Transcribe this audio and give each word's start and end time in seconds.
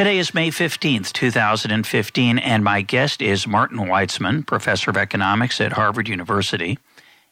Today 0.00 0.16
is 0.16 0.32
May 0.32 0.48
15th, 0.48 1.12
2015, 1.12 2.38
and 2.38 2.64
my 2.64 2.80
guest 2.80 3.20
is 3.20 3.46
Martin 3.46 3.80
Weitzman, 3.80 4.46
professor 4.46 4.90
of 4.90 4.96
economics 4.96 5.60
at 5.60 5.72
Harvard 5.72 6.08
University 6.08 6.78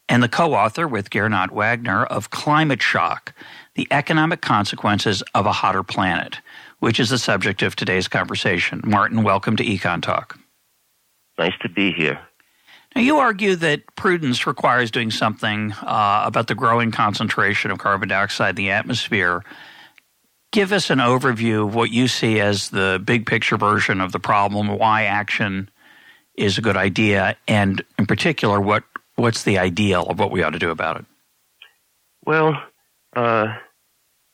and 0.07 0.23
the 0.23 0.29
co 0.29 0.53
author 0.53 0.87
with 0.87 1.09
Gernot 1.09 1.51
Wagner 1.51 2.05
of 2.05 2.29
Climate 2.29 2.83
Shock 2.83 3.33
The 3.75 3.89
Economic 3.91 4.43
Consequences 4.43 5.23
of 5.35 5.47
a 5.47 5.53
Hotter 5.53 5.83
Planet, 5.83 6.41
which 6.81 7.01
is 7.01 7.09
the 7.09 7.17
subject 7.17 7.63
of 7.63 7.75
today's 7.75 8.07
conversation. 8.07 8.83
Martin, 8.85 9.23
welcome 9.23 9.57
to 9.57 9.65
EconTalk. 9.65 10.37
Nice 11.39 11.57
to 11.63 11.71
be 11.71 11.91
here. 11.93 12.21
Now, 12.95 13.01
you 13.01 13.17
argue 13.17 13.57
that 13.57 13.97
prudence 13.97 14.47
requires 14.47 14.91
doing 14.91 15.11
something 15.11 15.73
uh, 15.81 16.25
about 16.27 16.49
the 16.49 16.55
growing 16.55 16.91
concentration 16.91 17.71
of 17.71 17.79
carbon 17.79 18.11
dioxide 18.11 18.51
in 18.51 18.57
the 18.57 18.71
atmosphere. 18.73 19.43
Give 20.51 20.73
us 20.73 20.91
an 20.91 20.99
overview 20.99 21.67
of 21.67 21.75
what 21.75 21.91
you 21.91 22.09
see 22.09 22.41
as 22.41 22.71
the 22.71 23.01
big 23.05 23.27
picture 23.27 23.57
version 23.57 24.01
of 24.01 24.13
the 24.13 24.21
problem, 24.21 24.69
why 24.79 25.05
action 25.05 25.69
is 26.37 26.57
a 26.57 26.63
good 26.63 26.77
idea, 26.77 27.37
and 27.47 27.85
in 27.99 28.07
particular, 28.07 28.61
what 28.61 28.85
what's 29.17 29.43
the 29.43 29.59
ideal 29.59 30.05
of 30.05 30.19
what 30.19 30.31
we 30.31 30.43
ought 30.43 30.51
to 30.51 30.59
do 30.59 30.71
about 30.71 30.97
it? 30.97 31.05
Well, 32.25 32.55
uh, 33.15 33.55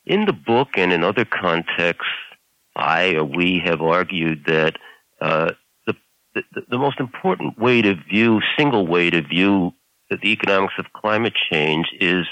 in 0.05 0.25
the 0.25 0.33
book 0.33 0.69
and 0.77 0.93
in 0.93 1.03
other 1.03 1.25
contexts, 1.25 2.05
I 2.75 3.15
or 3.15 3.23
we 3.23 3.61
have 3.65 3.81
argued 3.81 4.45
that 4.45 4.77
uh, 5.19 5.51
the, 5.87 5.95
the, 6.35 6.43
the 6.69 6.77
most 6.77 6.99
important 6.99 7.57
way 7.57 7.81
to 7.81 7.95
view, 7.95 8.41
single 8.57 8.85
way 8.85 9.09
to 9.09 9.21
view 9.21 9.73
the 10.09 10.31
economics 10.31 10.75
of 10.77 10.85
climate 10.93 11.33
change 11.49 11.87
is 11.99 12.25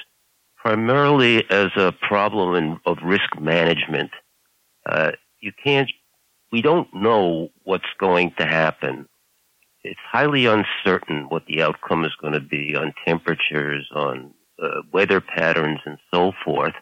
primarily 0.64 1.44
as 1.50 1.69
a 1.75 1.92
problem 1.92 2.56
in, 2.56 2.80
of 2.86 2.97
risk 3.03 3.39
management. 3.39 4.11
Uh, 4.86 5.11
you 5.39 5.52
can't, 5.64 5.92
we 6.52 6.61
don't 6.61 6.94
know 6.94 7.50
what's 7.64 7.86
going 8.00 8.33
to 8.38 8.45
happen 8.45 9.08
it's 9.83 10.00
highly 10.11 10.45
uncertain 10.45 11.28
what 11.30 11.45
the 11.45 11.61
outcome 11.61 12.05
is 12.05 12.16
going 12.22 12.33
to 12.33 12.39
be 12.39 12.75
on 12.75 12.94
temperatures, 13.05 13.89
on 13.94 14.33
uh, 14.61 14.81
weather 14.94 15.20
patterns, 15.20 15.80
and 15.86 15.97
so 16.14 16.31
forth. 16.44 16.73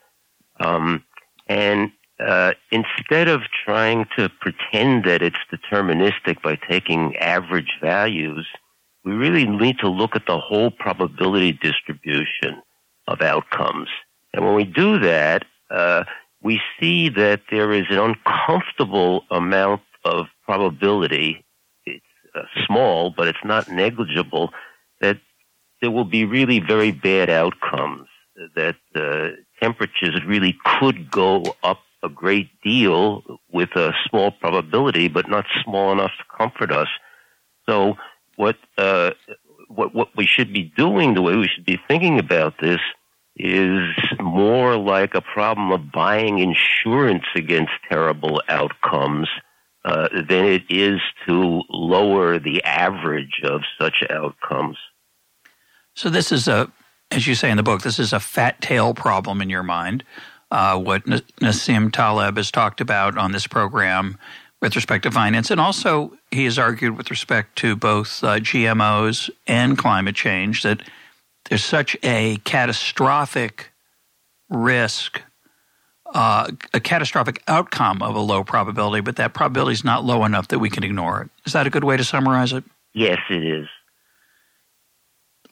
Um, 0.60 1.04
and 1.48 1.92
uh, 2.20 2.54
instead 2.72 3.28
of 3.28 3.42
trying 3.66 4.06
to 4.18 4.30
pretend 4.40 5.06
that 5.06 5.24
it's 5.24 5.40
deterministic 5.52 6.42
by 6.44 6.56
taking 6.70 7.16
average 7.18 7.78
values, 7.82 8.48
we 9.04 9.14
really 9.14 9.48
need 9.48 9.80
to 9.80 9.90
look 9.90 10.16
at 10.16 10.28
the 10.28 10.38
whole 10.38 10.70
probability 10.70 11.54
distribution 11.54 12.62
of 13.14 13.22
outcomes. 13.22 13.90
And 14.34 14.46
when 14.46 14.56
we 14.56 14.64
do 14.64 15.00
that, 15.00 15.46
uh, 15.70 16.04
we 16.42 16.60
see 16.80 17.10
that 17.10 17.42
there 17.52 17.72
is 17.72 17.86
an 17.90 18.00
uncomfortable 18.00 19.26
amount 19.30 19.82
of 20.04 20.28
probability 20.46 21.46
uh, 22.34 22.44
small, 22.66 23.14
but 23.16 23.28
it's 23.28 23.44
not 23.44 23.70
negligible, 23.70 24.52
that 25.02 25.18
there 25.82 25.92
will 25.92 26.06
be 26.06 26.26
really 26.26 26.60
very 26.60 26.92
bad 26.92 27.30
outcomes, 27.30 28.08
that 28.56 28.78
uh, 28.96 29.30
temperatures 29.62 30.22
really 30.26 30.58
could 30.64 31.12
go 31.12 31.44
up 31.64 31.80
a 32.04 32.10
great 32.10 32.50
deal 32.64 33.24
with 33.52 33.70
a 33.76 33.94
small 34.10 34.32
probability, 34.32 35.08
but 35.08 35.30
not 35.30 35.46
small 35.64 35.92
enough 35.92 36.12
to 36.18 36.38
comfort 36.38 36.72
us. 36.72 36.88
So 37.68 37.96
what, 38.38 38.58
uh, 38.78 39.12
what, 39.68 39.94
what 39.94 40.16
we 40.16 40.26
should 40.26 40.52
be 40.52 40.72
doing, 40.76 41.14
the 41.14 41.22
way 41.22 41.36
we 41.36 41.48
should 41.48 41.66
be 41.66 41.80
thinking 41.88 42.18
about 42.18 42.56
this, 42.60 42.80
is 43.36 43.96
more 44.20 44.78
like 44.78 45.16
a 45.16 45.22
problem 45.22 45.72
of 45.72 45.92
buying 45.92 46.40
insurance 46.40 47.26
against 47.36 47.72
terrible 47.90 48.42
outcomes 48.50 49.28
uh, 49.84 50.10
than 50.14 50.46
it 50.46 50.64
is 50.70 51.00
to 51.26 51.64
lower 51.70 52.38
the 52.38 52.64
average 52.64 53.42
of 53.44 53.62
such 53.80 54.04
outcomes. 54.10 54.78
So 55.96 56.10
this 56.10 56.32
is 56.32 56.48
a, 56.48 56.72
as 57.10 57.26
you 57.26 57.36
say 57.36 57.50
in 57.50 57.58
the 57.58 57.64
book, 57.64 57.82
this 57.82 58.00
is 58.00 58.14
a 58.14 58.20
fat 58.20 58.62
tail 58.62 58.94
problem 58.94 59.42
in 59.42 59.50
your 59.50 59.64
mind. 59.64 60.04
Uh, 60.52 60.78
what 60.78 61.06
Nassim 61.06 61.92
Taleb 61.92 62.38
has 62.38 62.52
talked 62.52 62.82
about 62.82 63.18
on 63.18 63.32
this 63.32 63.48
program 63.48 64.18
with 64.62 64.76
respect 64.76 65.04
to 65.04 65.12
finance, 65.12 65.50
and 65.50 65.60
also 65.60 66.14
he 66.30 66.44
has 66.44 66.60
argued 66.60 66.98
with 66.98 67.10
respect 67.10 67.56
to 67.58 67.76
both 67.76 68.24
uh, 68.24 68.38
GMOs 68.38 69.30
and 69.48 69.78
climate 69.78 70.16
change 70.16 70.64
that 70.64 70.84
there's 71.52 71.66
such 71.66 71.98
a 72.02 72.38
catastrophic 72.46 73.74
risk 74.50 75.22
uh, 76.14 76.48
a 76.74 76.80
catastrophic 76.80 77.44
outcome 77.48 78.02
of 78.02 78.16
a 78.16 78.20
low 78.20 78.44
probability, 78.44 79.02
but 79.02 79.18
that 79.18 79.34
probability 79.34 79.74
is 79.74 79.84
not 79.84 80.04
low 80.04 80.24
enough 80.24 80.48
that 80.50 80.60
we 80.60 80.70
can 80.70 80.84
ignore 80.84 81.22
it. 81.22 81.30
Is 81.46 81.54
that 81.54 81.68
a 81.68 81.70
good 81.70 81.84
way 81.84 81.98
to 81.98 82.04
summarize 82.04 82.54
it? 82.54 82.64
Yes, 82.94 83.20
it 83.30 83.46
is. 83.46 83.68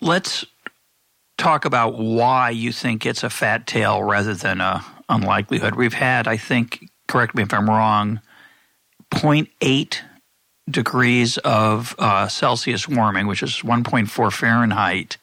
Let's 0.01 0.45
talk 1.37 1.65
about 1.65 1.97
why 1.97 2.49
you 2.49 2.71
think 2.71 3.05
it's 3.05 3.23
a 3.23 3.29
fat 3.29 3.67
tail 3.67 4.03
rather 4.03 4.33
than 4.33 4.59
a 4.59 4.85
unlikelihood. 5.07 5.75
We've 5.75 5.93
had, 5.93 6.27
I 6.27 6.37
think, 6.37 6.89
correct 7.07 7.35
me 7.35 7.43
if 7.43 7.53
I'm 7.53 7.69
wrong, 7.69 8.21
0.8 9.11 9.99
degrees 10.69 11.37
of 11.39 11.95
uh, 11.97 12.27
Celsius 12.27 12.87
warming, 12.87 13.27
which 13.27 13.43
is 13.43 13.61
1.4 13.61 14.31
Fahrenheit, 14.31 15.17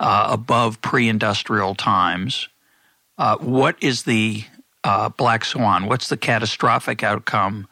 uh, 0.00 0.28
above 0.30 0.80
pre-industrial 0.80 1.76
times. 1.76 2.48
Uh, 3.18 3.36
what 3.36 3.76
is 3.80 4.04
the 4.04 4.42
uh, 4.82 5.10
black 5.10 5.44
swan? 5.44 5.86
What's 5.86 6.08
the 6.08 6.16
catastrophic 6.16 7.04
outcome 7.04 7.68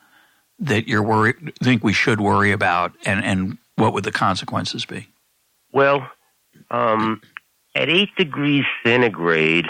that 0.60 0.86
you're 0.86 1.02
worried, 1.02 1.54
think 1.62 1.82
we 1.82 1.92
should 1.92 2.20
worry 2.20 2.52
about, 2.52 2.92
and, 3.04 3.24
and 3.24 3.58
what 3.76 3.92
would 3.94 4.04
the 4.04 4.12
consequences 4.12 4.84
be? 4.84 5.08
Well, 5.72 6.06
um, 6.70 7.22
at 7.74 7.88
eight 7.88 8.10
degrees 8.16 8.64
centigrade, 8.84 9.66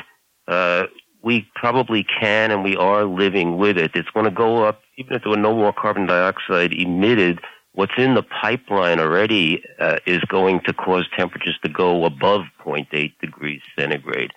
uh, 0.49 0.87
we 1.23 1.47
probably 1.55 2.05
can 2.05 2.51
and 2.51 2.65
we 2.65 2.77
are 2.77 3.05
living 3.05 3.59
with 3.59 3.77
it. 3.77 3.93
It's 3.95 4.09
going 4.11 4.25
to 4.25 4.31
go 4.31 4.65
up, 4.65 4.81
even 4.97 5.15
if 5.15 5.23
there 5.23 5.31
were 5.31 5.37
no 5.37 5.55
more 5.55 5.73
carbon 5.73 6.07
dioxide 6.07 6.73
emitted. 6.73 7.41
What's 7.79 7.93
in 7.97 8.15
the 8.15 8.25
pipeline 8.25 8.99
already 8.99 9.63
uh, 9.79 9.99
is 10.05 10.19
going 10.25 10.63
to 10.67 10.73
cause 10.73 11.07
temperatures 11.17 11.57
to 11.63 11.69
go 11.69 12.07
above 12.07 12.41
0.8 12.67 13.13
degrees 13.21 13.61
centigrade. 13.79 14.33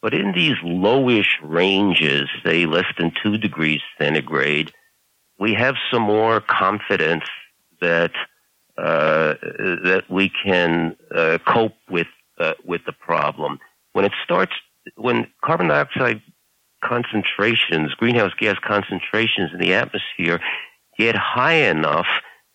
But 0.00 0.14
in 0.14 0.30
these 0.30 0.54
lowish 0.62 1.32
ranges, 1.42 2.28
say 2.44 2.66
less 2.66 2.84
than 2.96 3.10
two 3.20 3.36
degrees 3.36 3.80
centigrade, 3.98 4.70
we 5.40 5.54
have 5.54 5.74
some 5.90 6.02
more 6.02 6.40
confidence 6.40 7.24
that 7.80 8.12
uh, 8.78 9.34
that 9.88 10.04
we 10.08 10.30
can 10.44 10.94
uh, 11.12 11.38
cope 11.44 11.74
with 11.90 12.06
uh, 12.38 12.54
with 12.64 12.82
the 12.86 12.92
problem. 12.92 13.58
When 13.94 14.04
it 14.04 14.12
starts, 14.22 14.52
when 14.94 15.26
carbon 15.44 15.66
dioxide 15.66 16.22
concentrations, 16.84 17.92
greenhouse 17.94 18.34
gas 18.38 18.58
concentrations 18.64 19.50
in 19.52 19.58
the 19.58 19.74
atmosphere 19.74 20.38
get 20.96 21.16
high 21.16 21.54
enough, 21.54 22.06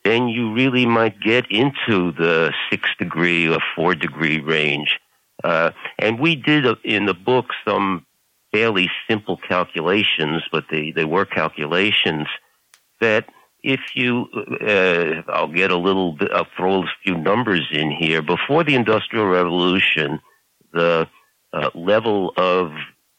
then 0.04 0.28
you 0.28 0.54
really 0.54 0.86
might 0.86 1.20
get 1.20 1.46
into 1.52 2.12
the 2.14 2.54
six 2.70 2.90
degree 2.98 3.48
or 3.48 3.60
four 3.76 3.96
degree 3.96 4.40
range. 4.40 5.00
Uh, 5.44 5.72
and 5.98 6.20
we 6.20 6.36
did 6.36 6.66
uh, 6.66 6.76
in 6.84 7.06
the 7.06 7.14
book 7.14 7.48
some 7.68 8.06
fairly 8.52 8.90
simple 9.10 9.38
calculations, 9.38 10.44
but 10.52 10.66
they, 10.72 10.92
they 10.92 11.06
were 11.06 11.26
calculations 11.26 12.28
that 13.00 13.26
if 13.62 13.80
you, 13.94 14.28
uh, 14.62 15.22
I'll 15.32 15.52
get 15.52 15.72
a 15.72 15.78
little 15.78 16.14
bit, 16.14 16.32
I'll 16.32 16.48
throw 16.58 16.84
a 16.84 16.92
few 17.04 17.18
numbers 17.18 17.68
in 17.72 17.92
here. 17.92 18.22
Before 18.22 18.64
the 18.64 18.76
Industrial 18.76 19.26
Revolution, 19.26 20.20
the 20.74 21.08
uh, 21.52 21.70
level 21.76 22.34
of 22.38 22.72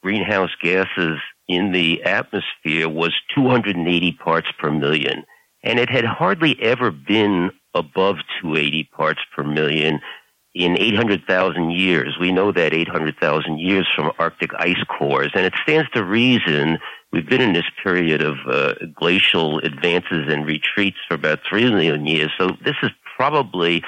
greenhouse 0.03 0.50
gases 0.62 1.19
in 1.47 1.73
the 1.73 2.03
atmosphere 2.05 2.88
was 2.88 3.12
280 3.35 4.12
parts 4.12 4.49
per 4.59 4.71
million. 4.71 5.25
And 5.62 5.78
it 5.78 5.90
had 5.90 6.04
hardly 6.04 6.60
ever 6.62 6.90
been 6.90 7.50
above 7.74 8.16
280 8.42 8.84
parts 8.96 9.20
per 9.34 9.44
million 9.44 10.00
in 10.54 10.76
800,000 10.78 11.70
years. 11.70 12.16
We 12.20 12.32
know 12.32 12.50
that 12.52 12.74
800,000 12.74 13.58
years 13.58 13.86
from 13.94 14.10
Arctic 14.18 14.50
ice 14.58 14.82
cores, 14.98 15.30
and 15.34 15.46
it 15.46 15.54
stands 15.62 15.88
to 15.90 16.04
reason 16.04 16.78
we've 17.12 17.28
been 17.28 17.40
in 17.40 17.52
this 17.52 17.70
period 17.82 18.22
of 18.22 18.36
uh, 18.48 18.74
glacial 18.94 19.58
advances 19.58 20.26
and 20.28 20.46
retreats 20.46 20.96
for 21.06 21.14
about 21.14 21.40
3 21.48 21.70
million 21.70 22.06
years. 22.06 22.30
So 22.38 22.48
this 22.64 22.76
is 22.82 22.90
probably 23.16 23.84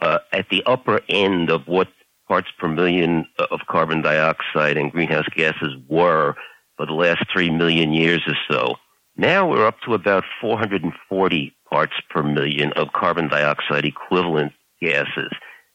uh, 0.00 0.18
at 0.32 0.48
the 0.50 0.62
upper 0.66 1.00
end 1.08 1.50
of 1.50 1.66
what 1.66 1.88
parts 2.28 2.48
per 2.58 2.68
million 2.68 3.26
of 3.38 3.60
carbon 3.68 4.02
dioxide 4.02 4.76
and 4.76 4.92
greenhouse 4.92 5.28
gases 5.34 5.74
were 5.88 6.34
for 6.76 6.86
the 6.86 6.92
last 6.92 7.24
3 7.32 7.50
million 7.50 7.92
years 7.92 8.22
or 8.26 8.34
so. 8.50 8.74
Now 9.16 9.48
we're 9.48 9.66
up 9.66 9.80
to 9.86 9.94
about 9.94 10.24
440 10.40 11.56
parts 11.68 11.94
per 12.10 12.22
million 12.22 12.72
of 12.74 12.92
carbon 12.92 13.28
dioxide 13.28 13.84
equivalent 13.84 14.52
gases. 14.80 15.30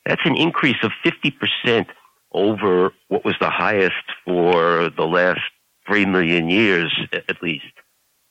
That's 0.05 0.21
an 0.25 0.35
increase 0.35 0.77
of 0.83 0.91
50% 1.03 1.87
over 2.31 2.91
what 3.07 3.25
was 3.25 3.35
the 3.41 3.49
highest 3.49 3.95
for 4.25 4.89
the 4.95 5.05
last 5.05 5.41
3 5.87 6.05
million 6.05 6.49
years 6.49 6.93
at 7.11 7.41
least. 7.41 7.65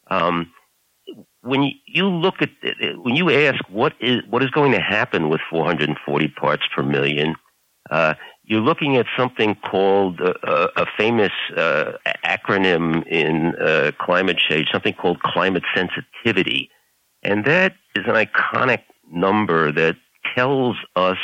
Um, 0.08 0.52
when 1.42 1.72
you 1.86 2.08
look 2.08 2.36
at 2.40 2.50
when 3.02 3.16
you 3.16 3.30
ask 3.30 3.58
what 3.68 3.94
is 4.00 4.22
what 4.28 4.42
is 4.42 4.50
going 4.50 4.72
to 4.72 4.80
happen 4.80 5.28
with 5.28 5.40
440 5.50 6.28
parts 6.28 6.62
per 6.74 6.82
million, 6.82 7.34
uh, 7.90 8.14
you're 8.50 8.60
looking 8.60 8.96
at 8.96 9.06
something 9.16 9.54
called 9.54 10.20
uh, 10.20 10.66
a 10.76 10.84
famous 10.98 11.30
uh, 11.56 11.92
acronym 12.26 13.06
in 13.06 13.54
uh, 13.54 13.92
climate 14.00 14.38
change, 14.38 14.66
something 14.72 14.92
called 14.92 15.20
climate 15.22 15.62
sensitivity, 15.72 16.68
and 17.22 17.44
that 17.44 17.74
is 17.94 18.04
an 18.08 18.14
iconic 18.14 18.82
number 19.08 19.70
that 19.70 19.94
tells 20.34 20.74
us 20.96 21.18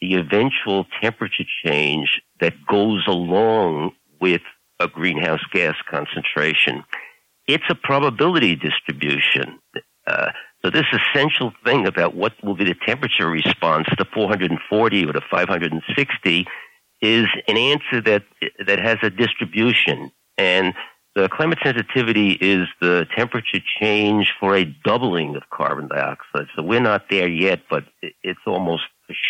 the 0.00 0.14
eventual 0.14 0.86
temperature 1.02 1.44
change 1.62 2.22
that 2.40 2.54
goes 2.66 3.04
along 3.06 3.90
with 4.18 4.40
a 4.80 4.88
greenhouse 4.88 5.44
gas 5.52 5.74
concentration. 5.90 6.84
It's 7.46 7.64
a 7.68 7.74
probability 7.74 8.56
distribution. 8.56 9.58
Uh, 10.06 10.30
so 10.64 10.70
this 10.70 10.86
essential 10.92 11.52
thing 11.64 11.86
about 11.86 12.14
what 12.14 12.32
will 12.42 12.54
be 12.54 12.64
the 12.64 12.76
temperature 12.86 13.28
response 13.28 13.88
to 13.98 14.06
440 14.14 15.04
or 15.04 15.12
to 15.12 15.20
560 15.30 16.46
is 17.02 17.26
an 17.48 17.56
answer 17.58 18.00
that 18.00 18.22
that 18.66 18.78
has 18.78 18.98
a 19.02 19.10
distribution. 19.10 20.12
And 20.38 20.72
the 21.14 21.28
climate 21.28 21.58
sensitivity 21.62 22.32
is 22.32 22.68
the 22.80 23.06
temperature 23.14 23.60
change 23.80 24.32
for 24.40 24.56
a 24.56 24.64
doubling 24.64 25.36
of 25.36 25.42
carbon 25.50 25.88
dioxide. 25.88 26.46
So 26.56 26.62
we're 26.62 26.80
not 26.80 27.10
there 27.10 27.28
yet, 27.28 27.60
but 27.68 27.84
it's 28.22 28.40
almost 28.46 28.84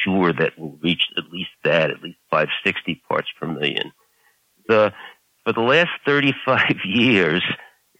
sure 0.05 0.33
that 0.33 0.53
we'll 0.57 0.79
reach 0.81 1.03
at 1.17 1.25
least 1.33 1.51
that, 1.65 1.91
at 1.91 2.03
least 2.03 2.19
560 2.31 3.03
parts 3.09 3.29
per 3.41 3.49
million. 3.49 3.91
The, 4.69 4.93
for 5.45 5.53
the 5.53 5.61
last 5.61 5.91
35 6.07 6.77
years, 6.85 7.43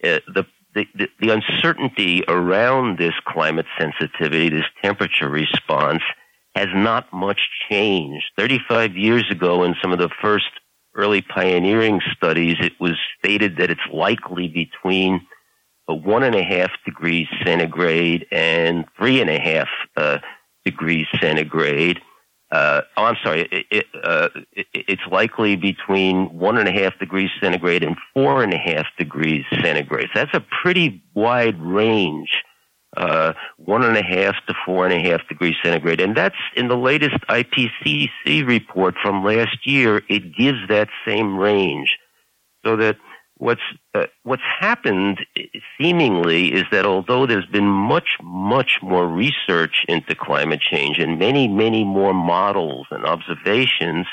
uh, 0.01 0.19
the, 0.33 0.45
the, 0.73 1.09
the 1.19 1.29
uncertainty 1.29 2.23
around 2.29 2.99
this 2.99 3.13
climate 3.27 3.65
sensitivity, 3.77 4.47
this 4.49 4.65
temperature 4.81 5.29
response, 5.29 6.03
has 6.55 6.67
not 6.73 7.11
much 7.11 7.41
changed. 7.69 8.25
35 8.37 8.95
years 8.95 9.25
ago, 9.31 9.63
in 9.63 9.75
some 9.81 9.91
of 9.91 9.99
the 9.99 10.09
first 10.21 10.45
early 10.95 11.21
pioneering 11.21 11.99
studies, 12.15 12.57
it 12.59 12.73
was 12.79 12.93
stated 13.17 13.57
that 13.57 13.71
it's 13.71 13.81
likely 13.91 14.47
between 14.47 15.25
a 15.87 15.95
one 15.95 16.23
and 16.23 16.35
a 16.35 16.43
half 16.43 16.71
degrees 16.85 17.27
centigrade 17.43 18.25
and 18.31 18.85
three 18.97 19.19
and 19.19 19.29
a 19.29 19.39
half 19.39 19.67
uh, 19.97 20.19
degrees 20.63 21.07
centigrade. 21.19 21.99
Uh, 22.51 22.81
oh, 22.97 23.05
I'm 23.05 23.17
sorry. 23.23 23.41
It, 23.51 23.65
it, 23.71 23.85
uh, 24.03 24.29
it, 24.51 24.67
it's 24.73 25.01
likely 25.11 25.55
between 25.55 26.37
one 26.37 26.57
and 26.57 26.69
a 26.69 26.71
half 26.71 26.97
degrees 26.99 27.31
centigrade 27.41 27.83
and 27.83 27.97
four 28.13 28.43
and 28.43 28.53
a 28.53 28.57
half 28.57 28.85
degrees 28.97 29.43
centigrade. 29.61 30.09
That's 30.13 30.33
a 30.35 30.45
pretty 30.61 31.03
wide 31.15 31.59
range 31.59 32.29
uh, 32.97 33.33
one 33.57 33.83
and 33.83 33.97
a 33.97 34.03
half 34.03 34.35
to 34.47 34.53
four 34.65 34.85
and 34.85 34.93
a 34.93 35.09
half 35.09 35.27
degrees 35.27 35.55
centigrade. 35.63 35.99
And 35.99 36.15
that's 36.15 36.35
in 36.55 36.67
the 36.67 36.77
latest 36.77 37.15
IPCC 37.29 38.47
report 38.47 38.95
from 39.01 39.23
last 39.23 39.65
year. 39.65 40.01
It 40.09 40.35
gives 40.35 40.59
that 40.69 40.89
same 41.05 41.37
range. 41.37 41.97
So 42.65 42.75
that 42.77 42.97
what's, 43.37 43.61
uh, 43.93 44.05
what's 44.23 44.43
happened 44.59 45.19
seemingly 45.77 46.53
is 46.53 46.63
that 46.71 46.85
although 46.85 47.25
there's 47.25 47.47
been 47.47 47.67
much, 47.67 48.17
much 48.21 48.79
more 48.81 49.07
research 49.07 49.85
into 49.87 50.15
climate 50.15 50.61
change 50.61 50.99
and 50.99 51.19
many, 51.19 51.47
many 51.47 51.83
more 51.83 52.13
models 52.13 52.87
and 52.91 53.05
observations, 53.05 54.05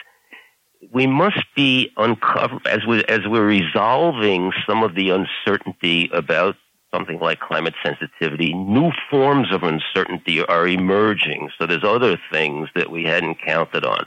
we 0.92 1.06
must 1.06 1.44
be 1.54 1.90
uncover 1.96 2.58
as 2.64 2.86
we 2.86 3.04
as 3.04 3.20
we're 3.26 3.46
resolving 3.46 4.50
some 4.66 4.82
of 4.82 4.94
the 4.94 5.10
uncertainty 5.10 6.08
about 6.12 6.56
something 6.92 7.18
like 7.20 7.40
climate 7.40 7.74
sensitivity, 7.84 8.52
new 8.52 8.90
forms 9.10 9.52
of 9.52 9.62
uncertainty 9.62 10.42
are 10.44 10.66
emerging. 10.66 11.50
So 11.58 11.66
there's 11.66 11.84
other 11.84 12.18
things 12.32 12.68
that 12.74 12.90
we 12.90 13.04
hadn't 13.04 13.38
counted 13.44 13.84
on. 13.84 14.06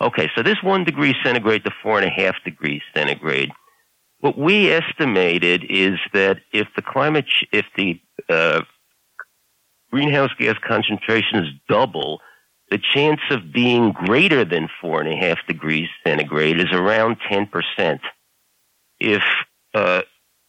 Okay, 0.00 0.28
so 0.34 0.42
this 0.42 0.62
one 0.62 0.84
degree 0.84 1.14
centigrade 1.22 1.64
to 1.64 1.70
four 1.82 1.98
and 1.98 2.06
a 2.06 2.10
half 2.10 2.34
degrees 2.44 2.82
centigrade. 2.94 3.50
What 4.18 4.36
we 4.36 4.70
estimated 4.70 5.64
is 5.68 5.98
that 6.12 6.38
if 6.52 6.66
the 6.76 6.82
climate, 6.82 7.26
if 7.52 7.66
the 7.76 8.00
uh, 8.28 8.62
greenhouse 9.90 10.30
gas 10.38 10.56
concentrations 10.66 11.48
double, 11.68 12.20
the 12.70 12.78
chance 12.78 13.20
of 13.30 13.52
being 13.52 13.92
greater 13.92 14.44
than 14.44 14.68
four 14.80 15.00
and 15.00 15.12
a 15.12 15.16
half 15.16 15.38
degrees 15.46 15.88
centigrade 16.04 16.58
is 16.58 16.72
around 16.72 17.18
10%. 17.30 18.00
If, 18.98 19.22
uh, 19.74 20.02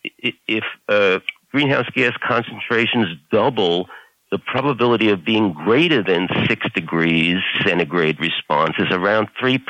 if, 0.03 0.63
uh, 0.87 1.19
greenhouse 1.55 1.89
gas 1.95 2.11
concentrations 2.21 3.07
double, 3.31 3.87
the 4.29 4.37
probability 4.37 5.09
of 5.09 5.23
being 5.23 5.53
greater 5.53 6.03
than 6.03 6.27
6 6.49 6.69
degrees 6.73 7.37
centigrade 7.63 8.19
response 8.19 8.73
is 8.77 8.87
around 8.91 9.29
3%. 9.41 9.61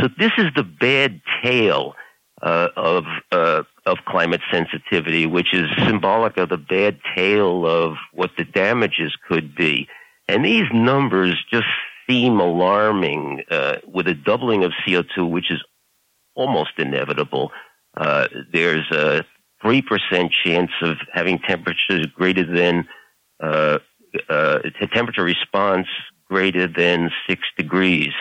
So 0.00 0.08
this 0.18 0.32
is 0.36 0.46
the 0.56 0.64
bad 0.64 1.20
tail 1.44 1.94
uh, 2.42 2.68
of 2.76 3.04
uh, 3.30 3.62
of 3.86 3.98
climate 4.08 4.40
sensitivity, 4.50 5.26
which 5.26 5.54
is 5.54 5.68
symbolic 5.86 6.36
of 6.38 6.48
the 6.48 6.56
bad 6.56 6.98
tail 7.14 7.66
of 7.66 7.94
what 8.12 8.30
the 8.36 8.44
damages 8.44 9.14
could 9.28 9.54
be. 9.54 9.86
And 10.26 10.44
these 10.44 10.66
numbers 10.72 11.36
just 11.52 11.68
seem 12.08 12.40
alarming. 12.40 13.44
Uh, 13.48 13.76
with 13.86 14.08
a 14.08 14.14
doubling 14.14 14.64
of 14.64 14.72
CO2, 14.84 15.30
which 15.30 15.52
is 15.52 15.62
almost 16.34 16.72
inevitable, 16.78 17.52
uh, 17.96 18.26
there's 18.52 18.90
a 18.90 19.24
3% 19.62 20.30
chance 20.44 20.70
of 20.82 20.96
having 21.12 21.38
temperatures 21.38 22.06
greater 22.14 22.44
than, 22.44 22.86
uh, 23.40 23.78
uh, 24.28 24.58
temperature 24.92 25.22
response 25.22 25.86
greater 26.28 26.66
than 26.66 27.10
6 27.28 27.42
degrees. 27.56 28.12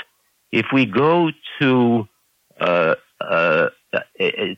If 0.51 0.67
we 0.73 0.85
go 0.85 1.31
to, 1.61 2.07
uh, 2.59 2.95
uh, 3.21 3.69
uh 3.93 3.99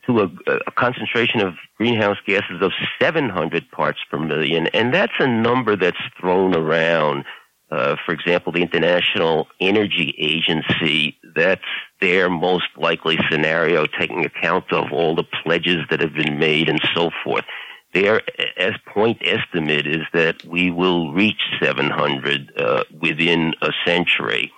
to 0.06 0.20
a, 0.20 0.30
a, 0.68 0.72
concentration 0.72 1.40
of 1.42 1.54
greenhouse 1.78 2.18
gases 2.26 2.62
of 2.62 2.72
700 3.02 3.70
parts 3.72 4.00
per 4.10 4.18
million, 4.18 4.68
and 4.68 4.94
that's 4.94 5.14
a 5.20 5.28
number 5.28 5.76
that's 5.76 5.98
thrown 6.20 6.54
around 6.56 7.24
uh, 7.72 7.96
for 8.06 8.12
example, 8.12 8.52
the 8.52 8.62
International 8.62 9.48
Energy 9.62 10.14
Agency, 10.18 11.18
that's 11.36 11.62
their 12.02 12.30
most 12.30 12.68
likely 12.76 13.18
scenario, 13.30 13.86
taking 13.86 14.26
account 14.26 14.74
of 14.74 14.92
all 14.92 15.16
the 15.16 15.24
pledges 15.44 15.78
that 15.90 16.02
have 16.02 16.14
been 16.14 16.38
made 16.38 16.68
and 16.68 16.82
so 16.94 17.10
forth. 17.24 17.46
Their 17.94 18.22
as 18.58 18.74
point 18.86 19.22
estimate 19.22 19.88
is 19.88 20.06
that 20.14 20.44
we 20.46 20.70
will 20.70 21.14
reach 21.14 21.42
700 21.62 22.52
uh, 22.58 22.84
within 23.02 23.54
a 23.62 23.72
century. 23.86 24.52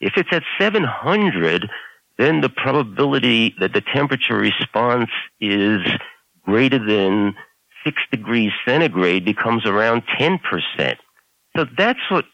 If 0.00 0.14
it's 0.16 0.30
at 0.32 0.42
700, 0.58 1.68
then 2.18 2.42
the 2.42 2.48
probability 2.50 3.54
that 3.60 3.72
the 3.72 3.82
temperature 3.82 4.36
response 4.36 5.10
is 5.40 5.80
greater 6.44 6.78
than 6.78 7.34
6 7.84 8.02
degrees 8.10 8.52
centigrade 8.66 9.24
becomes 9.24 9.64
around 9.66 10.02
10%. 10.18 10.38
So 11.56 11.66
that's 11.76 12.00
what 12.10 12.24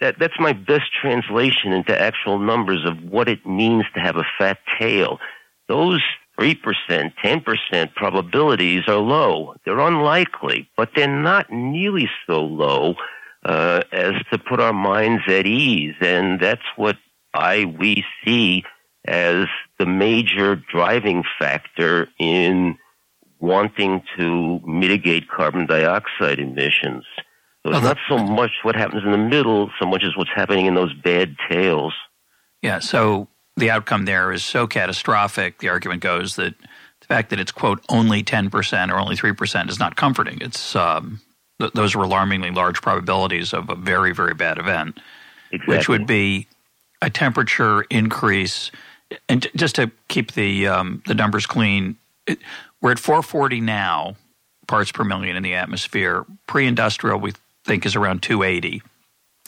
that, 0.00 0.16
that's 0.18 0.38
my 0.38 0.52
best 0.52 0.92
translation 1.00 1.72
into 1.72 2.00
actual 2.00 2.38
numbers 2.38 2.84
of 2.84 3.02
what 3.02 3.28
it 3.28 3.44
means 3.46 3.84
to 3.94 4.00
have 4.00 4.16
a 4.16 4.24
fat 4.38 4.58
tail. 4.78 5.18
Those 5.68 6.02
3%, 6.38 6.56
10% 7.24 7.94
probabilities 7.94 8.82
are 8.88 8.96
low. 8.96 9.54
They're 9.64 9.80
unlikely, 9.80 10.68
but 10.76 10.90
they're 10.94 11.08
not 11.08 11.50
nearly 11.50 12.08
so 12.26 12.44
low 12.44 12.94
uh, 13.44 13.82
as 13.92 14.14
to 14.32 14.38
put 14.38 14.60
our 14.60 14.72
minds 14.72 15.22
at 15.28 15.46
ease. 15.46 15.94
And 16.00 16.40
that's 16.40 16.62
what 16.76 16.96
I, 17.32 17.64
we 17.64 18.04
see 18.24 18.64
as 19.06 19.46
the 19.78 19.86
major 19.86 20.56
driving 20.56 21.22
factor 21.38 22.08
in 22.18 22.76
wanting 23.38 24.02
to 24.16 24.60
mitigate 24.66 25.28
carbon 25.28 25.66
dioxide 25.66 26.38
emissions. 26.38 27.04
So 27.66 27.72
it's 27.72 27.82
not 27.82 27.98
so 28.08 28.18
much 28.18 28.52
what 28.62 28.76
happens 28.76 29.02
in 29.04 29.10
the 29.10 29.18
middle, 29.18 29.70
so 29.80 29.86
much 29.86 30.04
as 30.04 30.16
what's 30.16 30.30
happening 30.32 30.66
in 30.66 30.74
those 30.74 30.94
bad 30.94 31.34
tails. 31.50 31.92
Yeah, 32.62 32.78
so 32.78 33.26
the 33.56 33.70
outcome 33.70 34.04
there 34.04 34.30
is 34.32 34.44
so 34.44 34.68
catastrophic, 34.68 35.58
the 35.58 35.68
argument 35.68 36.00
goes 36.00 36.36
that 36.36 36.54
the 37.00 37.06
fact 37.06 37.30
that 37.30 37.40
it's, 37.40 37.50
quote, 37.50 37.84
only 37.88 38.22
10% 38.22 38.92
or 38.92 38.98
only 38.98 39.16
3% 39.16 39.68
is 39.68 39.80
not 39.80 39.96
comforting. 39.96 40.38
It's 40.40 40.76
um, 40.76 41.20
th- 41.58 41.72
Those 41.72 41.96
are 41.96 42.02
alarmingly 42.02 42.52
large 42.52 42.80
probabilities 42.80 43.52
of 43.52 43.68
a 43.68 43.74
very, 43.74 44.14
very 44.14 44.34
bad 44.34 44.58
event, 44.58 45.00
exactly. 45.50 45.76
which 45.76 45.88
would 45.88 46.06
be 46.06 46.46
a 47.02 47.10
temperature 47.10 47.82
increase. 47.90 48.70
And 49.28 49.42
t- 49.42 49.50
just 49.56 49.74
to 49.74 49.90
keep 50.06 50.32
the, 50.32 50.68
um, 50.68 51.02
the 51.06 51.14
numbers 51.14 51.46
clean, 51.46 51.96
it, 52.28 52.38
we're 52.80 52.92
at 52.92 53.00
440 53.00 53.60
now 53.60 54.14
parts 54.68 54.92
per 54.92 55.02
million 55.02 55.36
in 55.36 55.42
the 55.42 55.54
atmosphere. 55.54 56.24
Pre 56.46 56.66
industrial, 56.66 57.18
we 57.18 57.32
think, 57.66 57.84
is 57.84 57.96
around 57.96 58.22
280. 58.22 58.82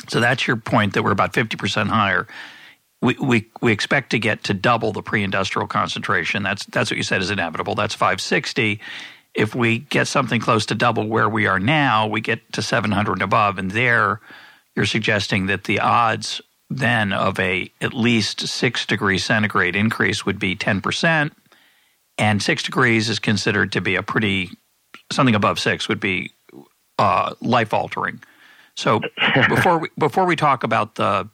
So 0.09 0.21
that's 0.21 0.47
your 0.47 0.57
point 0.57 0.95
that 0.95 1.03
we're 1.03 1.13
about 1.13 1.33
50% 1.33 1.89
higher 1.89 2.27
we, 3.01 3.15
we, 3.15 3.51
we 3.61 3.73
expect 3.73 4.11
to 4.11 4.19
get 4.19 4.45
to 4.45 4.55
double 4.55 4.93
the 4.93 5.03
pre-industrial 5.03 5.69
concentration. 5.69 6.43
That's 6.43 6.65
that's 6.67 6.91
what 6.91 6.97
you 6.97 7.03
said 7.03 7.23
is 7.23 7.31
inevitable. 7.31 7.75
That's 7.75 7.95
560. 7.95 8.81
If 9.35 9.55
we 9.55 9.79
get 9.79 10.09
something 10.09 10.41
close 10.41 10.67
to 10.67 10.75
double 10.75 11.07
where 11.07 11.29
we 11.29 11.47
are 11.47 11.61
now, 11.61 12.07
we 12.07 12.21
get 12.21 12.53
to 12.55 12.63
700 12.63 13.13
and 13.13 13.23
above, 13.23 13.59
and 13.59 13.71
there 13.71 14.21
you're 14.75 14.87
suggesting 14.87 15.47
that 15.47 15.65
the 15.65 15.81
odds 15.81 16.41
then 16.71 17.13
of 17.13 17.39
a 17.39 17.71
at 17.81 17.95
least 17.95 18.47
six 18.47 18.85
degrees 18.85 19.25
centigrade 19.25 19.77
increase 19.77 20.27
would 20.27 20.39
be 20.39 20.57
10 20.57 20.81
percent, 20.81 21.33
and 22.17 22.43
six 22.43 22.63
degrees 22.65 23.09
is 23.09 23.19
considered 23.19 23.73
to 23.73 23.81
be 23.81 23.95
a 23.95 24.03
pretty 24.03 24.51
something 25.13 25.37
above 25.37 25.61
six 25.61 25.89
would 25.89 26.01
be 26.01 26.33
uh, 26.99 27.35
life 27.41 27.73
altering. 27.73 28.21
So 28.75 29.01
before 29.49 29.79
we 29.79 29.89
before 29.99 30.25
we 30.25 30.37
talk 30.37 30.63
about 30.63 30.95
the 30.97 31.29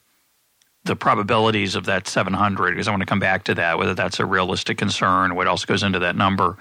the 0.85 0.97
probabilities 0.97 1.75
of 1.75 1.87
that 1.87 2.07
700 2.07 2.73
because 2.73 2.89
I 2.89 2.91
want 2.91 3.01
to 3.01 3.07
come 3.07 3.21
back 3.21 3.45
to 3.45 3.55
that, 3.55 3.79
whether 3.79 3.95
that's 3.95 4.21
a 4.21 4.27
realistic 4.27 4.79
concern, 4.79 5.35
what 5.35 5.47
else 5.47 5.65
goes 5.65 5.83
into 5.83 5.99
that 6.01 6.15
number. 6.15 6.59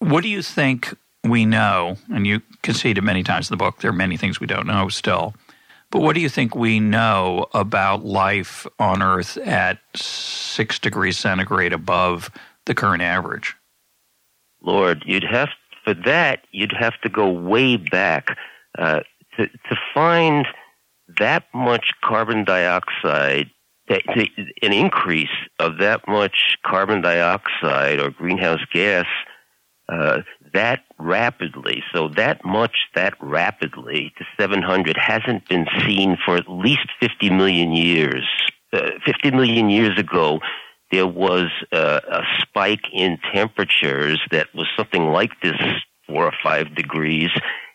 What 0.00 0.22
do 0.22 0.28
you 0.28 0.42
think 0.42 0.94
we 1.24 1.44
know? 1.44 1.96
And 2.12 2.26
you 2.26 2.42
conceded 2.62 3.04
many 3.04 3.22
times 3.22 3.48
in 3.48 3.54
the 3.54 3.64
book, 3.64 3.78
there 3.78 3.90
are 3.90 3.94
many 3.94 4.16
things 4.16 4.40
we 4.40 4.46
don't 4.46 4.66
know 4.66 4.88
still. 4.88 5.34
But 5.90 6.02
what 6.02 6.14
do 6.14 6.20
you 6.20 6.28
think 6.28 6.54
we 6.54 6.80
know 6.80 7.46
about 7.54 8.04
life 8.04 8.66
on 8.78 9.02
Earth 9.02 9.38
at 9.38 9.78
six 9.96 10.78
degrees 10.78 11.18
centigrade 11.18 11.72
above 11.72 12.30
the 12.66 12.74
current 12.74 13.02
average? 13.02 13.56
Lord, 14.60 15.02
you'd 15.06 15.24
have 15.24 15.48
for 15.88 15.94
that 15.94 16.40
you'd 16.52 16.74
have 16.78 17.00
to 17.00 17.08
go 17.08 17.30
way 17.30 17.76
back 17.76 18.36
uh, 18.78 19.00
to 19.36 19.46
to 19.46 19.76
find 19.94 20.46
that 21.18 21.44
much 21.54 21.92
carbon 22.04 22.44
dioxide, 22.44 23.48
an 23.88 24.72
increase 24.72 25.28
of 25.58 25.78
that 25.78 26.06
much 26.06 26.58
carbon 26.66 27.00
dioxide 27.00 27.98
or 27.98 28.10
greenhouse 28.10 28.60
gas 28.70 29.06
uh, 29.88 30.18
that 30.52 30.80
rapidly, 30.98 31.82
so 31.94 32.08
that 32.08 32.44
much 32.44 32.76
that 32.94 33.14
rapidly 33.22 34.12
to 34.18 34.24
700 34.38 34.98
hasn't 34.98 35.48
been 35.48 35.66
seen 35.86 36.18
for 36.24 36.36
at 36.36 36.50
least 36.50 36.88
50 37.00 37.30
million 37.30 37.72
years. 37.72 38.26
Uh, 38.70 38.90
50 39.06 39.30
million 39.30 39.70
years 39.70 39.98
ago, 39.98 40.40
there 40.90 41.06
was 41.06 41.48
uh, 41.72 42.00
a 42.10 42.22
spike 42.40 42.84
in 42.92 43.18
temperatures 43.34 44.20
that 44.30 44.48
was 44.54 44.66
something 44.76 45.08
like 45.12 45.30
this 45.42 45.56
four 46.06 46.24
or 46.24 46.32
five 46.42 46.74
degrees 46.74 47.30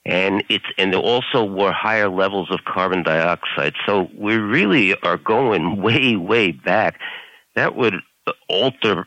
and 0.06 0.44
it's 0.50 0.66
and 0.78 0.92
there 0.92 1.00
also 1.00 1.44
were 1.44 1.72
higher 1.72 2.10
levels 2.10 2.52
of 2.52 2.60
carbon 2.66 3.04
dioxide. 3.04 3.74
So 3.86 4.10
we 4.18 4.36
really 4.36 4.96
are 5.02 5.18
going 5.18 5.82
way, 5.82 6.16
way 6.16 6.52
back. 6.52 7.00
That 7.56 7.76
would 7.76 7.96
alter 8.50 9.06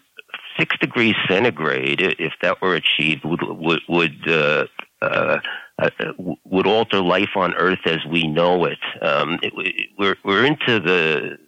six 0.58 0.76
degrees 0.78 1.14
centigrade 1.28 2.00
if 2.00 2.32
that 2.42 2.62
were 2.62 2.74
achieved 2.74 3.24
would 3.24 3.42
would 3.42 3.80
would 3.88 4.28
uh, 4.28 4.66
uh, 5.02 5.40
uh, 5.78 5.90
would 6.44 6.66
alter 6.66 7.00
life 7.00 7.36
on 7.36 7.54
Earth 7.54 7.80
as 7.84 7.98
we 8.10 8.26
know 8.26 8.64
it. 8.64 8.78
Um, 9.02 9.38
it 9.42 9.52
we're 9.98 10.16
we're 10.24 10.46
into 10.46 10.80
the 10.80 11.38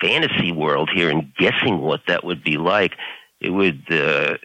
fantasy 0.00 0.52
world 0.52 0.90
here 0.94 1.10
and 1.10 1.32
guessing 1.36 1.80
what 1.80 2.00
that 2.08 2.24
would 2.24 2.42
be 2.42 2.56
like. 2.56 2.92
It 3.40 3.50
would 3.50 3.82
uh, 3.90 4.36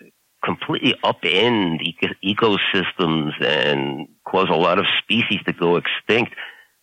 completely 0.44 0.96
upend 1.04 1.82
ecosystems 2.24 3.44
and 3.44 4.08
cause 4.26 4.48
a 4.50 4.56
lot 4.56 4.80
of 4.80 4.86
species 5.02 5.40
to 5.46 5.54
go 5.54 5.78
extinct. 5.78 6.34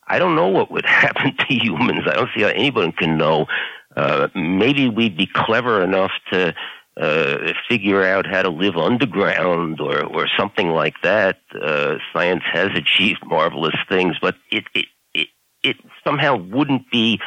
I 0.09 0.19
don't 0.19 0.35
know 0.35 0.49
what 0.49 0.71
would 0.71 0.85
happen 0.87 1.37
to 1.37 1.55
humans. 1.55 2.03
I 2.07 2.15
don't 2.15 2.31
see 2.37 2.43
how 2.43 2.49
anybody 2.49 2.93
can 2.93 3.17
know. 3.17 3.47
Uh, 3.97 4.29
maybe 4.35 4.89
we'd 4.89 5.17
be 5.17 5.29
clever 5.33 5.83
enough 5.83 6.13
to 6.33 6.55
uh, 6.97 7.53
figure 7.69 8.05
out 8.05 8.27
how 8.27 8.43
to 8.43 8.51
live 8.51 8.77
underground 8.77 9.81
or, 9.81 10.05
or 10.05 10.29
something 10.39 10.71
like 10.71 10.95
that. 11.03 11.39
Uh, 11.61 11.97
science 12.13 12.43
has 12.53 12.71
achieved 12.75 13.21
marvelous 13.25 13.77
things, 13.89 14.17
but 14.21 14.35
it, 14.51 14.65
it, 14.75 14.87
it, 15.15 15.29
it 15.63 15.77
somehow 16.05 16.37
wouldn't 16.37 16.91
be 16.91 17.19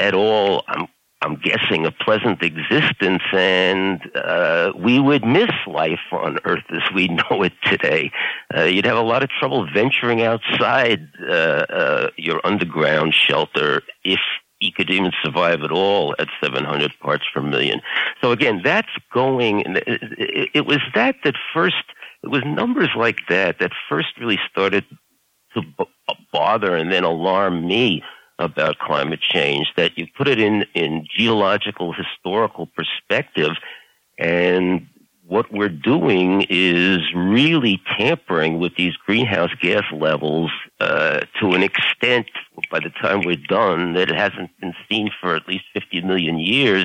at 0.00 0.14
all, 0.14 0.64
I'm 0.66 0.88
I'm 1.22 1.36
guessing, 1.36 1.84
a 1.84 1.90
pleasant 1.90 2.42
existence, 2.42 3.22
and 3.34 4.00
uh, 4.16 4.72
we 4.74 4.98
would 4.98 5.22
miss 5.22 5.50
life 5.66 6.00
on 6.12 6.38
Earth 6.46 6.64
as 6.70 6.82
we 6.94 7.08
know 7.30 7.42
it 7.42 7.52
today. 7.64 8.10
Uh, 8.56 8.62
you'd 8.62 8.86
have 8.86 8.96
a 8.96 9.02
lot 9.02 9.22
of 9.22 9.28
trouble 9.38 9.68
venturing 9.72 10.22
outside 10.22 11.06
uh, 11.28 11.32
uh 11.32 12.10
your 12.16 12.40
underground 12.44 13.14
shelter 13.14 13.82
if 14.02 14.20
you 14.60 14.72
could 14.72 14.90
even 14.90 15.12
survive 15.22 15.62
at 15.62 15.70
all 15.70 16.14
at 16.18 16.28
700 16.42 16.92
parts 17.00 17.24
per 17.34 17.42
million. 17.42 17.82
So 18.22 18.32
again, 18.32 18.62
that's 18.64 18.88
going. 19.12 19.64
It 19.76 20.64
was 20.66 20.80
that 20.94 21.16
that 21.24 21.34
first. 21.52 21.84
It 22.22 22.28
was 22.28 22.42
numbers 22.46 22.90
like 22.96 23.18
that 23.28 23.58
that 23.60 23.72
first 23.88 24.08
really 24.18 24.38
started 24.50 24.84
to 25.54 25.62
bother 26.32 26.76
and 26.76 26.92
then 26.92 27.04
alarm 27.04 27.66
me 27.66 28.02
about 28.40 28.78
climate 28.78 29.20
change, 29.20 29.68
that 29.76 29.96
you 29.96 30.06
put 30.16 30.26
it 30.26 30.40
in, 30.40 30.64
in 30.74 31.06
geological 31.16 31.92
historical 31.92 32.66
perspective 32.66 33.52
and 34.18 34.86
what 35.30 35.52
we're 35.52 35.68
doing 35.68 36.44
is 36.50 36.98
really 37.14 37.80
tampering 37.96 38.58
with 38.58 38.74
these 38.76 38.96
greenhouse 38.96 39.52
gas 39.62 39.84
levels 39.92 40.50
uh, 40.80 41.20
to 41.40 41.52
an 41.52 41.62
extent 41.62 42.26
by 42.68 42.80
the 42.80 42.90
time 43.00 43.22
we're 43.24 43.36
done 43.48 43.94
that 43.94 44.10
it 44.10 44.16
hasn't 44.16 44.50
been 44.60 44.74
seen 44.88 45.08
for 45.20 45.36
at 45.36 45.46
least 45.46 45.64
50 45.72 46.00
million 46.02 46.40
years. 46.40 46.84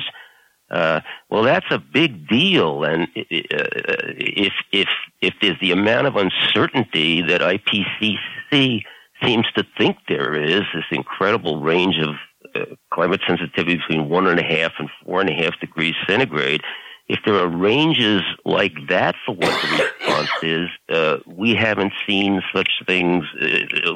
Uh, 0.70 1.00
well, 1.28 1.42
that's 1.42 1.66
a 1.70 1.78
big 1.78 2.28
deal, 2.28 2.84
and 2.84 3.02
uh, 3.02 3.26
if 3.30 4.52
if 4.72 4.88
if 5.20 5.34
there's 5.40 5.58
the 5.60 5.70
amount 5.70 6.08
of 6.08 6.16
uncertainty 6.16 7.22
that 7.22 7.40
IPCC 7.40 8.82
seems 9.22 9.46
to 9.56 9.64
think 9.78 9.96
there 10.08 10.34
is 10.34 10.62
this 10.74 10.84
incredible 10.90 11.60
range 11.60 11.96
of 11.98 12.14
uh, 12.54 12.74
climate 12.92 13.20
sensitivity 13.26 13.76
between 13.76 14.08
one 14.08 14.26
and 14.26 14.38
a 14.38 14.44
half 14.44 14.72
and 14.78 14.88
four 15.04 15.20
and 15.20 15.30
a 15.30 15.34
half 15.34 15.58
degrees 15.60 15.94
centigrade. 16.06 16.62
If 17.08 17.20
there 17.24 17.36
are 17.36 17.48
ranges 17.48 18.22
like 18.44 18.74
that 18.88 19.14
for 19.24 19.34
what 19.34 19.62
the 19.62 19.92
response 20.00 20.30
is, 20.42 20.68
uh, 20.88 21.18
we 21.26 21.54
haven't 21.54 21.92
seen 22.06 22.42
such 22.54 22.70
things 22.86 23.24
uh, 23.40 23.92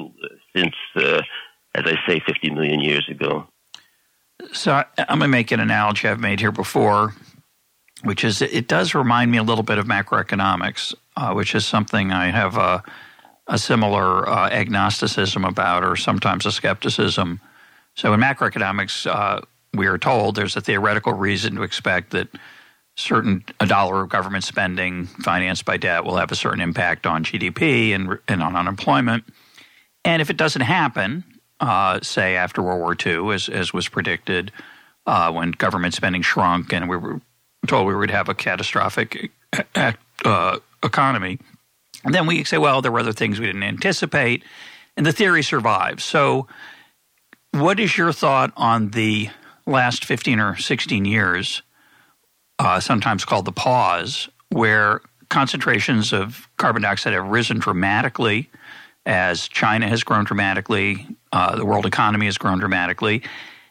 since, 0.54 0.74
uh, 0.96 1.22
as 1.74 1.84
I 1.86 1.96
say, 2.06 2.20
50 2.24 2.50
million 2.50 2.80
years 2.80 3.06
ago. 3.10 3.46
So 4.52 4.72
I'm 4.96 5.18
going 5.18 5.20
to 5.20 5.28
make 5.28 5.50
an 5.50 5.60
analogy 5.60 6.08
I've 6.08 6.20
made 6.20 6.40
here 6.40 6.52
before, 6.52 7.14
which 8.04 8.24
is 8.24 8.40
it 8.40 8.68
does 8.68 8.94
remind 8.94 9.30
me 9.30 9.38
a 9.38 9.42
little 9.42 9.64
bit 9.64 9.78
of 9.78 9.86
macroeconomics, 9.86 10.94
uh, 11.16 11.32
which 11.32 11.54
is 11.54 11.66
something 11.66 12.12
I 12.12 12.30
have 12.30 12.56
a 13.50 13.58
similar 13.58 14.28
uh, 14.28 14.48
agnosticism 14.48 15.44
about, 15.44 15.84
or 15.84 15.96
sometimes 15.96 16.46
a 16.46 16.52
skepticism. 16.52 17.40
So 17.96 18.14
in 18.14 18.20
macroeconomics, 18.20 19.06
uh, 19.12 19.40
we 19.74 19.88
are 19.88 19.98
told 19.98 20.36
there's 20.36 20.56
a 20.56 20.60
theoretical 20.60 21.12
reason 21.12 21.56
to 21.56 21.62
expect 21.62 22.12
that 22.12 22.28
certain 22.96 23.44
a 23.58 23.66
dollar 23.66 24.02
of 24.02 24.08
government 24.08 24.44
spending 24.44 25.06
financed 25.06 25.64
by 25.64 25.76
debt 25.76 26.04
will 26.04 26.16
have 26.16 26.30
a 26.30 26.36
certain 26.36 26.60
impact 26.60 27.06
on 27.06 27.24
GDP 27.24 27.92
and, 27.92 28.18
and 28.28 28.40
on 28.42 28.54
unemployment. 28.54 29.24
And 30.04 30.22
if 30.22 30.30
it 30.30 30.36
doesn't 30.36 30.62
happen, 30.62 31.24
uh, 31.58 32.00
say 32.02 32.36
after 32.36 32.62
World 32.62 32.80
War 32.80 32.96
II, 33.04 33.34
as, 33.34 33.48
as 33.48 33.72
was 33.72 33.88
predicted, 33.88 34.52
uh, 35.06 35.32
when 35.32 35.50
government 35.50 35.94
spending 35.94 36.22
shrunk 36.22 36.72
and 36.72 36.88
we 36.88 36.96
were 36.96 37.20
told 37.66 37.86
we 37.88 37.96
would 37.96 38.10
have 38.10 38.28
a 38.28 38.34
catastrophic 38.34 39.32
uh, 40.24 40.58
economy, 40.84 41.38
and 42.04 42.14
then 42.14 42.26
we 42.26 42.44
say, 42.44 42.58
well, 42.58 42.82
there 42.82 42.92
were 42.92 43.00
other 43.00 43.12
things 43.12 43.38
we 43.38 43.46
didn't 43.46 43.62
anticipate, 43.62 44.44
and 44.96 45.04
the 45.04 45.12
theory 45.12 45.42
survives. 45.42 46.04
So, 46.04 46.46
what 47.52 47.80
is 47.80 47.98
your 47.98 48.12
thought 48.12 48.52
on 48.56 48.90
the 48.90 49.30
last 49.66 50.04
15 50.04 50.38
or 50.38 50.56
16 50.56 51.04
years, 51.04 51.62
uh, 52.58 52.80
sometimes 52.80 53.24
called 53.24 53.44
the 53.44 53.52
pause, 53.52 54.28
where 54.50 55.00
concentrations 55.28 56.12
of 56.12 56.48
carbon 56.56 56.82
dioxide 56.82 57.12
have 57.12 57.26
risen 57.26 57.58
dramatically 57.58 58.50
as 59.06 59.48
China 59.48 59.88
has 59.88 60.04
grown 60.04 60.24
dramatically, 60.24 61.06
uh, 61.32 61.56
the 61.56 61.64
world 61.64 61.86
economy 61.86 62.26
has 62.26 62.36
grown 62.36 62.58
dramatically, 62.58 63.22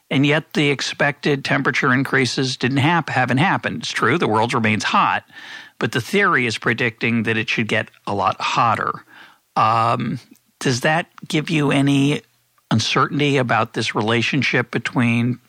and 0.10 0.26
yet 0.26 0.54
the 0.54 0.70
expected 0.70 1.46
temperature 1.46 1.94
increases 1.94 2.58
didn't 2.58 2.78
hap- 2.78 3.10
haven't 3.10 3.38
happened. 3.38 3.84
It's 3.84 3.92
true, 3.92 4.18
the 4.18 4.28
world 4.28 4.54
remains 4.54 4.84
hot, 4.84 5.24
but 5.80 5.94
the 5.94 6.02
theory 6.02 6.46
is 6.46 6.58
predicting 6.58 7.24
that 7.24 7.38
it 7.38 7.50
should 7.50 7.68
get 7.68 7.90
a 8.06 8.14
lot 8.14 8.40
hotter. 8.40 8.92
Um, 9.56 10.20
does 10.60 10.82
that 10.82 11.08
give 11.28 11.50
you 11.50 11.72
any 11.72 12.22
uncertainty 12.70 13.38
about 13.38 13.74
this 13.74 13.96
relationship 13.96 14.72
between 14.72 15.40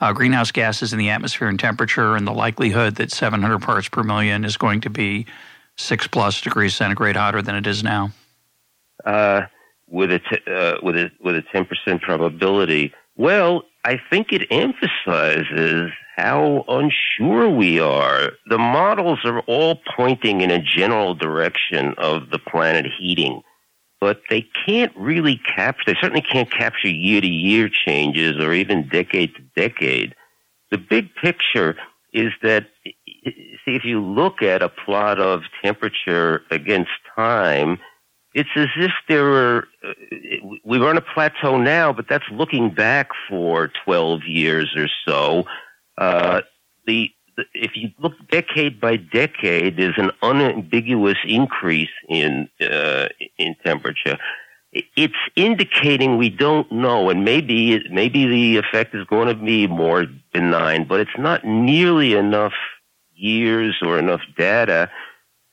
uh, 0.00 0.12
greenhouse 0.12 0.52
gases 0.52 0.92
in 0.92 0.98
the 0.98 1.10
atmosphere 1.10 1.48
and 1.48 1.58
temperature 1.58 2.14
and 2.14 2.26
the 2.26 2.32
likelihood 2.32 2.96
that 2.96 3.10
700 3.10 3.60
parts 3.60 3.88
per 3.88 4.02
million 4.02 4.44
is 4.44 4.56
going 4.56 4.82
to 4.82 4.90
be 4.90 5.26
six 5.76 6.06
plus 6.06 6.40
degrees 6.40 6.74
centigrade 6.74 7.16
hotter 7.16 7.42
than 7.42 7.56
it 7.56 7.66
is 7.66 7.82
now? 7.82 8.10
Uh, 9.04 9.42
with 9.88 10.12
a 10.12 10.18
t- 10.18 10.50
uh, 10.50 10.76
with 10.82 10.96
a 10.96 11.10
with 11.20 11.36
a 11.36 11.42
10% 11.54 12.00
probability. 12.00 12.92
Well, 13.16 13.62
I 13.84 14.00
think 14.10 14.32
it 14.32 14.46
emphasizes 14.50 15.90
how 16.16 16.64
unsure 16.68 17.48
we 17.48 17.80
are. 17.80 18.32
The 18.48 18.58
models 18.58 19.18
are 19.24 19.40
all 19.40 19.80
pointing 19.96 20.42
in 20.42 20.50
a 20.50 20.62
general 20.62 21.14
direction 21.14 21.94
of 21.98 22.30
the 22.30 22.38
planet 22.38 22.86
heating, 22.98 23.42
but 24.00 24.22
they 24.30 24.46
can't 24.66 24.92
really 24.96 25.40
capture, 25.56 25.82
they 25.86 26.00
certainly 26.00 26.22
can't 26.22 26.50
capture 26.50 26.88
year 26.88 27.20
to 27.20 27.26
year 27.26 27.68
changes 27.68 28.38
or 28.38 28.52
even 28.52 28.88
decade 28.88 29.34
to 29.34 29.42
decade. 29.56 30.14
The 30.70 30.78
big 30.78 31.14
picture 31.16 31.76
is 32.12 32.32
that, 32.42 32.66
see, 33.24 33.74
if 33.74 33.84
you 33.84 34.00
look 34.00 34.40
at 34.40 34.62
a 34.62 34.68
plot 34.68 35.18
of 35.18 35.42
temperature 35.62 36.42
against 36.50 36.90
time, 37.16 37.78
it's 38.34 38.50
as 38.56 38.68
if 38.76 38.92
there 39.08 39.24
were, 39.24 39.68
we 40.64 40.78
were 40.78 40.88
on 40.88 40.96
a 40.96 41.00
plateau 41.00 41.58
now, 41.58 41.92
but 41.92 42.08
that's 42.08 42.24
looking 42.30 42.70
back 42.72 43.10
for 43.28 43.70
12 43.84 44.24
years 44.26 44.74
or 44.76 44.88
so. 45.06 45.44
Uh, 45.96 46.42
the, 46.86 47.10
the, 47.36 47.44
if 47.54 47.72
you 47.74 47.90
look 47.98 48.12
decade 48.30 48.80
by 48.80 48.96
decade, 48.96 49.76
there's 49.76 49.98
an 49.98 50.10
unambiguous 50.22 51.18
increase 51.24 51.90
in, 52.08 52.48
uh, 52.60 53.08
in 53.38 53.54
temperature. 53.64 54.18
It's 54.72 55.14
indicating 55.36 56.16
we 56.16 56.30
don't 56.30 56.70
know, 56.72 57.08
and 57.08 57.24
maybe, 57.24 57.80
maybe 57.90 58.26
the 58.26 58.56
effect 58.56 58.94
is 58.94 59.06
going 59.06 59.28
to 59.28 59.34
be 59.34 59.68
more 59.68 60.06
benign, 60.32 60.86
but 60.88 60.98
it's 60.98 61.16
not 61.16 61.44
nearly 61.44 62.14
enough 62.14 62.54
years 63.14 63.76
or 63.82 63.98
enough 63.98 64.22
data 64.36 64.90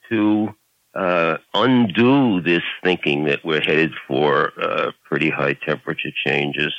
to 0.10 0.55
uh, 0.95 1.38
undo 1.53 2.41
this 2.41 2.63
thinking 2.83 3.25
that 3.25 3.45
we're 3.45 3.62
headed 3.62 3.93
for 4.07 4.51
uh, 4.62 4.91
pretty 5.05 5.29
high 5.29 5.53
temperature 5.53 6.12
changes. 6.25 6.74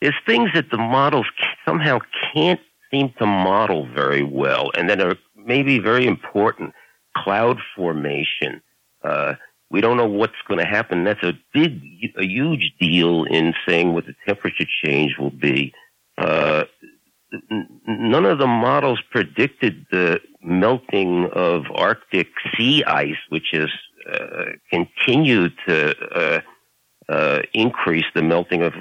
There's 0.00 0.14
things 0.26 0.50
that 0.54 0.70
the 0.70 0.78
models 0.78 1.26
somehow 1.64 1.98
can't 2.32 2.60
seem 2.90 3.12
to 3.18 3.26
model 3.26 3.86
very 3.94 4.22
well, 4.22 4.70
and 4.76 4.88
that 4.90 5.00
are 5.00 5.16
maybe 5.36 5.78
very 5.78 6.06
important. 6.06 6.72
Cloud 7.16 7.58
formation. 7.76 8.60
Uh, 9.02 9.34
we 9.70 9.80
don't 9.80 9.96
know 9.96 10.06
what's 10.06 10.34
going 10.46 10.60
to 10.60 10.66
happen. 10.66 11.04
That's 11.04 11.22
a 11.22 11.32
big, 11.52 11.80
a 12.18 12.24
huge 12.24 12.72
deal 12.80 13.24
in 13.24 13.54
saying 13.66 13.92
what 13.92 14.06
the 14.06 14.14
temperature 14.26 14.66
change 14.84 15.16
will 15.18 15.30
be. 15.30 15.72
Uh, 16.18 16.64
none 17.86 18.24
of 18.24 18.38
the 18.38 18.46
models 18.46 19.00
predicted 19.10 19.86
the 19.90 20.20
melting 20.42 21.28
of 21.32 21.64
Arctic 21.74 22.28
sea 22.56 22.84
ice, 22.84 23.16
which 23.30 23.48
has 23.52 23.70
uh, 24.12 24.44
continued 24.70 25.54
to 25.66 26.42
uh, 27.08 27.12
uh, 27.12 27.42
increase 27.52 28.04
the 28.14 28.22
melting 28.22 28.62
of 28.62 28.72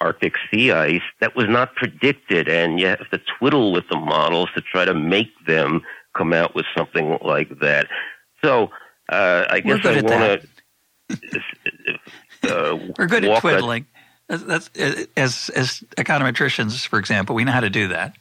Arctic 0.00 0.34
sea 0.50 0.72
ice. 0.72 1.02
That 1.20 1.36
was 1.36 1.46
not 1.48 1.74
predicted, 1.74 2.48
and 2.48 2.80
you 2.80 2.86
have 2.86 3.10
to 3.10 3.20
twiddle 3.38 3.72
with 3.72 3.84
the 3.90 3.96
models 3.96 4.48
to 4.54 4.60
try 4.60 4.84
to 4.84 4.94
make 4.94 5.30
them 5.46 5.82
come 6.16 6.32
out 6.32 6.54
with 6.54 6.66
something 6.76 7.18
like 7.22 7.60
that. 7.60 7.86
So 8.44 8.70
uh, 9.08 9.44
I 9.48 9.60
guess 9.60 9.84
I 9.84 10.00
want 10.00 10.42
to. 10.42 10.48
Uh, 12.44 12.76
We're 12.98 13.06
good 13.06 13.24
at 13.24 13.40
twiddling. 13.40 13.86
That's, 14.26 14.68
as 15.16 15.48
as 15.54 15.84
econometricians, 15.96 16.84
for 16.88 16.98
example, 16.98 17.36
we 17.36 17.44
know 17.44 17.52
how 17.52 17.60
to 17.60 17.70
do 17.70 17.86
that. 17.86 18.16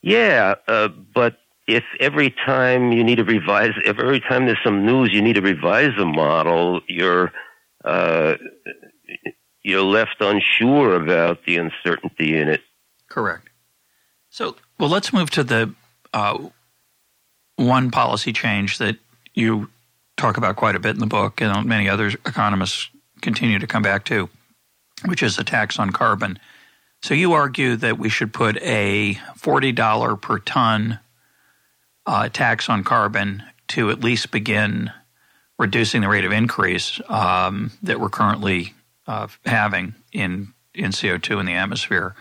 Yeah, 0.00 0.54
uh, 0.68 0.88
but 1.12 1.38
if 1.66 1.84
every 1.98 2.30
time 2.46 2.92
you 2.92 3.02
need 3.02 3.16
to 3.16 3.24
revise, 3.24 3.72
if 3.84 3.98
every 3.98 4.20
time 4.20 4.46
there's 4.46 4.62
some 4.62 4.86
news, 4.86 5.10
you 5.12 5.22
need 5.22 5.34
to 5.34 5.40
revise 5.40 5.90
a 5.98 6.04
model, 6.04 6.80
you're 6.86 7.32
uh, 7.84 8.36
you're 9.62 9.82
left 9.82 10.16
unsure 10.20 10.94
about 10.96 11.44
the 11.44 11.56
uncertainty 11.56 12.36
in 12.36 12.48
it. 12.48 12.62
Correct. 13.08 13.48
So, 14.30 14.56
well, 14.78 14.88
let's 14.88 15.12
move 15.12 15.30
to 15.30 15.44
the 15.44 15.74
uh, 16.12 16.38
one 17.56 17.90
policy 17.90 18.32
change 18.32 18.78
that 18.78 18.96
you 19.34 19.68
talk 20.16 20.36
about 20.36 20.56
quite 20.56 20.76
a 20.76 20.80
bit 20.80 20.94
in 20.94 21.00
the 21.00 21.06
book, 21.06 21.40
and 21.40 21.66
many 21.66 21.88
other 21.88 22.08
economists 22.08 22.90
continue 23.20 23.58
to 23.58 23.66
come 23.66 23.82
back 23.82 24.04
to, 24.06 24.28
which 25.06 25.22
is 25.22 25.38
a 25.38 25.44
tax 25.44 25.78
on 25.78 25.90
carbon. 25.90 26.38
So 27.02 27.14
you 27.14 27.32
argue 27.32 27.76
that 27.76 27.98
we 27.98 28.08
should 28.08 28.32
put 28.32 28.56
a 28.58 29.14
$40 29.38 30.20
per 30.20 30.38
ton 30.38 31.00
uh, 32.06 32.28
tax 32.28 32.68
on 32.68 32.84
carbon 32.84 33.42
to 33.68 33.90
at 33.90 34.00
least 34.00 34.30
begin 34.30 34.92
reducing 35.60 36.00
the 36.00 36.08
rate 36.08 36.24
of 36.24 36.32
increase 36.32 37.00
um, 37.10 37.70
that 37.82 38.00
we're 38.00 38.08
currently 38.08 38.72
uh, 39.06 39.28
having 39.44 39.94
in 40.10 40.54
in 40.74 40.90
CO2 40.90 41.38
in 41.38 41.46
the 41.46 41.52
atmosphere. 41.52 42.14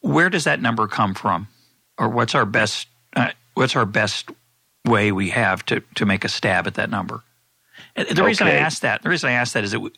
Where 0.00 0.30
does 0.30 0.44
that 0.44 0.62
number 0.62 0.86
come 0.86 1.14
from, 1.14 1.48
or 1.98 2.08
what's 2.08 2.34
our 2.36 2.46
best 2.46 2.86
uh, 3.16 3.32
what's 3.54 3.74
our 3.74 3.84
best 3.84 4.30
way 4.86 5.10
we 5.10 5.30
have 5.30 5.66
to 5.66 5.80
to 5.96 6.06
make 6.06 6.24
a 6.24 6.28
stab 6.28 6.68
at 6.68 6.74
that 6.74 6.88
number? 6.88 7.24
And 7.96 8.06
the 8.06 8.12
okay. 8.12 8.22
reason 8.22 8.46
I 8.46 8.52
ask 8.52 8.80
that, 8.82 9.02
the 9.02 9.10
reason 9.10 9.28
I 9.28 9.32
ask 9.32 9.52
that 9.54 9.64
is 9.64 9.72
that 9.72 9.80
we, 9.80 9.90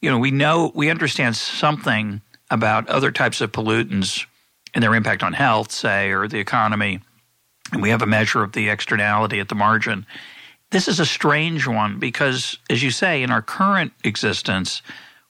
you 0.00 0.08
know 0.08 0.18
we 0.18 0.30
know 0.30 0.70
we 0.74 0.90
understand 0.90 1.34
something 1.34 2.20
about 2.52 2.88
other 2.88 3.10
types 3.10 3.40
of 3.40 3.50
pollutants 3.50 4.26
and 4.74 4.84
their 4.84 4.94
impact 4.94 5.24
on 5.24 5.32
health, 5.32 5.72
say, 5.72 6.12
or 6.12 6.28
the 6.28 6.38
economy, 6.38 7.00
and 7.72 7.82
we 7.82 7.90
have 7.90 8.02
a 8.02 8.06
measure 8.06 8.44
of 8.44 8.52
the 8.52 8.68
externality 8.68 9.40
at 9.40 9.48
the 9.48 9.56
margin. 9.56 10.06
This 10.70 10.86
is 10.86 11.00
a 11.00 11.06
strange 11.06 11.66
one 11.66 11.98
because, 11.98 12.58
as 12.68 12.82
you 12.82 12.90
say, 12.90 13.22
in 13.22 13.30
our 13.30 13.42
current 13.42 13.92
existence, 14.04 14.82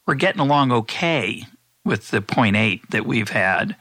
we're 0.07 0.15
getting 0.15 0.41
along 0.41 0.71
okay 0.73 1.45
with 1.85 2.11
the 2.11 2.21
0.8 2.21 2.89
that 2.91 3.07
we've 3.07 3.31
had. 3.31 3.75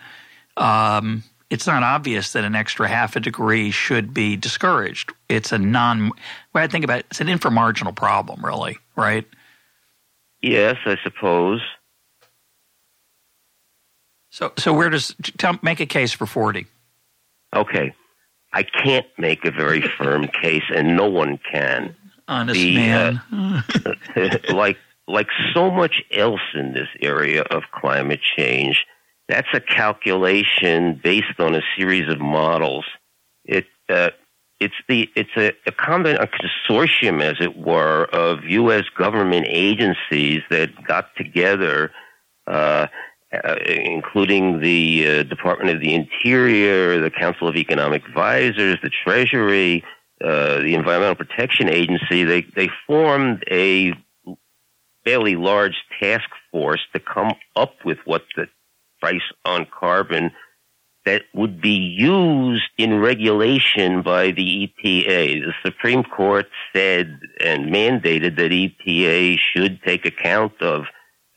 Um, 0.55 1.23
it's 1.49 1.67
not 1.67 1.83
obvious 1.83 2.33
that 2.33 2.43
an 2.43 2.55
extra 2.55 2.87
half 2.87 3.15
a 3.15 3.19
degree 3.19 3.71
should 3.71 4.13
be 4.13 4.37
discouraged. 4.37 5.11
It's 5.27 5.51
a 5.51 5.57
non, 5.57 6.11
what 6.51 6.63
I 6.63 6.67
think 6.67 6.85
about 6.85 6.99
it, 6.99 7.07
it's 7.09 7.21
an 7.21 7.27
inframarginal 7.27 7.95
problem, 7.95 8.45
really, 8.45 8.77
right? 8.95 9.25
Yes, 10.41 10.77
I 10.85 10.97
suppose. 11.03 11.61
So, 14.29 14.53
so 14.57 14.73
where 14.73 14.89
does 14.89 15.15
tell, 15.37 15.57
make 15.61 15.79
a 15.79 15.85
case 15.85 16.13
for 16.13 16.25
forty? 16.25 16.67
Okay, 17.53 17.93
I 18.53 18.63
can't 18.63 19.07
make 19.17 19.45
a 19.45 19.51
very 19.51 19.81
firm 19.81 20.27
case, 20.41 20.63
and 20.73 20.95
no 20.95 21.09
one 21.09 21.39
can. 21.51 21.95
Honest 22.27 22.59
the, 22.59 22.75
man, 22.75 23.21
uh, 23.33 24.37
like 24.53 24.77
like 25.07 25.27
so 25.53 25.71
much 25.71 26.03
else 26.11 26.41
in 26.53 26.73
this 26.73 26.87
area 27.01 27.41
of 27.41 27.63
climate 27.73 28.19
change, 28.37 28.85
that's 29.27 29.47
a 29.53 29.59
calculation 29.59 30.99
based 31.03 31.39
on 31.39 31.55
a 31.55 31.61
series 31.75 32.07
of 32.07 32.19
models. 32.19 32.85
It 33.45 33.65
uh, 33.89 34.11
it's 34.59 34.75
the 34.87 35.09
it's 35.15 35.35
a, 35.37 35.53
a 35.65 35.71
common 35.71 36.17
a 36.17 36.27
consortium, 36.27 37.21
as 37.21 37.37
it 37.39 37.57
were, 37.57 38.05
of 38.11 38.43
U.S. 38.45 38.85
government 38.97 39.45
agencies 39.49 40.41
that 40.49 40.69
got 40.83 41.15
together. 41.15 41.91
Uh, 42.45 42.87
uh, 43.31 43.55
including 43.65 44.59
the 44.59 45.07
uh, 45.07 45.23
Department 45.23 45.69
of 45.69 45.81
the 45.81 45.93
Interior, 45.93 46.99
the 46.99 47.11
Council 47.11 47.47
of 47.47 47.55
Economic 47.55 48.03
Advisors, 48.05 48.77
the 48.81 48.89
Treasury, 49.03 49.83
uh, 50.23 50.57
the 50.59 50.73
Environmental 50.73 51.15
Protection 51.15 51.69
Agency, 51.69 52.23
they, 52.23 52.41
they 52.41 52.69
formed 52.87 53.43
a 53.49 53.93
fairly 55.05 55.35
large 55.35 55.75
task 55.99 56.29
force 56.51 56.81
to 56.93 56.99
come 56.99 57.33
up 57.55 57.73
with 57.85 57.99
what 58.05 58.23
the 58.35 58.47
price 58.99 59.21
on 59.45 59.65
carbon 59.65 60.31
that 61.05 61.23
would 61.33 61.61
be 61.61 61.77
used 61.77 62.69
in 62.77 62.99
regulation 62.99 64.01
by 64.01 64.31
the 64.31 64.69
EPA. 64.83 65.45
The 65.45 65.53
Supreme 65.63 66.03
Court 66.03 66.47
said 66.75 67.19
and 67.39 67.73
mandated 67.73 68.35
that 68.35 68.51
EPA 68.51 69.37
should 69.53 69.81
take 69.83 70.05
account 70.05 70.61
of 70.61 70.85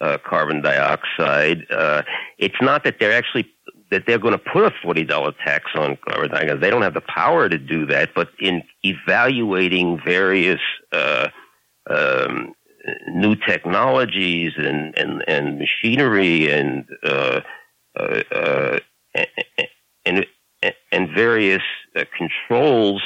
uh, 0.03 0.19
carbon 0.29 0.61
dioxide. 0.61 1.61
Uh, 1.71 2.03
it's 2.39 2.61
not 2.61 2.85
that 2.85 2.97
they're 2.99 3.17
actually 3.17 3.47
that 3.91 4.05
they're 4.07 4.19
going 4.19 4.39
to 4.41 4.45
put 4.53 4.65
a 4.65 4.73
forty 4.83 5.05
dollar 5.05 5.33
tax 5.45 5.71
on 5.75 5.97
carbon 6.09 6.31
dioxide. 6.31 6.61
They 6.61 6.71
don't 6.71 6.83
have 6.83 6.95
the 6.95 7.09
power 7.23 7.49
to 7.49 7.59
do 7.59 7.87
that. 7.87 8.11
But 8.15 8.29
in 8.39 8.63
evaluating 8.83 10.01
various 10.05 10.61
uh, 10.93 11.29
um, 11.89 12.55
new 13.09 13.37
technologies 13.37 14.53
and, 14.57 14.97
and, 14.99 15.23
and 15.29 15.59
machinery 15.59 16.51
and, 16.51 16.85
uh, 17.05 17.41
uh, 17.95 18.79
and, 20.05 20.27
and 20.91 21.11
various 21.15 21.63
controls, 22.19 23.03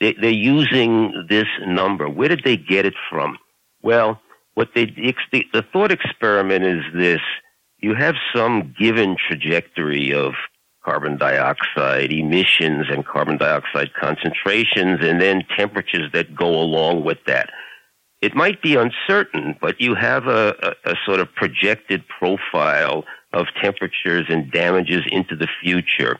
they, 0.00 0.14
they're 0.14 0.30
using 0.30 1.26
this 1.28 1.48
number. 1.66 2.08
Where 2.08 2.28
did 2.28 2.42
they 2.44 2.56
get 2.56 2.86
it 2.86 2.94
from? 3.10 3.38
Well, 3.82 4.20
what 4.58 4.70
they, 4.74 4.86
the, 4.86 5.46
the 5.52 5.64
thought 5.72 5.92
experiment 5.92 6.64
is 6.64 6.82
this. 6.92 7.20
You 7.78 7.94
have 7.94 8.16
some 8.34 8.74
given 8.76 9.16
trajectory 9.16 10.12
of 10.12 10.32
carbon 10.84 11.16
dioxide 11.16 12.10
emissions 12.10 12.86
and 12.90 13.06
carbon 13.06 13.38
dioxide 13.38 13.90
concentrations 13.94 14.98
and 15.00 15.20
then 15.20 15.44
temperatures 15.56 16.10
that 16.12 16.34
go 16.34 16.48
along 16.48 17.04
with 17.04 17.18
that. 17.28 17.50
It 18.20 18.34
might 18.34 18.60
be 18.60 18.74
uncertain, 18.74 19.54
but 19.60 19.80
you 19.80 19.94
have 19.94 20.26
a, 20.26 20.74
a, 20.84 20.90
a 20.90 20.94
sort 21.06 21.20
of 21.20 21.32
projected 21.36 22.02
profile 22.08 23.04
of 23.32 23.46
temperatures 23.62 24.26
and 24.28 24.50
damages 24.50 25.02
into 25.12 25.36
the 25.36 25.46
future. 25.62 26.18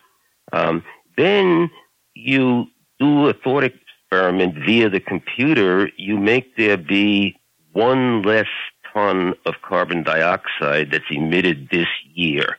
Um, 0.52 0.84
then 1.16 1.70
you 2.14 2.66
do 3.00 3.26
a 3.26 3.32
thought 3.32 3.64
experiment 3.64 4.64
via 4.64 4.88
the 4.88 5.00
computer. 5.00 5.90
You 5.96 6.18
make 6.18 6.56
there 6.56 6.76
be 6.76 7.34
one 7.78 8.22
less 8.22 8.48
ton 8.92 9.34
of 9.46 9.54
carbon 9.62 10.02
dioxide 10.02 10.90
that's 10.90 11.04
emitted 11.10 11.68
this 11.70 11.86
year. 12.12 12.56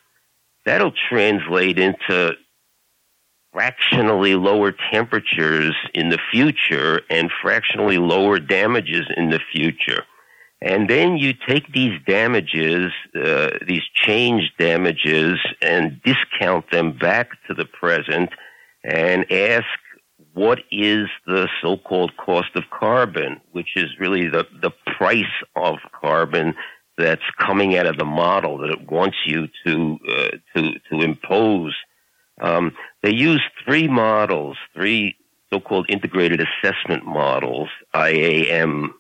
That'll 0.65 0.93
translate 1.09 1.77
into 1.77 2.35
fractionally 3.51 4.35
lower 4.35 4.73
temperatures 4.93 5.75
in 5.93 6.07
the 6.09 6.19
future 6.31 7.01
and 7.09 7.29
fractionally 7.41 7.97
lower 7.97 8.39
damages 8.39 9.05
in 9.17 9.29
the 9.29 9.41
future. 9.51 10.05
And 10.61 10.89
then 10.89 11.17
you 11.17 11.33
take 11.47 11.71
these 11.73 11.99
damages, 12.05 12.91
uh, 13.15 13.49
these 13.67 13.83
change 13.93 14.53
damages, 14.57 15.37
and 15.61 16.01
discount 16.03 16.71
them 16.71 16.97
back 16.97 17.31
to 17.47 17.53
the 17.53 17.65
present 17.65 18.29
and 18.83 19.29
ask 19.31 19.65
what 20.33 20.59
is 20.71 21.07
the 21.25 21.47
so-called 21.61 22.15
cost 22.17 22.55
of 22.55 22.63
carbon, 22.71 23.41
which 23.51 23.69
is 23.75 23.87
really 23.99 24.27
the, 24.27 24.45
the 24.61 24.71
price 24.97 25.25
of 25.55 25.77
carbon 25.99 26.53
that's 26.97 27.21
coming 27.39 27.77
out 27.77 27.85
of 27.85 27.97
the 27.97 28.05
model 28.05 28.57
that 28.59 28.69
it 28.69 28.91
wants 28.91 29.17
you 29.25 29.47
to 29.65 29.97
uh, 30.09 30.29
to 30.55 30.73
to 30.89 31.01
impose. 31.01 31.75
Um, 32.41 32.73
they 33.03 33.13
use 33.13 33.41
three 33.65 33.87
models, 33.87 34.57
three 34.73 35.15
so-called 35.51 35.87
integrated 35.89 36.41
assessment 36.41 37.05
models, 37.05 37.69
IAM 37.95 38.93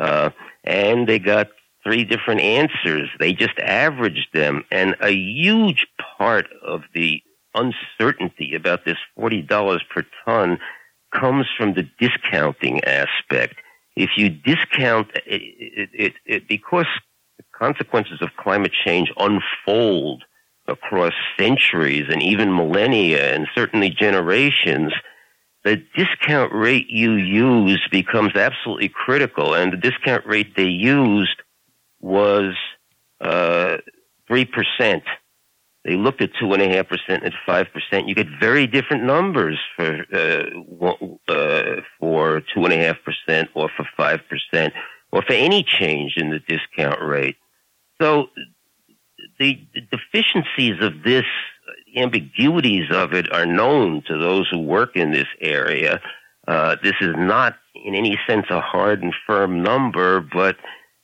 uh, 0.00 0.30
and 0.64 1.06
they 1.06 1.18
got 1.18 1.48
three 1.84 2.04
different 2.04 2.40
answers. 2.40 3.08
They 3.18 3.32
just 3.32 3.58
averaged 3.58 4.28
them. 4.32 4.64
And 4.70 4.96
a 5.00 5.10
huge 5.10 5.86
part 6.18 6.46
of 6.64 6.82
the 6.94 7.22
uncertainty 7.54 8.54
about 8.54 8.84
this 8.84 8.98
$40 9.18 9.80
per 9.88 10.04
ton 10.24 10.58
comes 11.12 11.46
from 11.56 11.74
the 11.74 11.88
discounting 11.98 12.82
aspect. 12.84 13.56
If 13.96 14.10
you 14.16 14.28
discount 14.28 15.08
it, 15.26 15.90
it, 15.92 16.14
it, 16.24 16.48
because 16.48 16.86
the 17.36 17.44
consequences 17.52 18.18
of 18.20 18.28
climate 18.36 18.72
change 18.84 19.12
unfold 19.18 20.24
across 20.66 21.12
centuries 21.38 22.04
and 22.08 22.22
even 22.22 22.54
millennia 22.54 23.34
and 23.34 23.48
certainly 23.54 23.90
generations, 23.90 24.92
the 25.64 25.82
discount 25.94 26.52
rate 26.54 26.88
you 26.88 27.14
use 27.14 27.86
becomes 27.90 28.34
absolutely 28.34 28.88
critical. 28.88 29.54
And 29.54 29.72
the 29.72 29.76
discount 29.76 30.24
rate 30.26 30.56
they 30.56 30.68
used 30.68 31.42
was 32.00 32.54
uh, 33.20 33.78
3%. 34.30 35.02
They 35.84 35.96
looked 35.96 36.20
at 36.20 36.30
2.5% 36.34 36.86
and 37.08 37.34
5%. 37.48 38.08
You 38.08 38.14
get 38.14 38.26
very 38.38 38.66
different 38.66 39.04
numbers 39.04 39.58
for, 39.76 40.04
uh, 40.12 41.32
uh, 41.32 41.80
for 41.98 42.42
2.5% 42.54 43.48
or 43.54 43.70
for 43.76 43.86
5% 43.98 44.72
or 45.12 45.22
for 45.22 45.32
any 45.32 45.64
change 45.64 46.14
in 46.16 46.30
the 46.30 46.40
discount 46.40 47.00
rate. 47.00 47.36
So 48.00 48.28
the 49.38 49.58
deficiencies 49.90 50.82
of 50.82 51.02
this 51.02 51.24
the 51.94 52.00
ambiguities 52.02 52.90
of 52.90 53.12
it 53.12 53.32
are 53.32 53.46
known 53.46 54.02
to 54.06 54.18
those 54.18 54.48
who 54.50 54.58
work 54.58 54.96
in 54.96 55.12
this 55.12 55.28
area. 55.40 56.00
Uh, 56.46 56.76
this 56.82 56.94
is 57.00 57.14
not 57.16 57.56
in 57.84 57.94
any 57.94 58.18
sense 58.26 58.46
a 58.50 58.60
hard 58.60 59.02
and 59.02 59.14
firm 59.26 59.62
number, 59.62 60.20
but 60.20 60.56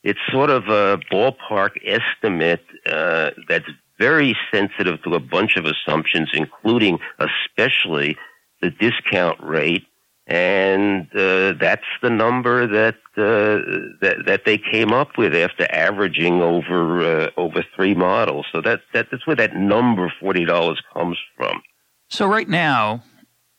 it's 0.03 0.19
sort 0.31 0.49
of 0.49 0.67
a 0.67 0.99
ballpark 1.11 1.71
estimate 1.85 2.63
uh, 2.85 3.31
that's 3.47 3.67
very 3.97 4.35
sensitive 4.51 5.01
to 5.03 5.15
a 5.15 5.19
bunch 5.19 5.55
of 5.55 5.65
assumptions, 5.65 6.29
including 6.33 6.99
especially 7.19 8.17
the 8.61 8.69
discount 8.69 9.41
rate 9.41 9.85
and 10.29 11.07
uh, 11.15 11.53
that's 11.53 11.85
the 12.01 12.09
number 12.09 12.67
that, 12.67 12.95
uh, 13.15 13.95
that 14.01 14.25
that 14.25 14.41
they 14.43 14.57
came 14.57 14.91
up 14.91 15.17
with 15.17 15.33
after 15.33 15.65
averaging 15.71 16.41
over 16.41 16.99
uh, 16.99 17.29
over 17.37 17.63
three 17.75 17.95
models. 17.95 18.45
So 18.51 18.59
that, 18.61 18.81
that 18.93 19.07
that's 19.09 19.25
where 19.25 19.37
that 19.37 19.55
number 19.55 20.11
forty 20.19 20.43
dollars 20.43 20.81
comes 20.93 21.17
from. 21.37 21.61
So 22.09 22.27
right 22.27 22.47
now, 22.47 23.03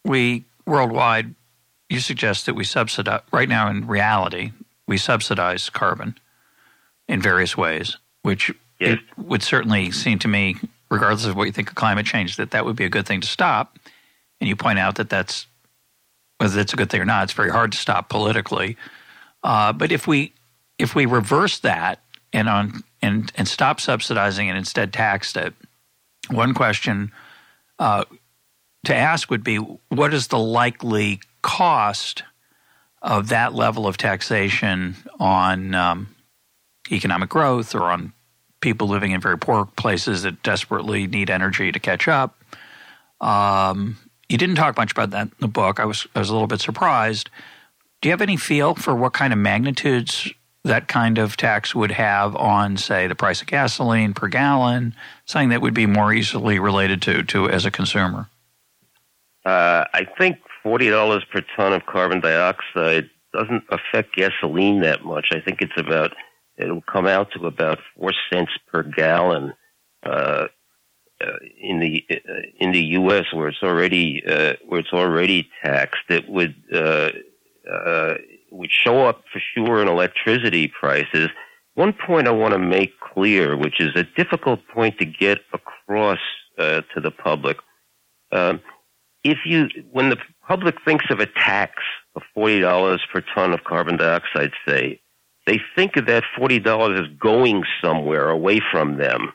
we 0.05 0.45
worldwide, 0.67 1.35
you 1.89 2.01
suggest 2.01 2.45
that 2.45 2.55
we 2.55 2.65
subsidize 2.65 3.23
right 3.33 3.49
now 3.49 3.71
in 3.71 3.87
reality 3.87 4.53
we 4.87 4.97
subsidize 4.97 5.71
carbon 5.71 6.17
in 7.07 7.23
various 7.23 7.57
ways, 7.57 7.99
which 8.23 8.53
yes. 8.81 8.99
would 9.17 9.43
certainly 9.43 9.91
seem 9.91 10.19
to 10.21 10.29
me, 10.29 10.57
regardless 10.91 11.27
of 11.27 11.37
what 11.37 11.45
you 11.45 11.53
think 11.53 11.71
of 11.71 11.75
climate 11.75 12.07
change, 12.07 12.37
that 12.37 12.51
that 12.53 12.65
would 12.65 12.77
be 12.77 12.85
a 12.85 12.89
good 12.89 13.07
thing 13.07 13.21
to 13.21 13.27
stop. 13.27 13.79
And 14.41 14.49
you 14.49 14.57
point 14.57 14.79
out 14.79 14.97
that 14.97 15.11
that's 15.11 15.47
whether 16.39 16.61
it's 16.61 16.73
a 16.73 16.77
good 16.77 16.91
thing 16.91 17.01
or 17.01 17.05
not, 17.05 17.25
it's 17.25 17.33
very 17.33 17.51
hard 17.51 17.73
to 17.73 17.79
stop 17.79 18.09
politically. 18.09 18.77
Uh, 19.43 19.73
but 19.73 19.93
if 19.93 20.07
we 20.07 20.33
if 20.79 20.95
we 20.95 21.07
reverse 21.07 21.59
that 21.61 22.01
and 22.33 22.49
on 22.49 22.85
and 23.03 23.33
and 23.35 23.49
stop 23.49 23.81
subsidizing 23.81 24.49
and 24.49 24.57
instead 24.57 24.93
taxed 24.93 25.37
it, 25.37 25.55
one 26.31 26.55
question 26.55 27.11
uh, 27.79 28.05
to 28.85 28.95
ask 28.95 29.31
would 29.31 29.45
be, 29.45 29.57
what 29.57 30.15
is 30.15 30.29
the 30.29 30.39
likely 30.39 31.21
cost 31.43 32.23
of 33.03 33.29
that 33.29 33.55
level 33.55 33.87
of 33.87 33.97
taxation 33.97 34.97
on 35.21 35.75
um, 35.75 36.15
economic 36.91 37.29
growth 37.29 37.75
or 37.75 37.85
on 37.85 38.13
people 38.61 38.89
living 38.89 39.13
in 39.13 39.21
very 39.21 39.39
poor 39.39 39.65
places 39.65 40.23
that 40.23 40.43
desperately 40.43 41.07
need 41.07 41.31
energy 41.31 41.73
to 41.73 41.79
catch 41.79 42.09
up? 42.09 42.37
Um, 43.21 43.99
you 44.29 44.39
didn't 44.39 44.57
talk 44.57 44.77
much 44.77 44.93
about 44.93 45.11
that 45.11 45.27
in 45.27 45.33
the 45.41 45.49
book. 45.49 45.81
I 45.81 45.85
was 45.85 46.07
I 46.15 46.19
was 46.19 46.29
a 46.29 46.33
little 46.33 46.49
bit 46.49 46.61
surprised. 46.61 47.31
Do 48.01 48.09
you 48.09 48.13
have 48.13 48.23
any 48.23 48.37
feel 48.37 48.75
for 48.75 48.95
what 48.95 49.13
kind 49.13 49.33
of 49.33 49.39
magnitudes 49.39 50.31
that 50.65 50.87
kind 50.87 51.19
of 51.19 51.37
tax 51.37 51.75
would 51.75 51.93
have 51.93 52.37
on, 52.37 52.77
say, 52.77 53.07
the 53.07 53.15
price 53.15 53.41
of 53.41 53.47
gasoline 53.47 54.13
per 54.13 54.29
gallon? 54.29 54.95
Something 55.25 55.49
that 55.49 55.63
would 55.63 55.75
be 55.75 55.87
more 55.87 56.13
easily 56.13 56.59
related 56.59 57.03
to 57.03 57.23
to 57.25 57.49
as 57.49 57.65
a 57.65 57.71
consumer. 57.71 58.29
Uh, 59.45 59.85
I 59.95 60.07
think 60.19 60.39
forty 60.63 60.91
dollars 60.91 61.25
per 61.33 61.43
ton 61.57 61.73
of 61.73 61.87
carbon 61.87 62.21
dioxide 62.21 63.09
doesn't 63.33 63.65
affect 63.71 64.15
gasoline 64.15 64.81
that 64.81 65.05
much. 65.05 65.29
I 65.33 65.41
think 65.41 65.63
it's 65.63 65.77
about 65.77 66.15
it'll 66.59 66.83
come 66.83 67.07
out 67.07 67.33
to 67.33 67.47
about 67.47 67.79
four 67.97 68.13
cents 68.33 68.53
per 68.71 68.83
gallon. 68.83 69.55
Uh, 70.03 70.49
uh, 71.21 71.33
in 71.61 71.81
the 71.81 72.05
uh, 72.13 72.33
in 72.61 72.71
the 72.71 72.83
U.S. 72.93 73.25
where 73.33 73.49
it's 73.49 73.63
already 73.63 74.23
uh, 74.25 74.53
where 74.69 74.79
it's 74.79 74.93
already 74.93 75.49
taxed, 75.65 76.05
it 76.09 76.29
would 76.29 76.55
would 78.51 78.71
show 78.71 79.05
up 79.05 79.25
for 79.33 79.43
sure 79.55 79.83
in 79.83 79.89
electricity 79.89 80.69
prices. 80.69 81.29
One 81.75 81.93
point 81.93 82.29
I 82.29 82.31
want 82.31 82.53
to 82.53 82.59
make 82.59 82.99
clear, 83.01 83.57
which 83.57 83.81
is 83.81 83.91
a 83.97 84.05
difficult 84.05 84.61
point 84.69 84.99
to 84.99 85.05
get 85.05 85.41
across 85.53 86.19
uh, 86.57 86.83
to 86.95 87.01
the 87.01 87.11
public, 87.11 87.57
um, 88.31 88.61
if 89.25 89.39
you 89.45 89.69
when 89.91 90.11
the 90.11 90.19
public 90.47 90.77
thinks 90.85 91.07
of 91.11 91.19
a 91.19 91.27
tax 91.27 91.75
of 92.15 92.23
forty 92.33 92.61
dollars 92.61 93.03
per 93.13 93.23
ton 93.35 93.53
of 93.53 93.65
carbon 93.65 93.97
dioxide, 93.97 94.53
say, 94.67 95.01
they 95.49 95.61
think 95.75 95.97
of 95.97 96.07
that 96.07 96.25
forty 96.37 96.59
dollars 96.59 97.01
as 97.01 97.19
going 97.19 97.65
somewhere 97.83 98.29
away 98.29 98.61
from 98.71 98.99
them 98.99 99.33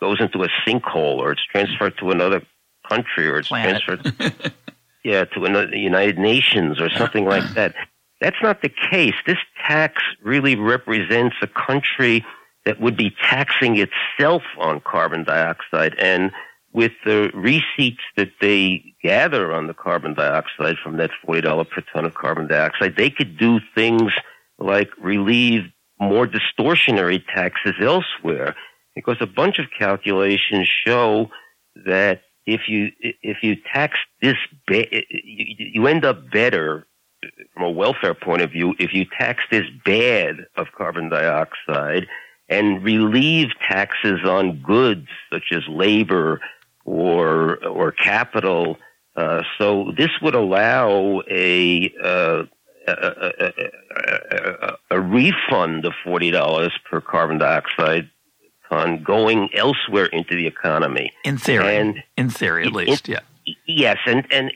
goes 0.00 0.20
into 0.20 0.42
a 0.42 0.48
sinkhole 0.66 1.16
or 1.16 1.32
it's 1.32 1.44
transferred 1.44 1.96
to 1.98 2.10
another 2.10 2.42
country 2.88 3.26
or 3.26 3.38
it's 3.38 3.48
Planet. 3.48 3.82
transferred 3.82 4.52
yeah 5.04 5.24
to 5.24 5.44
another 5.44 5.68
the 5.68 5.78
United 5.78 6.18
Nations 6.18 6.80
or 6.80 6.90
something 6.90 7.24
like 7.24 7.54
that. 7.54 7.74
That's 8.20 8.36
not 8.42 8.62
the 8.62 8.70
case. 8.90 9.14
This 9.26 9.38
tax 9.66 10.02
really 10.22 10.56
represents 10.56 11.36
a 11.42 11.46
country 11.46 12.24
that 12.64 12.80
would 12.80 12.96
be 12.96 13.14
taxing 13.22 13.76
itself 13.78 14.42
on 14.58 14.80
carbon 14.80 15.24
dioxide 15.24 15.94
and 15.98 16.30
with 16.72 16.92
the 17.04 17.30
receipts 17.34 18.02
that 18.16 18.32
they 18.40 18.82
gather 19.02 19.52
on 19.52 19.68
the 19.68 19.74
carbon 19.74 20.12
dioxide 20.12 20.76
from 20.82 20.96
that 20.96 21.10
$40 21.26 21.70
per 21.70 21.82
ton 21.92 22.04
of 22.04 22.14
carbon 22.14 22.48
dioxide, 22.48 22.96
they 22.96 23.10
could 23.10 23.38
do 23.38 23.60
things 23.74 24.10
like 24.58 24.90
relieve 25.00 25.62
more 26.00 26.26
distortionary 26.26 27.22
taxes 27.34 27.74
elsewhere, 27.80 28.54
because 28.94 29.16
a 29.20 29.26
bunch 29.26 29.58
of 29.58 29.66
calculations 29.78 30.68
show 30.86 31.30
that 31.86 32.22
if 32.46 32.62
you 32.68 32.90
if 33.00 33.38
you 33.42 33.56
tax 33.72 33.98
this, 34.20 34.36
ba- 34.66 34.86
you, 35.10 35.86
end 35.86 36.04
up 36.04 36.30
better 36.30 36.86
from 37.54 37.62
a 37.62 37.70
welfare 37.70 38.14
point 38.14 38.42
of 38.42 38.50
view 38.50 38.74
if 38.78 38.92
you 38.92 39.06
tax 39.18 39.42
this 39.50 39.64
bad 39.84 40.46
of 40.56 40.66
carbon 40.76 41.08
dioxide 41.08 42.06
and 42.48 42.84
relieve 42.84 43.48
taxes 43.68 44.20
on 44.24 44.60
goods 44.60 45.08
such 45.32 45.52
as 45.52 45.62
labor 45.68 46.40
or 46.84 47.64
or 47.66 47.92
capital. 47.92 48.76
Uh, 49.16 49.42
so 49.58 49.92
this 49.96 50.10
would 50.20 50.34
allow 50.34 51.22
a, 51.30 51.94
uh, 52.02 52.42
a, 52.86 53.32
a, 53.40 53.52
a, 54.30 54.76
a, 54.90 55.00
refund 55.00 55.84
of 55.84 55.92
forty 56.04 56.30
dollars 56.30 56.72
per 56.90 57.00
carbon 57.00 57.38
dioxide 57.38 58.10
ton 58.68 59.02
going 59.02 59.48
elsewhere 59.54 60.06
into 60.06 60.34
the 60.34 60.46
economy. 60.46 61.12
In 61.24 61.38
theory, 61.38 61.76
and 61.76 62.02
in 62.16 62.30
theory, 62.30 62.66
at 62.66 62.72
least, 62.72 63.08
in, 63.08 63.14
yeah. 63.14 63.54
Yes, 63.66 63.98
and 64.06 64.26
and 64.32 64.50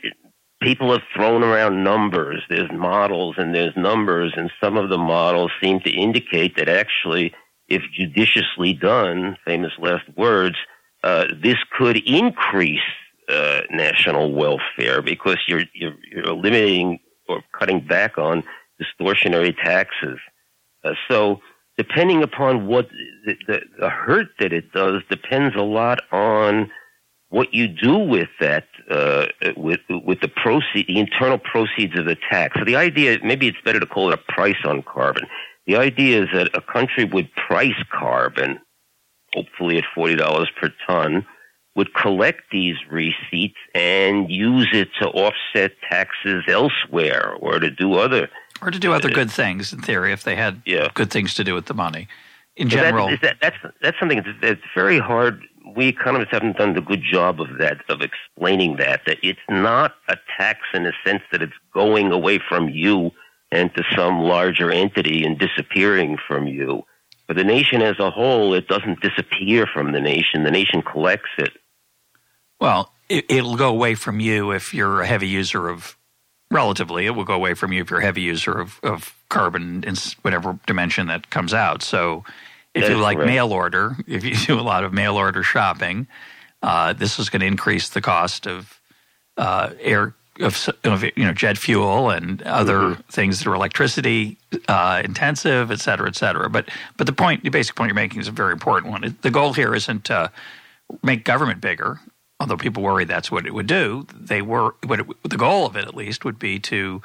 people 0.60 0.92
have 0.92 1.02
thrown 1.14 1.42
around 1.42 1.84
numbers. 1.84 2.42
There's 2.48 2.70
models 2.72 3.36
and 3.38 3.54
there's 3.54 3.76
numbers, 3.76 4.32
and 4.36 4.50
some 4.60 4.76
of 4.76 4.88
the 4.88 4.98
models 4.98 5.50
seem 5.60 5.80
to 5.80 5.90
indicate 5.90 6.56
that 6.56 6.68
actually, 6.68 7.32
if 7.68 7.82
judiciously 7.94 8.74
done, 8.74 9.36
famous 9.44 9.72
last 9.78 10.04
words, 10.16 10.56
uh, 11.04 11.26
this 11.42 11.56
could 11.76 11.96
increase 12.06 12.80
uh, 13.28 13.60
national 13.70 14.32
welfare 14.32 15.02
because 15.02 15.38
you're, 15.46 15.64
you're, 15.74 15.94
you're 16.10 16.24
eliminating 16.24 16.98
or 17.28 17.42
cutting 17.58 17.80
back 17.86 18.18
on 18.18 18.42
distortionary 18.80 19.54
taxes. 19.56 20.18
Uh, 20.84 20.92
so 21.08 21.40
depending 21.76 22.22
upon 22.22 22.66
what 22.66 22.88
the, 23.26 23.34
the, 23.46 23.60
the, 23.80 23.88
hurt 23.88 24.28
that 24.40 24.52
it 24.52 24.72
does 24.72 25.02
depends 25.10 25.54
a 25.56 25.62
lot 25.62 26.00
on 26.12 26.70
what 27.30 27.52
you 27.52 27.68
do 27.68 27.96
with 27.98 28.28
that, 28.40 28.64
uh, 28.90 29.26
with 29.56 29.80
with 29.90 30.20
the 30.20 30.28
proceed, 30.28 30.86
the 30.88 30.98
internal 30.98 31.38
proceeds 31.38 31.98
of 31.98 32.06
the 32.06 32.16
tax. 32.30 32.58
So 32.58 32.64
the 32.64 32.76
idea, 32.76 33.18
maybe 33.22 33.48
it's 33.48 33.60
better 33.64 33.80
to 33.80 33.86
call 33.86 34.10
it 34.10 34.18
a 34.18 34.32
price 34.32 34.56
on 34.64 34.82
carbon. 34.82 35.26
The 35.66 35.76
idea 35.76 36.22
is 36.22 36.28
that 36.32 36.56
a 36.56 36.62
country 36.62 37.04
would 37.04 37.28
price 37.34 37.76
carbon, 37.92 38.60
hopefully 39.34 39.76
at 39.76 39.84
forty 39.94 40.16
dollars 40.16 40.50
per 40.58 40.72
ton, 40.86 41.26
would 41.78 41.94
collect 41.94 42.40
these 42.50 42.74
receipts 42.90 43.54
and 43.72 44.28
use 44.28 44.68
it 44.72 44.88
to 45.00 45.06
offset 45.10 45.70
taxes 45.88 46.42
elsewhere 46.48 47.34
or 47.40 47.60
to 47.60 47.70
do 47.70 47.94
other 47.94 48.28
or 48.60 48.72
to 48.72 48.80
do 48.80 48.92
other 48.92 49.08
uh, 49.08 49.14
good 49.14 49.30
things 49.30 49.72
in 49.72 49.80
theory 49.80 50.10
if 50.12 50.24
they 50.24 50.34
had 50.34 50.60
yeah. 50.66 50.88
good 50.94 51.08
things 51.08 51.34
to 51.34 51.44
do 51.44 51.54
with 51.54 51.66
the 51.66 51.74
money. 51.74 52.08
In 52.56 52.68
general, 52.68 53.08
that, 53.08 53.20
that, 53.22 53.36
that's 53.40 53.56
that's 53.80 53.98
something 54.00 54.18
that's, 54.18 54.40
that's 54.42 54.60
very 54.74 54.98
hard. 54.98 55.40
We 55.76 55.86
economists 55.86 56.32
haven't 56.32 56.56
done 56.56 56.76
a 56.76 56.80
good 56.80 57.04
job 57.08 57.40
of 57.40 57.58
that 57.60 57.78
of 57.88 58.00
explaining 58.00 58.78
that 58.78 59.02
that 59.06 59.18
it's 59.22 59.46
not 59.48 59.94
a 60.08 60.16
tax 60.36 60.58
in 60.74 60.82
the 60.82 60.92
sense 61.06 61.22
that 61.30 61.42
it's 61.42 61.60
going 61.72 62.10
away 62.10 62.40
from 62.40 62.70
you 62.70 63.12
and 63.52 63.72
to 63.76 63.84
some 63.94 64.22
larger 64.22 64.72
entity 64.72 65.24
and 65.24 65.38
disappearing 65.38 66.18
from 66.26 66.48
you. 66.48 66.82
For 67.28 67.34
the 67.34 67.44
nation 67.44 67.82
as 67.82 68.00
a 68.00 68.10
whole, 68.10 68.52
it 68.54 68.66
doesn't 68.66 69.00
disappear 69.00 69.68
from 69.72 69.92
the 69.92 70.00
nation. 70.00 70.42
The 70.42 70.50
nation 70.50 70.82
collects 70.82 71.30
it. 71.38 71.52
Well, 72.60 72.92
it, 73.08 73.42
will 73.42 73.56
go 73.56 73.68
away 73.68 73.94
from 73.94 74.20
you 74.20 74.50
if 74.50 74.74
you're 74.74 75.00
a 75.00 75.06
heavy 75.06 75.28
user 75.28 75.68
of 75.68 75.96
relatively, 76.50 77.06
it 77.06 77.10
will 77.10 77.24
go 77.24 77.34
away 77.34 77.54
from 77.54 77.72
you 77.72 77.82
if 77.82 77.90
you're 77.90 78.00
a 78.00 78.04
heavy 78.04 78.22
user 78.22 78.52
of, 78.52 78.80
of 78.82 79.14
carbon 79.28 79.84
in 79.84 79.94
whatever 80.22 80.58
dimension 80.66 81.06
that 81.08 81.30
comes 81.30 81.54
out. 81.54 81.82
So 81.82 82.24
if 82.74 82.88
you 82.88 82.96
like 82.96 83.18
mail 83.18 83.52
order, 83.52 83.96
if 84.06 84.24
you 84.24 84.34
do 84.46 84.58
a 84.58 84.62
lot 84.62 84.84
of 84.84 84.92
mail 84.92 85.16
order 85.16 85.42
shopping, 85.42 86.06
uh, 86.62 86.92
this 86.92 87.18
is 87.18 87.28
going 87.28 87.40
to 87.40 87.46
increase 87.46 87.88
the 87.88 88.00
cost 88.00 88.46
of 88.46 88.80
uh, 89.36 89.70
air 89.80 90.14
of, 90.40 90.68
of, 90.84 91.02
you 91.02 91.24
know 91.24 91.32
jet 91.32 91.58
fuel 91.58 92.10
and 92.10 92.42
other 92.42 92.78
mm-hmm. 92.78 93.00
things 93.10 93.38
that 93.38 93.48
are 93.48 93.54
electricity 93.54 94.36
uh, 94.68 95.02
intensive, 95.04 95.72
et 95.72 95.80
cetera, 95.80 96.08
et 96.08 96.14
cetera. 96.14 96.48
But 96.48 96.68
but 96.96 97.06
the 97.06 97.12
point, 97.12 97.42
the 97.42 97.50
basic 97.50 97.74
point 97.74 97.88
you're 97.88 97.94
making 97.94 98.20
is 98.20 98.28
a 98.28 98.32
very 98.32 98.52
important 98.52 98.92
one. 98.92 99.16
The 99.22 99.30
goal 99.30 99.52
here 99.52 99.74
isn't 99.74 100.04
to 100.04 100.30
make 101.02 101.24
government 101.24 101.60
bigger 101.60 102.00
although 102.40 102.56
people 102.56 102.82
worry 102.82 103.04
that's 103.04 103.30
what 103.30 103.46
it 103.46 103.54
would 103.54 103.66
do, 103.66 104.06
they 104.14 104.42
were 104.42 104.74
what 104.86 105.00
it, 105.00 105.06
the 105.24 105.36
goal 105.36 105.66
of 105.66 105.76
it 105.76 105.84
at 105.84 105.94
least 105.94 106.24
would 106.24 106.38
be 106.38 106.58
to 106.60 107.02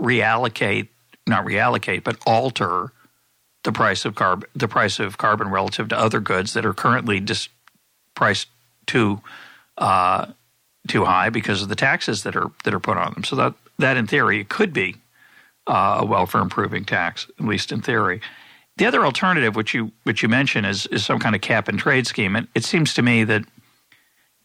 reallocate, 0.00 0.88
not 1.26 1.44
reallocate, 1.44 2.04
but 2.04 2.18
alter 2.26 2.92
the 3.62 3.72
price 3.72 4.04
of 4.04 4.14
carbon, 4.14 4.48
the 4.54 4.68
price 4.68 4.98
of 4.98 5.18
carbon 5.18 5.48
relative 5.48 5.88
to 5.88 5.98
other 5.98 6.20
goods 6.20 6.52
that 6.52 6.66
are 6.66 6.74
currently 6.74 7.20
just 7.20 7.48
priced 8.14 8.48
too 8.86 9.20
uh, 9.78 10.26
too 10.86 11.04
high 11.04 11.30
because 11.30 11.62
of 11.62 11.68
the 11.68 11.74
taxes 11.74 12.22
that 12.22 12.36
are 12.36 12.50
that 12.64 12.74
are 12.74 12.80
put 12.80 12.96
on 12.96 13.14
them. 13.14 13.24
So 13.24 13.36
that 13.36 13.54
that 13.78 13.96
in 13.96 14.06
theory 14.06 14.44
could 14.44 14.72
be 14.72 14.96
uh, 15.66 15.98
a 16.00 16.06
welfare 16.06 16.42
improving 16.42 16.84
tax, 16.84 17.26
at 17.38 17.46
least 17.46 17.72
in 17.72 17.80
theory. 17.80 18.20
The 18.76 18.86
other 18.86 19.04
alternative, 19.04 19.56
which 19.56 19.72
you 19.72 19.92
which 20.02 20.22
you 20.22 20.28
mentioned, 20.28 20.66
is 20.66 20.86
is 20.86 21.04
some 21.04 21.18
kind 21.18 21.34
of 21.34 21.40
cap 21.40 21.68
and 21.68 21.78
trade 21.78 22.06
scheme, 22.06 22.36
and 22.36 22.48
it 22.54 22.64
seems 22.64 22.92
to 22.94 23.02
me 23.02 23.24
that 23.24 23.44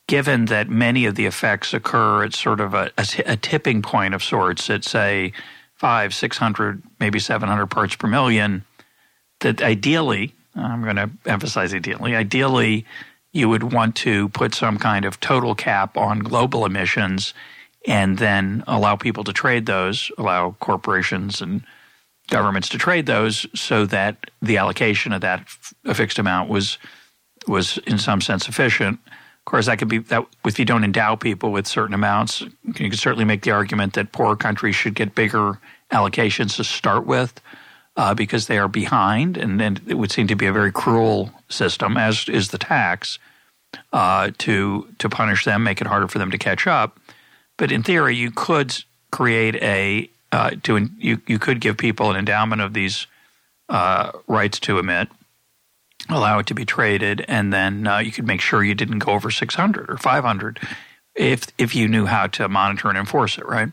given 0.09 0.45
that 0.45 0.67
many 0.67 1.05
of 1.05 1.13
the 1.13 1.27
effects 1.27 1.71
occur 1.71 2.23
at 2.23 2.33
sort 2.33 2.59
of 2.59 2.73
a, 2.73 2.91
a, 2.97 3.05
a 3.27 3.37
tipping 3.37 3.79
point 3.83 4.15
of 4.15 4.23
sorts 4.23 4.67
at, 4.67 4.83
say, 4.83 5.31
five, 5.75 6.15
600, 6.15 6.81
maybe 6.99 7.19
700 7.19 7.67
parts 7.67 7.95
per 7.95 8.07
million, 8.07 8.65
that 9.41 9.61
ideally, 9.61 10.33
I'm 10.55 10.81
going 10.81 10.95
to 10.95 11.11
emphasize 11.27 11.75
ideally, 11.75 12.15
ideally, 12.15 12.87
you 13.33 13.49
would 13.49 13.71
want 13.71 13.95
to 13.97 14.29
put 14.29 14.55
some 14.55 14.79
kind 14.79 15.05
of 15.05 15.19
total 15.19 15.53
cap 15.53 15.95
on 15.95 16.19
global 16.19 16.65
emissions 16.65 17.35
and 17.87 18.17
then 18.17 18.63
allow 18.65 18.95
people 18.95 19.23
to 19.25 19.31
trade 19.31 19.67
those, 19.67 20.11
allow 20.17 20.55
corporations 20.59 21.39
and 21.39 21.63
governments 22.31 22.67
to 22.69 22.79
trade 22.79 23.05
those 23.05 23.45
so 23.53 23.85
that 23.85 24.31
the 24.41 24.57
allocation 24.57 25.13
of 25.13 25.21
that 25.21 25.41
f- 25.41 25.95
fixed 25.95 26.17
amount 26.17 26.49
was 26.49 26.79
was 27.47 27.77
in 27.85 27.97
some 27.99 28.21
sense 28.21 28.45
sufficient 28.45 28.99
course, 29.49 29.65
that 29.67 29.79
could 29.79 29.87
be 29.87 29.99
that 29.99 30.25
if 30.45 30.59
you 30.59 30.65
don't 30.65 30.83
endow 30.83 31.15
people 31.15 31.51
with 31.51 31.67
certain 31.67 31.93
amounts, 31.93 32.41
you 32.41 32.73
can 32.73 32.93
certainly 32.93 33.25
make 33.25 33.41
the 33.43 33.51
argument 33.51 33.93
that 33.93 34.11
poorer 34.11 34.35
countries 34.35 34.75
should 34.75 34.95
get 34.95 35.15
bigger 35.15 35.59
allocations 35.91 36.55
to 36.57 36.63
start 36.63 37.05
with 37.05 37.41
uh, 37.97 38.13
because 38.13 38.47
they 38.47 38.57
are 38.57 38.67
behind, 38.67 39.37
and, 39.37 39.61
and, 39.61 39.81
it 39.87 39.95
would 39.95 40.11
seem 40.11 40.27
to 40.27 40.35
be 40.35 40.45
a 40.45 40.53
very 40.53 40.71
cruel 40.71 41.31
system, 41.49 41.97
as 41.97 42.29
is 42.29 42.49
the 42.49 42.57
tax, 42.57 43.19
uh, 43.91 44.31
to 44.37 44.87
to 44.99 45.09
punish 45.09 45.45
them, 45.45 45.63
make 45.63 45.81
it 45.81 45.87
harder 45.87 46.07
for 46.07 46.17
them 46.17 46.31
to 46.31 46.37
catch 46.37 46.65
up. 46.65 46.99
But 47.57 47.71
in 47.71 47.83
theory, 47.83 48.15
you 48.15 48.31
could 48.31 48.75
create 49.11 49.55
a 49.55 50.09
uh, 50.31 50.51
to 50.63 50.89
you 50.97 51.21
you 51.27 51.39
could 51.39 51.59
give 51.59 51.77
people 51.77 52.09
an 52.09 52.15
endowment 52.15 52.61
of 52.61 52.73
these 52.73 53.05
uh, 53.67 54.11
rights 54.27 54.59
to 54.61 54.79
emit 54.79 55.09
allow 56.09 56.39
it 56.39 56.47
to 56.47 56.53
be 56.53 56.65
traded, 56.65 57.25
and 57.27 57.53
then 57.53 57.87
uh, 57.87 57.99
you 57.99 58.11
could 58.11 58.25
make 58.25 58.41
sure 58.41 58.63
you 58.63 58.75
didn't 58.75 58.99
go 58.99 59.11
over 59.11 59.31
600 59.31 59.89
or 59.89 59.97
500 59.97 60.59
if 61.15 61.47
if 61.57 61.75
you 61.75 61.87
knew 61.87 62.05
how 62.05 62.27
to 62.27 62.47
monitor 62.47 62.89
and 62.89 62.97
enforce 62.97 63.37
it, 63.37 63.45
right? 63.45 63.69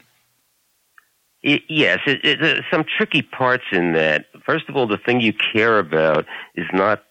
It, 1.43 1.63
yes, 1.69 2.01
it, 2.07 2.25
it, 2.25 2.43
uh, 2.43 2.63
some 2.71 2.85
tricky 2.97 3.23
parts 3.23 3.65
in 3.71 3.93
that. 3.93 4.27
First 4.45 4.69
of 4.69 4.77
all, 4.77 4.87
the 4.87 4.99
thing 4.99 5.21
you 5.21 5.33
care 5.33 5.79
about 5.79 6.27
is 6.57 6.67
not 6.73 7.05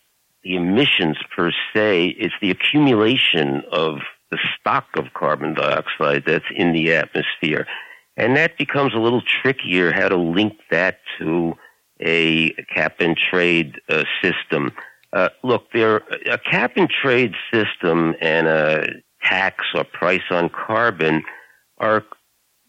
the 0.43 0.55
emissions 0.55 1.17
per 1.35 1.51
se; 1.73 2.15
it's 2.19 2.33
the 2.41 2.51
accumulation 2.51 3.63
of 3.71 3.99
the 4.31 4.39
stock 4.59 4.87
of 4.97 5.13
carbon 5.13 5.53
dioxide 5.53 6.23
that's 6.25 6.45
in 6.53 6.73
the 6.73 6.93
atmosphere, 6.93 7.65
and 8.17 8.35
that 8.35 8.57
becomes 8.57 8.93
a 8.93 8.99
little 8.99 9.21
trickier 9.21 9.93
how 9.93 10.09
to 10.09 10.17
link 10.17 10.53
that 10.69 10.99
to 11.19 11.53
a 12.01 12.51
cap 12.73 12.95
and 12.99 13.17
trade 13.17 13.79
uh, 13.89 14.03
system. 14.21 14.71
Uh, 15.15 15.29
look, 15.43 15.71
there 15.71 16.03
a 16.29 16.37
cap 16.37 16.73
and 16.75 16.89
trade 16.89 17.33
system 17.51 18.15
and 18.19 18.47
a 18.47 18.85
tax 19.23 19.63
or 19.73 19.85
price 19.85 20.21
on 20.29 20.49
carbon 20.49 21.23
are 21.77 22.03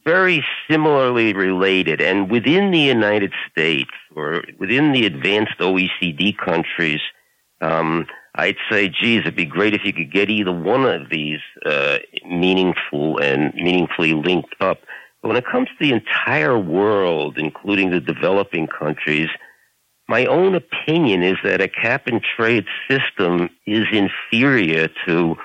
very 0.05 0.45
similarly 0.71 1.35
related. 1.35 2.01
And 2.01 2.31
within 2.31 2.71
the 2.71 2.79
United 2.79 3.33
States 3.51 3.91
or 4.15 4.45
within 4.61 4.93
the 4.93 5.07
advanced 5.07 5.59
OECD 5.59 6.39
countries, 6.39 7.01
um, 7.61 8.07
I'd 8.37 8.57
say, 8.71 8.89
geez, 8.89 9.23
it'd 9.23 9.35
be 9.35 9.45
great 9.45 9.75
if 9.75 9.81
you 9.85 9.93
could 9.93 10.13
get 10.13 10.31
either 10.31 10.53
one 10.53 10.85
of 10.85 11.11
these 11.11 11.41
uh, 11.65 11.99
meaningful 12.25 13.19
and 13.19 13.53
meaningfully 13.55 14.13
linked 14.13 14.55
up. 14.61 14.79
But 15.21 15.29
when 15.29 15.37
it 15.37 15.47
comes 15.51 15.67
to 15.69 15.75
the 15.81 15.93
entire 15.93 16.57
world, 16.57 17.39
including 17.39 17.91
the 17.91 18.01
developing 18.01 18.69
countries, 18.69 19.31
my 20.09 20.27
own 20.27 20.55
opinion 20.55 21.23
is 21.23 21.37
that 21.43 21.61
a 21.61 21.69
cap 21.69 22.07
and 22.07 22.23
trade 22.37 22.65
system 22.89 23.51
is 23.67 23.85
inferior 23.93 24.89
to 25.07 25.37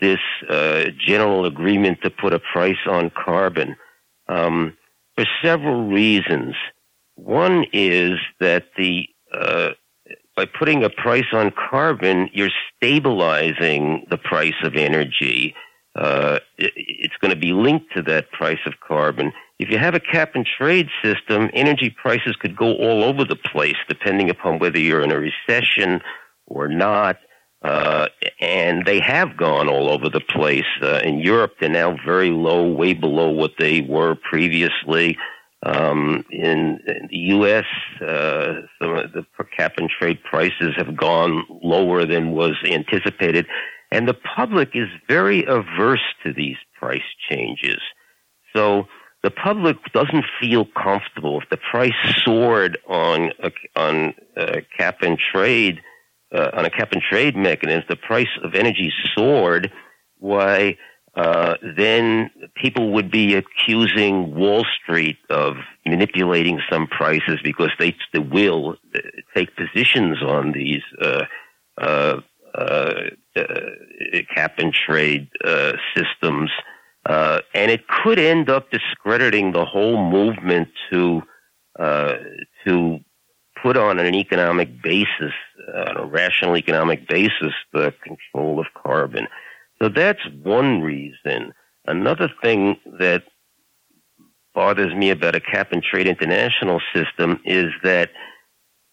this 0.00 0.20
uh, 0.48 0.84
general 0.98 1.44
agreement 1.44 1.98
to 2.02 2.10
put 2.10 2.32
a 2.32 2.40
price 2.40 2.78
on 2.88 3.10
carbon 3.10 3.76
um, 4.28 4.76
for 5.16 5.24
several 5.42 5.88
reasons. 5.88 6.54
one 7.14 7.64
is 7.72 8.18
that 8.40 8.64
the 8.76 9.08
uh, 9.32 9.70
by 10.36 10.44
putting 10.44 10.84
a 10.84 10.90
price 10.90 11.32
on 11.32 11.50
carbon, 11.70 12.28
you're 12.32 12.50
stabilizing 12.76 14.06
the 14.10 14.18
price 14.18 14.54
of 14.62 14.76
energy. 14.76 15.54
Uh, 15.94 16.38
it, 16.58 16.72
it's 16.76 17.16
going 17.22 17.32
to 17.32 17.40
be 17.40 17.52
linked 17.52 17.86
to 17.96 18.02
that 18.02 18.30
price 18.32 18.58
of 18.66 18.74
carbon. 18.86 19.32
If 19.58 19.70
you 19.70 19.78
have 19.78 19.94
a 19.94 20.00
cap 20.00 20.32
and 20.34 20.46
trade 20.46 20.88
system, 21.02 21.48
energy 21.54 21.90
prices 21.90 22.36
could 22.36 22.56
go 22.56 22.74
all 22.74 23.02
over 23.02 23.24
the 23.24 23.36
place 23.36 23.76
depending 23.88 24.28
upon 24.28 24.58
whether 24.58 24.78
you're 24.78 25.02
in 25.02 25.12
a 25.12 25.18
recession 25.18 26.02
or 26.46 26.68
not. 26.68 27.18
Uh, 27.62 28.08
and 28.40 28.84
they 28.84 29.00
have 29.00 29.36
gone 29.36 29.68
all 29.68 29.88
over 29.88 30.10
the 30.10 30.20
place. 30.20 30.66
Uh, 30.82 31.00
in 31.02 31.18
Europe, 31.18 31.54
they're 31.58 31.70
now 31.70 31.96
very 32.04 32.30
low, 32.30 32.70
way 32.70 32.92
below 32.92 33.30
what 33.30 33.52
they 33.58 33.80
were 33.80 34.14
previously. 34.14 35.16
Um, 35.62 36.24
in, 36.30 36.78
in, 36.86 37.08
the 37.10 37.16
U.S., 37.16 37.64
uh, 38.00 38.60
some 38.78 38.96
of 38.96 39.12
the 39.12 39.24
per 39.36 39.44
cap 39.44 39.78
and 39.78 39.88
trade 39.88 40.22
prices 40.22 40.74
have 40.76 40.96
gone 40.96 41.44
lower 41.62 42.04
than 42.04 42.32
was 42.32 42.54
anticipated, 42.64 43.46
and 43.90 44.06
the 44.06 44.14
public 44.14 44.70
is 44.74 44.88
very 45.08 45.44
averse 45.44 46.04
to 46.24 46.32
these 46.32 46.56
price 46.78 47.00
changes. 47.28 47.80
So 48.54 48.86
the 49.22 49.30
public 49.30 49.76
doesn't 49.92 50.24
feel 50.40 50.66
comfortable 50.66 51.40
if 51.40 51.48
the 51.50 51.56
price 51.56 51.92
soared 52.24 52.78
on 52.88 53.30
a, 53.42 53.50
on 53.74 54.14
a 54.36 54.62
cap 54.76 54.98
and 55.02 55.18
trade 55.32 55.80
uh, 56.34 56.50
on 56.54 56.64
a 56.64 56.70
cap 56.70 56.92
and 56.92 57.02
trade 57.02 57.36
mechanism. 57.36 57.84
The 57.88 57.96
price 57.96 58.28
of 58.42 58.54
energy 58.54 58.92
soared. 59.14 59.72
Why? 60.18 60.76
Uh, 61.14 61.54
then 61.76 62.30
people 62.54 62.92
would 62.92 63.10
be 63.10 63.34
accusing 63.34 64.34
Wall 64.34 64.66
Street 64.82 65.16
of 65.30 65.56
manipulating 65.86 66.60
some 66.70 66.86
prices 66.86 67.38
because 67.42 67.70
they, 67.78 67.96
they 68.12 68.18
will 68.18 68.76
uh, 68.94 68.98
take 69.34 69.48
positions 69.56 70.22
on 70.22 70.52
these 70.52 70.82
uh, 71.00 71.24
uh, 71.78 72.20
uh, 72.54 72.92
cap 74.34 74.58
and 74.58 74.74
trade 74.74 75.28
systems. 75.94 76.50
Uh, 77.08 77.40
and 77.54 77.70
it 77.70 77.86
could 77.86 78.18
end 78.18 78.50
up 78.50 78.70
discrediting 78.70 79.52
the 79.52 79.64
whole 79.64 80.10
movement 80.10 80.68
to 80.90 81.22
uh, 81.78 82.14
to 82.66 82.98
put 83.62 83.76
on 83.76 83.98
an 83.98 84.14
economic 84.14 84.82
basis, 84.82 85.32
uh, 85.72 85.90
on 85.90 85.96
a 85.96 86.04
rational 86.04 86.56
economic 86.56 87.08
basis, 87.08 87.52
the 87.72 87.92
control 88.02 88.58
of 88.58 88.66
carbon. 88.74 89.28
So 89.80 89.88
that's 89.88 90.20
one 90.42 90.82
reason. 90.82 91.52
Another 91.86 92.30
thing 92.42 92.76
that 92.98 93.24
bothers 94.54 94.94
me 94.94 95.10
about 95.10 95.36
a 95.36 95.40
cap 95.40 95.72
and 95.72 95.82
trade 95.82 96.08
international 96.08 96.80
system 96.94 97.40
is 97.44 97.66
that 97.82 98.10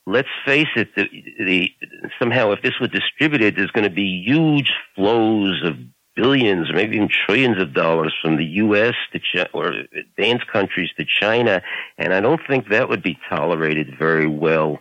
let's 0.06 0.28
face 0.46 0.68
it, 0.76 0.90
the, 0.96 1.08
the, 1.40 1.72
somehow 2.20 2.52
if 2.52 2.62
this 2.62 2.74
were 2.80 2.88
distributed, 2.88 3.56
there's 3.56 3.72
going 3.72 3.86
to 3.86 3.96
be 3.96 4.24
huge 4.26 4.72
flows 4.96 5.62
of 5.64 5.76
billions, 6.16 6.68
maybe 6.74 6.96
even 6.96 7.10
trillions 7.26 7.62
of 7.62 7.74
dollars 7.74 8.14
from 8.22 8.38
the 8.38 8.46
U.S. 8.46 8.94
to 9.12 9.20
China, 9.20 9.50
or 9.54 9.74
advanced 9.98 10.48
countries 10.48 10.90
to 10.98 11.06
China, 11.06 11.62
and 11.98 12.14
I 12.14 12.22
don't 12.22 12.42
think 12.48 12.70
that 12.70 12.90
would 12.90 13.04
be 13.04 13.18
tolerated 13.30 13.96
very 13.98 14.28
well 14.28 14.80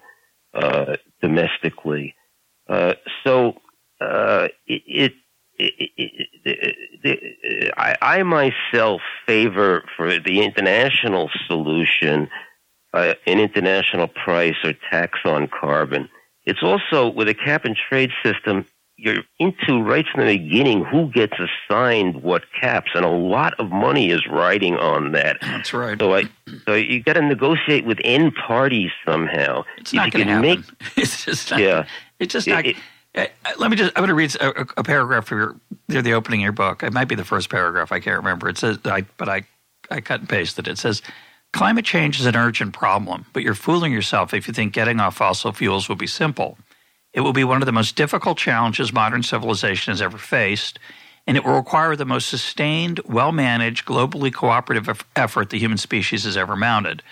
uh, 0.54 0.96
domestically. 1.20 2.14
Uh, 2.68 2.94
so 3.24 3.54
uh, 4.00 4.48
it, 4.66 5.12
I, 7.76 7.96
I 8.00 8.22
myself 8.22 9.00
favor 9.26 9.84
for 9.96 10.18
the 10.18 10.42
international 10.42 11.30
solution 11.46 12.28
uh, 12.94 13.14
an 13.26 13.38
international 13.38 14.08
price 14.08 14.56
or 14.64 14.74
tax 14.90 15.18
on 15.24 15.48
carbon. 15.48 16.08
It's 16.44 16.62
also 16.62 17.08
with 17.08 17.28
a 17.28 17.34
cap 17.34 17.64
and 17.64 17.76
trade 17.76 18.10
system, 18.22 18.66
you're 19.02 19.24
into 19.40 19.82
right 19.82 20.06
from 20.06 20.26
the 20.26 20.38
beginning 20.38 20.84
who 20.84 21.10
gets 21.10 21.32
assigned 21.38 22.22
what 22.22 22.44
caps, 22.58 22.92
and 22.94 23.04
a 23.04 23.10
lot 23.10 23.52
of 23.58 23.68
money 23.68 24.10
is 24.10 24.26
riding 24.28 24.76
on 24.76 25.10
that. 25.12 25.38
That's 25.42 25.74
right. 25.74 25.98
So 25.98 26.14
I, 26.14 26.28
so 26.64 26.74
you 26.74 27.02
got 27.02 27.14
to 27.14 27.22
negotiate 27.22 27.84
with 27.84 27.98
end 28.04 28.32
parties 28.36 28.92
somehow. 29.04 29.64
It's 29.78 29.92
not 29.92 30.12
going 30.12 30.26
to 30.28 30.32
happen. 30.32 30.48
Make, 30.48 30.60
it's 30.96 31.24
just 31.24 31.50
not, 31.50 31.60
yeah. 31.60 31.86
It's 32.20 32.32
just 32.32 32.46
not. 32.46 32.64
It, 32.64 32.76
uh, 33.16 33.26
let 33.58 33.72
me 33.72 33.76
just. 33.76 33.92
I'm 33.96 34.02
going 34.02 34.08
to 34.08 34.14
read 34.14 34.36
a, 34.36 34.66
a 34.76 34.84
paragraph 34.84 35.26
for 35.26 35.36
your, 35.36 35.56
near 35.88 36.00
the 36.00 36.14
opening 36.14 36.40
of 36.40 36.44
your 36.44 36.52
book. 36.52 36.84
It 36.84 36.92
might 36.92 37.08
be 37.08 37.16
the 37.16 37.24
first 37.24 37.50
paragraph. 37.50 37.90
I 37.90 37.98
can't 37.98 38.18
remember. 38.18 38.48
It 38.48 38.56
says, 38.56 38.78
I, 38.84 39.04
but 39.16 39.28
I, 39.28 39.42
I 39.90 40.00
cut 40.00 40.20
and 40.20 40.28
pasted 40.28 40.68
it. 40.68 40.72
It 40.72 40.78
says, 40.78 41.02
"Climate 41.52 41.84
change 41.84 42.20
is 42.20 42.26
an 42.26 42.36
urgent 42.36 42.72
problem, 42.72 43.26
but 43.32 43.42
you're 43.42 43.56
fooling 43.56 43.92
yourself 43.92 44.32
if 44.32 44.46
you 44.46 44.54
think 44.54 44.72
getting 44.72 45.00
off 45.00 45.16
fossil 45.16 45.50
fuels 45.50 45.88
will 45.88 45.96
be 45.96 46.06
simple. 46.06 46.56
It 47.12 47.20
will 47.20 47.32
be 47.32 47.44
one 47.44 47.62
of 47.62 47.66
the 47.66 47.72
most 47.72 47.96
difficult 47.96 48.38
challenges 48.38 48.92
modern 48.92 49.22
civilization 49.22 49.92
has 49.92 50.00
ever 50.00 50.18
faced, 50.18 50.78
and 51.26 51.36
it 51.36 51.44
will 51.44 51.54
require 51.54 51.94
the 51.94 52.04
most 52.04 52.28
sustained, 52.28 53.00
well-managed, 53.04 53.84
globally 53.84 54.32
cooperative 54.32 55.04
effort 55.14 55.50
the 55.50 55.58
human 55.58 55.78
species 55.78 56.24
has 56.24 56.36
ever 56.36 56.56
mounted." 56.56 57.02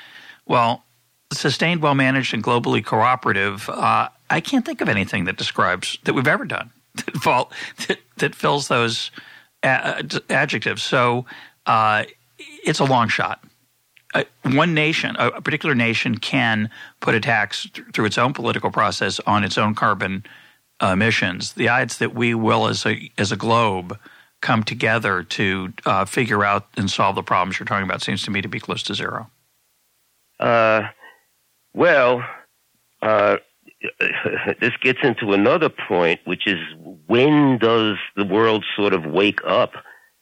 Well, 0.46 0.84
sustained, 1.32 1.82
well-managed, 1.82 2.34
and 2.34 2.42
globally 2.42 2.84
cooperative. 2.84 3.68
Uh, 3.68 4.08
I 4.28 4.40
can't 4.40 4.64
think 4.64 4.80
of 4.80 4.88
anything 4.88 5.24
that 5.24 5.36
describes 5.36 5.98
that 6.04 6.14
we've 6.14 6.26
ever 6.26 6.44
done 6.44 6.70
that 6.94 7.16
fall 7.16 7.52
that, 7.88 7.98
that 8.16 8.34
fills 8.34 8.68
those 8.68 9.10
adjectives. 9.62 10.82
So 10.82 11.26
uh, 11.66 12.04
it's 12.38 12.80
a 12.80 12.84
long 12.84 13.08
shot. 13.08 13.44
Uh, 14.12 14.24
one 14.42 14.74
nation, 14.74 15.14
a, 15.18 15.40
particular 15.40 15.74
nation, 15.74 16.18
can 16.18 16.68
put 17.00 17.14
a 17.14 17.20
tax 17.20 17.68
th- 17.70 17.86
through 17.92 18.06
its 18.06 18.18
own 18.18 18.32
political 18.32 18.70
process 18.70 19.20
on 19.20 19.44
its 19.44 19.56
own 19.56 19.74
carbon 19.74 20.24
uh, 20.82 20.88
emissions. 20.88 21.52
The 21.52 21.68
odds 21.68 21.98
that 21.98 22.14
we 22.14 22.34
will, 22.34 22.66
as 22.66 22.84
a 22.84 23.10
as 23.18 23.30
a 23.30 23.36
globe, 23.36 23.96
come 24.40 24.64
together 24.64 25.22
to 25.22 25.72
uh, 25.86 26.04
figure 26.04 26.44
out 26.44 26.66
and 26.76 26.90
solve 26.90 27.14
the 27.14 27.22
problems 27.22 27.58
you're 27.58 27.66
talking 27.66 27.84
about 27.84 28.02
seems 28.02 28.22
to 28.24 28.30
me 28.30 28.40
to 28.40 28.48
be 28.48 28.58
close 28.58 28.82
to 28.84 28.94
zero. 28.94 29.30
Uh, 30.40 30.88
well, 31.74 32.24
uh, 33.02 33.36
this 34.60 34.72
gets 34.80 34.98
into 35.02 35.32
another 35.32 35.68
point, 35.68 36.20
which 36.24 36.46
is 36.46 36.58
when 37.06 37.58
does 37.58 37.96
the 38.16 38.24
world 38.24 38.64
sort 38.76 38.92
of 38.92 39.04
wake 39.04 39.40
up? 39.46 39.72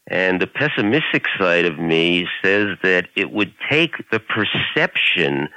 And 0.08 0.40
the 0.40 0.46
pessimistic 0.46 1.26
side 1.38 1.66
of 1.66 1.78
me 1.78 2.26
says 2.42 2.78
that 2.82 3.08
it 3.14 3.30
would 3.30 3.52
take 3.70 3.92
the 4.10 4.20
perception 4.20 5.48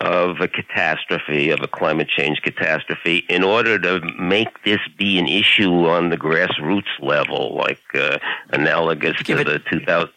of 0.00 0.40
a 0.40 0.48
catastrophe, 0.48 1.50
of 1.50 1.60
a 1.60 1.66
climate 1.66 2.08
change 2.08 2.40
catastrophe, 2.42 3.24
in 3.28 3.42
order 3.42 3.78
to 3.78 4.00
make 4.18 4.62
this 4.64 4.80
be 4.96 5.18
an 5.18 5.26
issue 5.26 5.86
on 5.86 6.10
the 6.10 6.16
grassroots 6.16 6.84
level, 7.00 7.56
like 7.56 7.80
uh, 7.94 8.18
analogous 8.50 9.16
to 9.24 9.36
the 9.36 9.60
2000, 9.70 10.10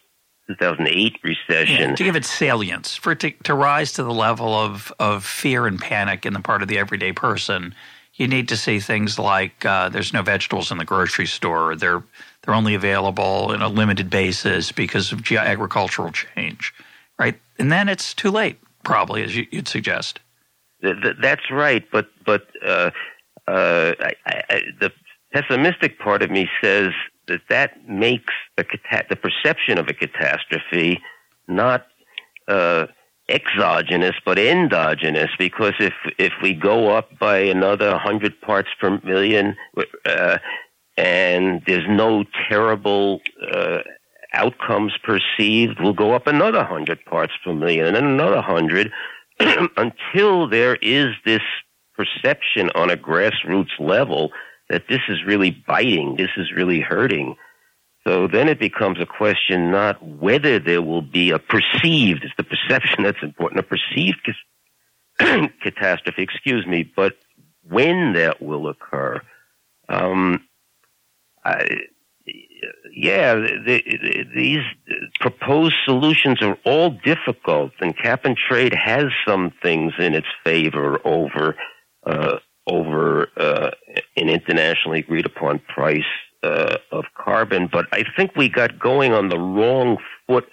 2008 0.48 1.18
recession. 1.22 1.90
Yeah, 1.90 1.94
to 1.94 2.04
give 2.04 2.16
it 2.16 2.24
salience, 2.24 2.96
for 2.96 3.12
it 3.12 3.20
to, 3.20 3.30
to 3.30 3.54
rise 3.54 3.92
to 3.94 4.02
the 4.02 4.12
level 4.12 4.54
of, 4.54 4.92
of 4.98 5.24
fear 5.24 5.66
and 5.66 5.80
panic 5.80 6.26
in 6.26 6.32
the 6.32 6.40
part 6.40 6.62
of 6.62 6.68
the 6.68 6.78
everyday 6.78 7.12
person, 7.12 7.74
you 8.14 8.28
need 8.28 8.48
to 8.48 8.56
see 8.56 8.80
things 8.80 9.18
like 9.18 9.64
uh, 9.64 9.88
there's 9.88 10.12
no 10.12 10.22
vegetables 10.22 10.70
in 10.70 10.78
the 10.78 10.84
grocery 10.84 11.26
store. 11.26 11.74
They're 11.76 12.02
they're 12.42 12.54
only 12.54 12.74
available 12.74 13.52
in 13.52 13.62
a 13.62 13.68
limited 13.68 14.10
basis 14.10 14.72
because 14.72 15.12
of 15.12 15.30
agricultural 15.30 16.10
change, 16.12 16.72
right? 17.18 17.38
And 17.58 17.70
then 17.70 17.88
it's 17.88 18.14
too 18.14 18.30
late, 18.30 18.58
probably, 18.82 19.22
as 19.22 19.36
you, 19.36 19.46
would 19.52 19.68
suggest. 19.68 20.20
That's 20.82 21.50
right, 21.50 21.84
but 21.92 22.08
but 22.24 22.46
uh, 22.64 22.90
uh, 23.46 23.92
I, 24.00 24.14
I, 24.26 24.62
the 24.80 24.90
pessimistic 25.32 25.98
part 25.98 26.22
of 26.22 26.30
me 26.30 26.48
says 26.62 26.92
that 27.28 27.42
that 27.48 27.88
makes 27.88 28.32
the, 28.56 28.64
the 29.08 29.16
perception 29.16 29.78
of 29.78 29.88
a 29.88 29.92
catastrophe 29.92 31.00
not 31.48 31.86
uh, 32.48 32.86
exogenous 33.28 34.16
but 34.24 34.38
endogenous 34.38 35.30
because 35.38 35.74
if 35.78 35.92
if 36.18 36.32
we 36.42 36.52
go 36.52 36.88
up 36.88 37.16
by 37.18 37.38
another 37.38 37.90
100 37.90 38.40
parts 38.40 38.68
per 38.80 38.98
million 39.04 39.56
uh, 40.04 40.38
and 41.00 41.62
there's 41.66 41.88
no 41.88 42.24
terrible 42.48 43.20
uh, 43.50 43.78
outcomes 44.34 44.92
perceived 45.02 45.80
we'll 45.80 45.94
go 45.94 46.12
up 46.12 46.26
another 46.26 46.58
100 46.58 47.04
parts 47.06 47.32
per 47.42 47.54
million 47.54 47.86
and 47.86 47.96
then 47.96 48.04
another 48.04 48.36
100 48.36 48.92
until 49.76 50.46
there 50.46 50.76
is 50.76 51.14
this 51.24 51.40
perception 51.96 52.70
on 52.74 52.90
a 52.90 52.96
grassroots 52.96 53.78
level 53.78 54.30
that 54.68 54.84
this 54.88 55.00
is 55.08 55.24
really 55.26 55.50
biting, 55.50 56.16
this 56.16 56.30
is 56.36 56.52
really 56.52 56.80
hurting. 56.80 57.34
So 58.06 58.28
then 58.28 58.48
it 58.48 58.58
becomes 58.58 59.00
a 59.00 59.06
question 59.06 59.70
not 59.70 60.02
whether 60.02 60.58
there 60.58 60.82
will 60.82 61.02
be 61.02 61.30
a 61.30 61.38
perceived, 61.38 62.24
it's 62.24 62.34
the 62.36 62.44
perception 62.44 63.02
that's 63.04 63.22
important, 63.22 63.60
a 63.60 63.62
perceived 63.62 64.30
catastrophe, 65.62 66.22
excuse 66.22 66.66
me, 66.66 66.90
but 66.94 67.16
when 67.68 68.12
that 68.14 68.42
will 68.42 68.68
occur. 68.68 69.20
Um, 69.88 70.44
Yeah, 72.92 73.34
the, 73.34 73.82
the, 73.86 74.24
these 74.34 74.62
proposed 75.20 75.74
solutions 75.84 76.42
are 76.42 76.58
all 76.64 76.90
difficult, 76.90 77.72
and 77.80 77.96
cap 77.96 78.24
and 78.24 78.36
trade 78.36 78.74
has 78.74 79.06
some 79.26 79.52
things 79.62 79.92
in 79.98 80.14
its 80.14 80.26
favor 80.44 81.00
over 81.04 81.56
uh, 82.06 82.38
over 82.66 83.28
uh, 83.36 83.70
an 84.16 84.28
internationally 84.28 85.00
agreed 85.00 85.26
upon 85.26 85.60
price 85.60 86.02
uh, 86.42 86.76
of 86.92 87.04
carbon. 87.16 87.68
But 87.72 87.86
I 87.92 88.04
think 88.16 88.36
we 88.36 88.48
got 88.48 88.78
going 88.78 89.12
on 89.12 89.28
the 89.28 89.38
wrong 89.38 89.98
foot 90.26 90.46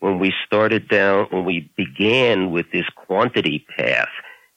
when 0.00 0.18
we 0.18 0.32
started 0.46 0.88
down 0.88 1.26
when 1.30 1.44
we 1.44 1.70
began 1.76 2.50
with 2.50 2.66
this 2.72 2.86
quantity 2.94 3.64
path 3.76 4.08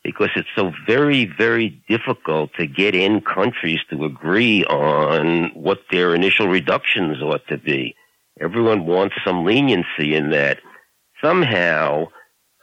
because 0.04 0.30
it's 0.36 0.50
so 0.56 0.72
very, 0.88 1.26
very 1.26 1.82
difficult 1.90 2.52
to 2.58 2.66
get 2.66 2.96
in 2.96 3.22
countries 3.22 3.80
to 3.90 4.06
agree 4.06 4.64
on 4.66 5.52
what 5.54 5.80
their 5.92 6.16
initial 6.16 6.48
reductions 6.48 7.22
ought 7.22 7.46
to 7.48 7.58
be. 7.58 7.96
Everyone 8.40 8.86
wants 8.86 9.16
some 9.26 9.44
leniency 9.44 10.16
in 10.16 10.32
that. 10.32 10.60
Somehow, 11.22 12.08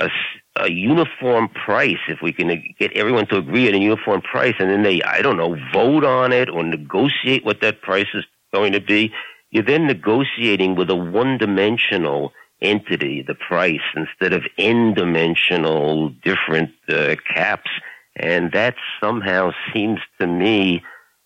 a, 0.00 0.08
a 0.56 0.70
uniform 0.70 1.48
price, 1.50 1.98
if 2.08 2.22
we 2.22 2.32
can 2.32 2.62
get 2.78 2.92
everyone 2.92 3.26
to 3.26 3.36
agree 3.36 3.68
on 3.68 3.74
a 3.74 3.78
uniform 3.78 4.22
price, 4.22 4.54
and 4.58 4.70
then 4.70 4.82
they, 4.82 5.02
I 5.02 5.20
don't 5.20 5.36
know, 5.36 5.56
vote 5.72 6.04
on 6.04 6.32
it 6.32 6.48
or 6.48 6.62
negotiate 6.62 7.44
what 7.44 7.60
that 7.60 7.82
price 7.82 8.08
is 8.14 8.24
going 8.54 8.72
to 8.72 8.80
be, 8.80 9.12
you're 9.50 9.62
then 9.62 9.86
negotiating 9.86 10.74
with 10.74 10.88
a 10.88 10.96
one-dimensional 10.96 12.32
entity, 12.60 13.22
the 13.22 13.34
price, 13.34 13.80
instead 13.94 14.32
of 14.32 14.44
n-dimensional 14.58 16.10
different 16.24 16.70
uh, 16.88 17.16
caps. 17.34 17.70
And 18.16 18.52
that 18.52 18.74
somehow 19.00 19.52
seems 19.72 20.00
to 20.20 20.26
me 20.26 20.82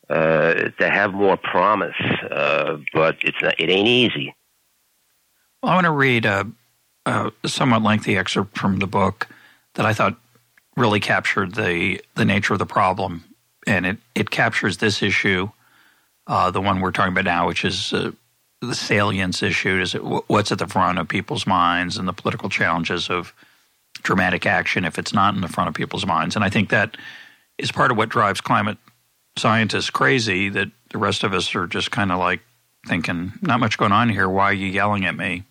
uh, 0.08 0.54
to 0.78 0.90
have 0.90 1.14
more 1.14 1.36
promise, 1.36 1.94
uh, 2.30 2.78
but 2.92 3.18
it's 3.22 3.40
not, 3.40 3.54
it 3.60 3.70
ain't 3.70 3.86
easy. 3.86 4.34
Well, 5.62 5.72
I 5.72 5.74
want 5.76 5.84
to 5.84 5.92
read 5.92 6.24
a, 6.24 6.50
a, 7.06 7.30
somewhat 7.46 7.82
lengthy 7.82 8.16
excerpt 8.16 8.58
from 8.58 8.78
the 8.78 8.88
book 8.88 9.28
that 9.74 9.86
I 9.86 9.92
thought 9.92 10.16
really 10.76 11.00
captured 11.00 11.54
the 11.54 12.00
the 12.16 12.24
nature 12.24 12.54
of 12.54 12.58
the 12.58 12.66
problem, 12.66 13.24
and 13.66 13.86
it 13.86 13.98
it 14.14 14.30
captures 14.30 14.78
this 14.78 15.02
issue, 15.02 15.50
uh, 16.26 16.50
the 16.50 16.60
one 16.60 16.80
we're 16.80 16.90
talking 16.90 17.12
about 17.12 17.24
now, 17.24 17.46
which 17.46 17.64
is 17.64 17.92
uh, 17.92 18.10
the 18.60 18.74
salience 18.74 19.42
issue? 19.42 19.80
Is 19.80 19.94
it 19.94 20.02
what's 20.04 20.52
at 20.52 20.58
the 20.58 20.66
front 20.66 20.98
of 20.98 21.08
people's 21.08 21.46
minds 21.46 21.96
and 21.96 22.06
the 22.06 22.12
political 22.12 22.48
challenges 22.48 23.08
of 23.08 23.32
dramatic 24.02 24.46
action 24.46 24.84
if 24.84 24.98
it's 24.98 25.12
not 25.12 25.34
in 25.34 25.40
the 25.40 25.48
front 25.48 25.68
of 25.68 25.74
people's 25.74 26.06
minds? 26.06 26.36
And 26.36 26.44
I 26.44 26.50
think 26.50 26.70
that 26.70 26.96
is 27.58 27.72
part 27.72 27.90
of 27.90 27.96
what 27.96 28.08
drives 28.08 28.40
climate 28.40 28.78
scientists 29.36 29.90
crazy. 29.90 30.48
That 30.48 30.68
the 30.90 30.98
rest 30.98 31.24
of 31.24 31.32
us 31.32 31.54
are 31.54 31.66
just 31.66 31.90
kind 31.90 32.12
of 32.12 32.18
like 32.18 32.40
thinking, 32.86 33.32
not 33.42 33.60
much 33.60 33.78
going 33.78 33.92
on 33.92 34.08
here. 34.08 34.28
Why 34.28 34.50
are 34.50 34.54
you 34.54 34.66
yelling 34.66 35.04
at 35.06 35.16
me? 35.16 35.44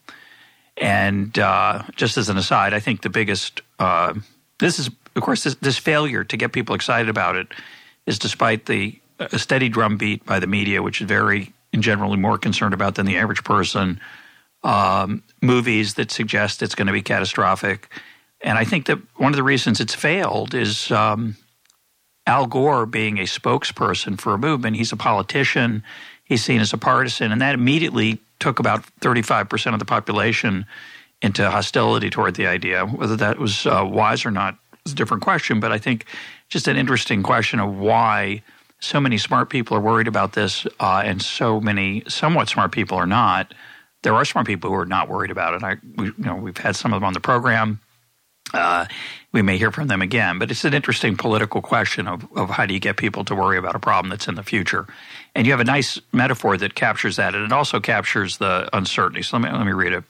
And 0.78 1.38
uh, 1.38 1.84
just 1.96 2.18
as 2.18 2.30
an 2.30 2.38
aside, 2.38 2.74
I 2.74 2.80
think 2.80 3.02
the 3.02 3.10
biggest 3.10 3.62
uh, 3.80 4.14
this 4.60 4.78
is, 4.78 4.90
of 5.16 5.24
course, 5.24 5.44
this, 5.44 5.56
this 5.56 5.78
failure 5.78 6.24
to 6.24 6.38
get 6.38 6.52
people 6.52 6.76
excited 6.76 7.10
about 7.10 7.36
it 7.36 7.48
is 8.06 8.20
despite 8.20 8.68
the 8.68 9.00
a 9.20 9.38
steady 9.38 9.68
drumbeat 9.68 10.26
by 10.26 10.40
the 10.40 10.48
media, 10.48 10.82
which 10.82 11.02
is 11.02 11.08
very 11.08 11.52
and 11.74 11.84
generally 11.84 12.18
more 12.18 12.38
concerned 12.38 12.74
about 12.74 12.96
than 12.96 13.06
the 13.06 13.18
average 13.18 13.44
person. 13.44 14.00
Um, 14.64 15.24
movies 15.42 15.94
that 15.94 16.12
suggest 16.12 16.62
it's 16.62 16.76
going 16.76 16.88
to 16.88 16.94
be 16.94 17.02
catastrophic. 17.02 17.90
And 18.42 18.58
I 18.58 18.66
think 18.66 18.88
that 18.88 19.00
one 19.16 19.32
of 19.32 19.38
the 19.38 19.44
reasons 19.44 19.80
it's 19.80 19.96
failed 19.96 20.54
is 20.54 20.92
um, 20.92 21.38
Al 22.26 22.46
Gore 22.46 22.86
being 22.86 23.18
a 23.18 23.24
spokesperson 23.24 24.20
for 24.20 24.34
a 24.34 24.38
movement. 24.38 24.76
He's 24.76 24.92
a 24.92 24.98
politician, 24.98 25.84
he's 26.24 26.44
seen 26.44 26.62
as 26.62 26.74
a 26.74 26.78
partisan, 26.78 27.32
and 27.32 27.42
that 27.42 27.56
immediately 27.56 28.20
took 28.40 28.60
about 28.60 28.84
35% 29.02 29.74
of 29.74 29.80
the 29.80 29.86
population 29.86 30.66
into 31.22 31.50
hostility 31.50 32.10
toward 32.10 32.36
the 32.36 32.48
idea. 32.48 32.86
Whether 32.86 33.18
that 33.18 33.40
was 33.40 33.66
uh, 33.66 33.86
wise 33.86 34.26
or 34.26 34.32
not 34.32 34.58
is 34.86 34.94
a 34.94 34.96
different 34.96 35.24
question, 35.24 35.60
but 35.60 35.72
I 35.72 35.78
think 35.78 36.06
just 36.48 36.68
an 36.68 36.78
interesting 36.78 37.24
question 37.24 37.60
of 37.60 37.76
why 37.78 38.42
so 38.80 39.00
many 39.00 39.18
smart 39.18 39.50
people 39.50 39.76
are 39.76 39.82
worried 39.82 40.08
about 40.08 40.34
this, 40.34 40.66
uh, 40.80 41.02
and 41.06 41.22
so 41.22 41.60
many 41.60 42.04
somewhat 42.08 42.48
smart 42.48 42.72
people 42.72 42.98
are 42.98 43.06
not. 43.06 43.54
There 44.04 44.14
are 44.14 44.24
smart 44.24 44.48
people 44.48 44.70
who 44.70 44.76
are 44.78 44.86
not 44.86 45.10
worried 45.10 45.32
about 45.32 45.54
it. 45.54 45.64
I, 45.64 45.78
we, 45.98 46.06
you 46.06 46.14
know, 46.18 46.36
we've 46.36 46.58
had 46.58 46.76
some 46.76 46.94
of 46.94 46.98
them 46.98 47.06
on 47.06 47.14
the 47.14 47.20
program. 47.20 47.82
Uh, 48.54 48.86
we 49.32 49.42
may 49.42 49.58
hear 49.58 49.72
from 49.72 49.88
them 49.88 50.02
again, 50.02 50.40
but 50.40 50.50
it's 50.50 50.66
an 50.66 50.74
interesting 50.74 51.16
political 51.16 51.62
question 51.62 52.08
of, 52.08 52.26
of 52.36 52.50
how 52.50 52.66
do 52.66 52.74
you 52.74 52.80
get 52.80 52.98
people 52.98 53.24
to 53.26 53.36
worry 53.36 53.58
about 53.58 53.76
a 53.76 53.80
problem 53.80 54.10
that's 54.10 54.28
in 54.28 54.36
the 54.36 54.44
future. 54.44 54.88
And 55.36 55.46
you 55.46 55.54
have 55.54 55.60
a 55.60 55.66
nice 55.66 56.00
metaphor 56.12 56.58
that 56.58 56.74
captures 56.74 57.18
that, 57.18 57.36
and 57.36 57.44
it 57.44 57.52
also 57.52 57.80
captures 57.80 58.38
the 58.38 58.68
uncertainty. 58.74 59.22
So 59.22 59.38
let 59.38 59.52
me 59.52 59.58
let 59.58 59.66
me 59.66 59.74
read 59.74 59.94
it. 59.94 60.04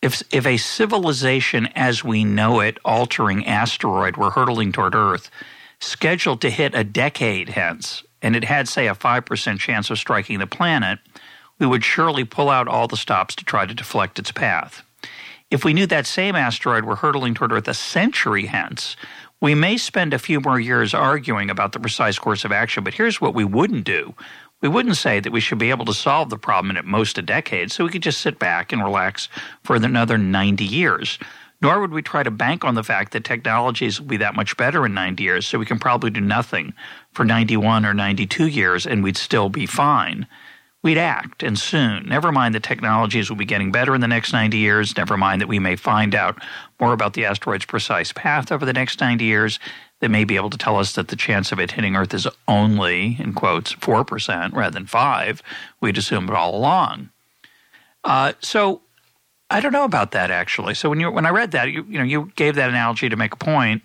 If 0.00 0.22
if 0.32 0.46
a 0.46 0.56
civilization 0.56 1.66
as 1.74 2.04
we 2.04 2.24
know 2.24 2.60
it, 2.60 2.78
altering 2.84 3.44
asteroid, 3.44 4.16
were 4.16 4.30
hurtling 4.30 4.72
toward 4.72 4.94
Earth 4.94 5.30
scheduled 5.80 6.40
to 6.40 6.50
hit 6.50 6.74
a 6.74 6.84
decade 6.84 7.50
hence, 7.50 8.02
and 8.22 8.34
it 8.34 8.44
had, 8.44 8.68
say, 8.68 8.88
a 8.88 8.94
5% 8.94 9.58
chance 9.58 9.90
of 9.90 9.98
striking 9.98 10.38
the 10.38 10.46
planet, 10.46 10.98
we 11.58 11.66
would 11.66 11.84
surely 11.84 12.24
pull 12.24 12.50
out 12.50 12.68
all 12.68 12.88
the 12.88 12.96
stops 12.96 13.34
to 13.36 13.44
try 13.44 13.66
to 13.66 13.74
deflect 13.74 14.18
its 14.18 14.32
path. 14.32 14.82
If 15.50 15.64
we 15.64 15.72
knew 15.72 15.86
that 15.86 16.06
same 16.06 16.36
asteroid 16.36 16.84
were 16.84 16.96
hurtling 16.96 17.34
toward 17.34 17.52
Earth 17.52 17.68
a 17.68 17.74
century 17.74 18.46
hence, 18.46 18.96
we 19.40 19.54
may 19.54 19.76
spend 19.76 20.12
a 20.12 20.18
few 20.18 20.40
more 20.40 20.58
years 20.58 20.92
arguing 20.92 21.48
about 21.48 21.72
the 21.72 21.80
precise 21.80 22.18
course 22.18 22.44
of 22.44 22.52
action, 22.52 22.84
but 22.84 22.94
here's 22.94 23.20
what 23.20 23.34
we 23.34 23.44
wouldn't 23.44 23.84
do. 23.84 24.14
We 24.60 24.68
wouldn't 24.68 24.96
say 24.96 25.20
that 25.20 25.32
we 25.32 25.40
should 25.40 25.58
be 25.58 25.70
able 25.70 25.84
to 25.84 25.94
solve 25.94 26.30
the 26.30 26.36
problem 26.36 26.70
in 26.70 26.76
at 26.76 26.84
most 26.84 27.16
a 27.18 27.22
decade, 27.22 27.70
so 27.70 27.84
we 27.84 27.90
could 27.90 28.02
just 28.02 28.20
sit 28.20 28.40
back 28.40 28.72
and 28.72 28.82
relax 28.82 29.28
for 29.62 29.76
another 29.76 30.18
90 30.18 30.64
years 30.64 31.18
nor 31.60 31.80
would 31.80 31.92
we 31.92 32.02
try 32.02 32.22
to 32.22 32.30
bank 32.30 32.64
on 32.64 32.74
the 32.74 32.84
fact 32.84 33.12
that 33.12 33.24
technologies 33.24 34.00
will 34.00 34.06
be 34.06 34.16
that 34.18 34.36
much 34.36 34.56
better 34.56 34.86
in 34.86 34.94
90 34.94 35.22
years, 35.22 35.46
so 35.46 35.58
we 35.58 35.66
can 35.66 35.78
probably 35.78 36.10
do 36.10 36.20
nothing 36.20 36.72
for 37.12 37.24
91 37.24 37.84
or 37.84 37.94
92 37.94 38.46
years 38.46 38.86
and 38.86 39.02
we'd 39.02 39.16
still 39.16 39.48
be 39.48 39.66
fine. 39.66 40.26
We'd 40.80 40.98
act, 40.98 41.42
and 41.42 41.58
soon. 41.58 42.08
Never 42.08 42.30
mind 42.30 42.54
that 42.54 42.62
technologies 42.62 43.28
will 43.28 43.36
be 43.36 43.44
getting 43.44 43.72
better 43.72 43.96
in 43.96 44.00
the 44.00 44.06
next 44.06 44.32
90 44.32 44.56
years, 44.56 44.96
never 44.96 45.16
mind 45.16 45.40
that 45.40 45.48
we 45.48 45.58
may 45.58 45.74
find 45.74 46.14
out 46.14 46.40
more 46.78 46.92
about 46.92 47.14
the 47.14 47.24
asteroid's 47.24 47.64
precise 47.64 48.12
path 48.12 48.52
over 48.52 48.64
the 48.64 48.72
next 48.72 49.00
90 49.00 49.24
years 49.24 49.58
that 50.00 50.10
may 50.10 50.22
be 50.22 50.36
able 50.36 50.50
to 50.50 50.58
tell 50.58 50.76
us 50.76 50.92
that 50.92 51.08
the 51.08 51.16
chance 51.16 51.50
of 51.50 51.58
it 51.58 51.72
hitting 51.72 51.96
Earth 51.96 52.14
is 52.14 52.28
only, 52.46 53.16
in 53.18 53.32
quotes, 53.32 53.74
4% 53.74 54.52
rather 54.52 54.74
than 54.74 54.86
5 54.86 55.42
We'd 55.80 55.98
assumed 55.98 56.30
all 56.30 56.54
along. 56.54 57.10
Uh, 58.04 58.34
so 58.40 58.80
I 59.50 59.60
don't 59.60 59.72
know 59.72 59.84
about 59.84 60.12
that 60.12 60.30
actually. 60.30 60.74
So 60.74 60.90
when 60.90 61.00
you 61.00 61.10
when 61.10 61.26
I 61.26 61.30
read 61.30 61.52
that, 61.52 61.70
you 61.70 61.84
you 61.88 61.98
know 61.98 62.04
you 62.04 62.30
gave 62.36 62.56
that 62.56 62.68
analogy 62.68 63.08
to 63.08 63.16
make 63.16 63.32
a 63.32 63.36
point. 63.36 63.82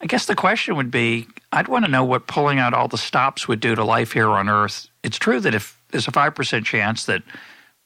I 0.00 0.06
guess 0.06 0.26
the 0.26 0.34
question 0.34 0.76
would 0.76 0.90
be, 0.90 1.26
I'd 1.52 1.68
want 1.68 1.86
to 1.86 1.90
know 1.90 2.04
what 2.04 2.26
pulling 2.26 2.58
out 2.58 2.74
all 2.74 2.88
the 2.88 2.98
stops 2.98 3.48
would 3.48 3.60
do 3.60 3.74
to 3.74 3.82
life 3.82 4.12
here 4.12 4.28
on 4.28 4.48
Earth. 4.48 4.88
It's 5.02 5.18
true 5.18 5.40
that 5.40 5.54
if 5.54 5.80
there's 5.90 6.08
a 6.08 6.12
five 6.12 6.34
percent 6.34 6.66
chance 6.66 7.06
that 7.06 7.22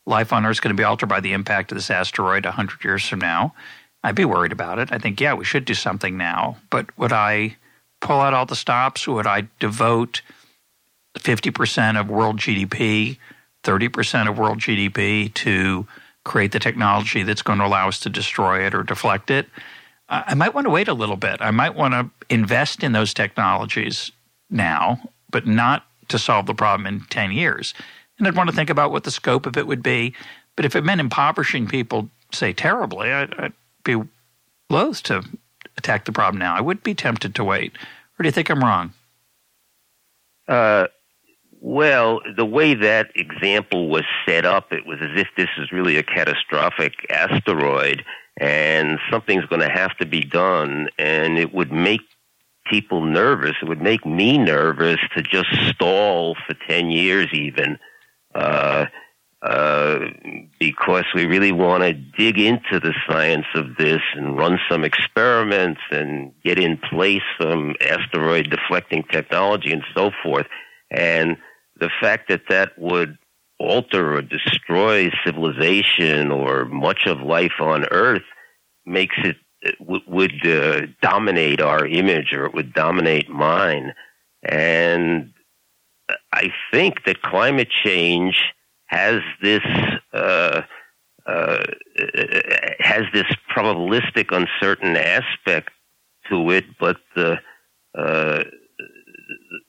life 0.06 0.32
on 0.32 0.44
Earth 0.44 0.52
is 0.52 0.60
going 0.60 0.74
to 0.74 0.80
be 0.80 0.84
altered 0.84 1.08
by 1.08 1.20
the 1.20 1.32
impact 1.32 1.72
of 1.72 1.78
this 1.78 1.90
asteroid 1.90 2.46
hundred 2.46 2.84
years 2.84 3.06
from 3.06 3.20
now, 3.20 3.54
I'd 4.02 4.14
be 4.14 4.24
worried 4.24 4.52
about 4.52 4.78
it. 4.78 4.92
I 4.92 4.98
think 4.98 5.20
yeah, 5.20 5.34
we 5.34 5.44
should 5.44 5.64
do 5.64 5.74
something 5.74 6.16
now. 6.16 6.58
But 6.70 6.96
would 6.98 7.12
I 7.12 7.56
pull 8.00 8.20
out 8.20 8.34
all 8.34 8.46
the 8.46 8.56
stops? 8.56 9.06
Would 9.08 9.26
I 9.26 9.48
devote 9.58 10.22
fifty 11.18 11.50
percent 11.50 11.98
of 11.98 12.08
world 12.08 12.38
GDP, 12.38 13.18
thirty 13.64 13.88
percent 13.88 14.28
of 14.28 14.38
world 14.38 14.58
GDP 14.58 15.32
to 15.34 15.86
create 16.24 16.52
the 16.52 16.58
technology 16.58 17.22
that's 17.22 17.42
going 17.42 17.58
to 17.58 17.66
allow 17.66 17.88
us 17.88 18.00
to 18.00 18.10
destroy 18.10 18.64
it 18.66 18.74
or 18.74 18.82
deflect 18.82 19.30
it. 19.30 19.48
I 20.08 20.34
might 20.34 20.54
want 20.54 20.66
to 20.66 20.70
wait 20.70 20.88
a 20.88 20.94
little 20.94 21.16
bit. 21.16 21.40
I 21.40 21.52
might 21.52 21.76
want 21.76 21.94
to 21.94 22.10
invest 22.28 22.82
in 22.82 22.92
those 22.92 23.14
technologies 23.14 24.10
now, 24.50 25.00
but 25.30 25.46
not 25.46 25.86
to 26.08 26.18
solve 26.18 26.46
the 26.46 26.54
problem 26.54 26.86
in 26.86 27.02
10 27.10 27.30
years. 27.30 27.74
And 28.18 28.26
I'd 28.26 28.36
want 28.36 28.50
to 28.50 28.56
think 28.56 28.70
about 28.70 28.90
what 28.90 29.04
the 29.04 29.10
scope 29.12 29.46
of 29.46 29.56
it 29.56 29.66
would 29.68 29.82
be. 29.82 30.14
But 30.56 30.64
if 30.64 30.74
it 30.74 30.82
meant 30.82 31.00
impoverishing 31.00 31.68
people, 31.68 32.10
say, 32.32 32.52
terribly, 32.52 33.12
I'd, 33.12 33.32
I'd 33.34 33.52
be 33.84 34.02
loath 34.68 35.02
to 35.04 35.24
attack 35.78 36.04
the 36.04 36.12
problem 36.12 36.38
now. 36.38 36.56
I 36.56 36.60
would 36.60 36.82
be 36.82 36.94
tempted 36.94 37.34
to 37.36 37.44
wait. 37.44 37.72
Or 38.18 38.22
do 38.24 38.26
you 38.26 38.32
think 38.32 38.50
I'm 38.50 38.62
wrong? 38.62 38.92
Uh, 40.48 40.88
well, 41.60 42.20
the 42.36 42.44
way 42.44 42.74
that 42.74 43.10
example 43.14 43.88
was 43.88 44.04
set 44.26 44.46
up, 44.46 44.72
it 44.72 44.86
was 44.86 44.98
as 45.00 45.20
if 45.20 45.28
this 45.36 45.48
is 45.58 45.70
really 45.70 45.96
a 45.96 46.02
catastrophic 46.02 46.94
asteroid 47.10 48.04
and 48.38 48.98
something's 49.10 49.44
going 49.46 49.60
to 49.60 49.70
have 49.70 49.96
to 49.98 50.06
be 50.06 50.22
done 50.22 50.88
and 50.98 51.38
it 51.38 51.52
would 51.52 51.70
make 51.70 52.00
people 52.70 53.04
nervous. 53.04 53.56
It 53.60 53.68
would 53.68 53.82
make 53.82 54.06
me 54.06 54.38
nervous 54.38 54.98
to 55.14 55.22
just 55.22 55.48
stall 55.68 56.34
for 56.46 56.54
10 56.66 56.90
years 56.90 57.28
even. 57.32 57.78
Uh, 58.34 58.86
uh, 59.42 59.98
because 60.58 61.06
we 61.14 61.24
really 61.24 61.52
want 61.52 61.82
to 61.82 61.94
dig 61.94 62.38
into 62.38 62.78
the 62.78 62.94
science 63.08 63.46
of 63.54 63.76
this 63.76 64.02
and 64.14 64.36
run 64.36 64.58
some 64.68 64.84
experiments 64.84 65.80
and 65.90 66.32
get 66.44 66.58
in 66.58 66.76
place 66.76 67.22
some 67.40 67.74
asteroid 67.80 68.50
deflecting 68.50 69.02
technology 69.04 69.72
and 69.72 69.82
so 69.94 70.10
forth. 70.22 70.46
And 70.90 71.38
the 71.80 71.90
fact 72.00 72.28
that 72.28 72.42
that 72.48 72.78
would 72.78 73.18
alter 73.58 74.14
or 74.14 74.22
destroy 74.22 75.10
civilization 75.24 76.30
or 76.30 76.64
much 76.64 77.06
of 77.06 77.20
life 77.20 77.60
on 77.60 77.84
Earth 77.90 78.22
makes 78.86 79.16
it, 79.18 79.36
it 79.60 79.78
w- 79.78 80.02
would 80.06 80.46
uh, 80.46 80.86
dominate 81.02 81.60
our 81.60 81.86
image 81.86 82.32
or 82.32 82.46
it 82.46 82.54
would 82.54 82.72
dominate 82.72 83.28
mine. 83.28 83.92
And 84.42 85.32
I 86.32 86.52
think 86.72 87.04
that 87.04 87.22
climate 87.22 87.68
change 87.84 88.36
has 88.86 89.20
this 89.42 89.62
uh, 90.12 90.62
uh, 91.26 91.62
has 92.80 93.02
this 93.12 93.26
probabilistic 93.54 94.32
uncertain 94.32 94.96
aspect 94.96 95.70
to 96.28 96.50
it, 96.50 96.64
but 96.78 96.96
the 97.14 97.38
uh, 97.96 98.44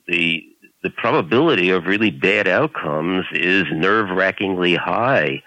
the 0.08 0.44
the 0.84 0.90
probability 0.90 1.70
of 1.70 1.86
really 1.86 2.12
bad 2.12 2.48
outcomes 2.48 3.26
is 3.32 3.66
nerve 3.72 4.10
wrackingly 4.10 4.76
high. 4.76 5.44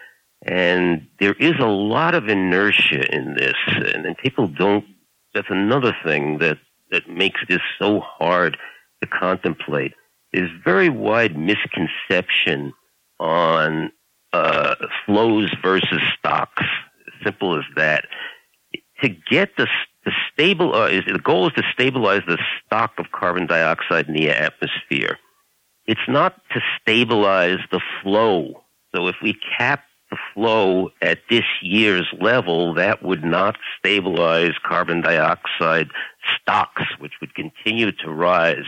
And 0.47 1.07
there 1.19 1.35
is 1.35 1.55
a 1.59 1.67
lot 1.67 2.15
of 2.15 2.29
inertia 2.29 3.13
in 3.15 3.35
this, 3.35 3.55
and, 3.67 4.07
and 4.07 4.17
people 4.19 4.47
don't. 4.47 4.85
That's 5.35 5.51
another 5.51 5.97
thing 6.05 6.39
that 6.39 6.59
that 6.91 7.09
makes 7.09 7.41
this 7.49 7.63
so 7.79 8.01
hard 8.01 8.59
to 9.03 9.09
contemplate. 9.09 9.95
Is 10.33 10.51
very 10.65 10.91
wide 10.91 11.37
misconception 11.37 12.73
on 13.19 13.91
uh, 14.33 14.75
flows 15.07 15.51
versus 15.63 16.01
stocks. 16.19 16.65
Simple 17.23 17.57
as 17.57 17.65
that. 17.77 18.05
To 19.03 19.09
get 19.09 19.57
the 19.57 19.67
the 20.05 20.13
stable 20.33 20.75
uh, 20.75 20.89
the 20.89 21.21
goal 21.23 21.47
is 21.47 21.55
to 21.55 21.63
stabilize 21.73 22.23
the 22.27 22.39
stock 22.67 22.93
of 22.99 23.07
carbon 23.13 23.47
dioxide 23.47 24.09
in 24.09 24.15
the 24.15 24.31
atmosphere. 24.31 25.19
It's 25.87 26.09
not 26.09 26.41
to 26.53 26.61
stabilize 26.81 27.59
the 27.71 27.81
flow. 28.03 28.63
So 28.95 29.09
if 29.09 29.17
we 29.23 29.37
cap 29.59 29.85
the 30.11 30.17
flow 30.33 30.91
at 31.03 31.19
this 31.29 31.45
year's 31.63 32.07
level, 32.21 32.75
that 32.75 33.03
would 33.03 33.25
not 33.25 33.57
stabilize 33.79 34.53
carbon 34.65 35.01
dioxide 35.01 35.89
stocks, 36.41 36.83
which 36.99 37.13
would 37.21 37.35
continue 37.35 37.93
to 37.93 38.11
rise. 38.11 38.67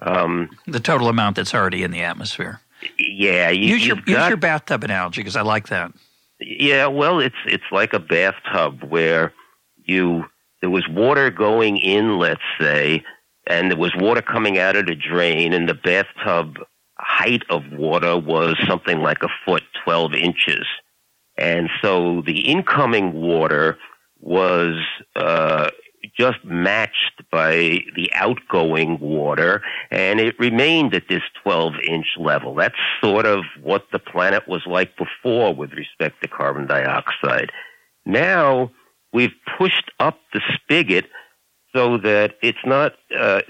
Um, 0.00 0.50
the 0.66 0.80
total 0.80 1.08
amount 1.08 1.36
that's 1.36 1.54
already 1.54 1.82
in 1.82 1.90
the 1.90 2.02
atmosphere. 2.02 2.60
Yeah, 2.98 3.50
you, 3.50 3.68
use 3.68 3.86
your 3.86 3.96
got, 3.96 4.08
use 4.08 4.28
your 4.28 4.36
bathtub 4.36 4.82
analogy 4.82 5.20
because 5.20 5.36
I 5.36 5.42
like 5.42 5.68
that. 5.68 5.92
Yeah, 6.40 6.88
well, 6.88 7.20
it's 7.20 7.36
it's 7.46 7.62
like 7.70 7.92
a 7.92 8.00
bathtub 8.00 8.82
where 8.82 9.32
you 9.84 10.24
there 10.60 10.70
was 10.70 10.88
water 10.88 11.30
going 11.30 11.76
in, 11.76 12.18
let's 12.18 12.42
say, 12.60 13.04
and 13.52 13.70
there 13.70 13.78
was 13.78 13.94
water 13.94 14.22
coming 14.22 14.58
out 14.58 14.76
of 14.76 14.86
the 14.86 14.94
drain, 14.94 15.52
and 15.52 15.68
the 15.68 15.74
bathtub 15.74 16.56
height 16.98 17.42
of 17.50 17.62
water 17.72 18.16
was 18.16 18.56
something 18.66 19.00
like 19.00 19.22
a 19.22 19.28
foot, 19.44 19.62
12 19.84 20.14
inches. 20.14 20.66
And 21.36 21.68
so 21.82 22.22
the 22.24 22.40
incoming 22.40 23.12
water 23.12 23.76
was 24.20 24.76
uh, 25.16 25.68
just 26.18 26.42
matched 26.44 27.22
by 27.30 27.80
the 27.94 28.10
outgoing 28.14 28.98
water, 29.00 29.62
and 29.90 30.18
it 30.18 30.38
remained 30.38 30.94
at 30.94 31.08
this 31.08 31.22
12 31.42 31.74
inch 31.86 32.06
level. 32.18 32.54
That's 32.54 32.74
sort 33.02 33.26
of 33.26 33.44
what 33.62 33.86
the 33.92 33.98
planet 33.98 34.48
was 34.48 34.62
like 34.66 34.96
before 34.96 35.54
with 35.54 35.72
respect 35.72 36.22
to 36.22 36.28
carbon 36.28 36.66
dioxide. 36.66 37.50
Now 38.06 38.70
we've 39.12 39.34
pushed 39.58 39.90
up 40.00 40.18
the 40.32 40.40
spigot 40.54 41.04
so 41.74 41.96
that 41.98 42.34
it's 42.42 42.58
not 42.64 42.92
uh, 43.18 43.40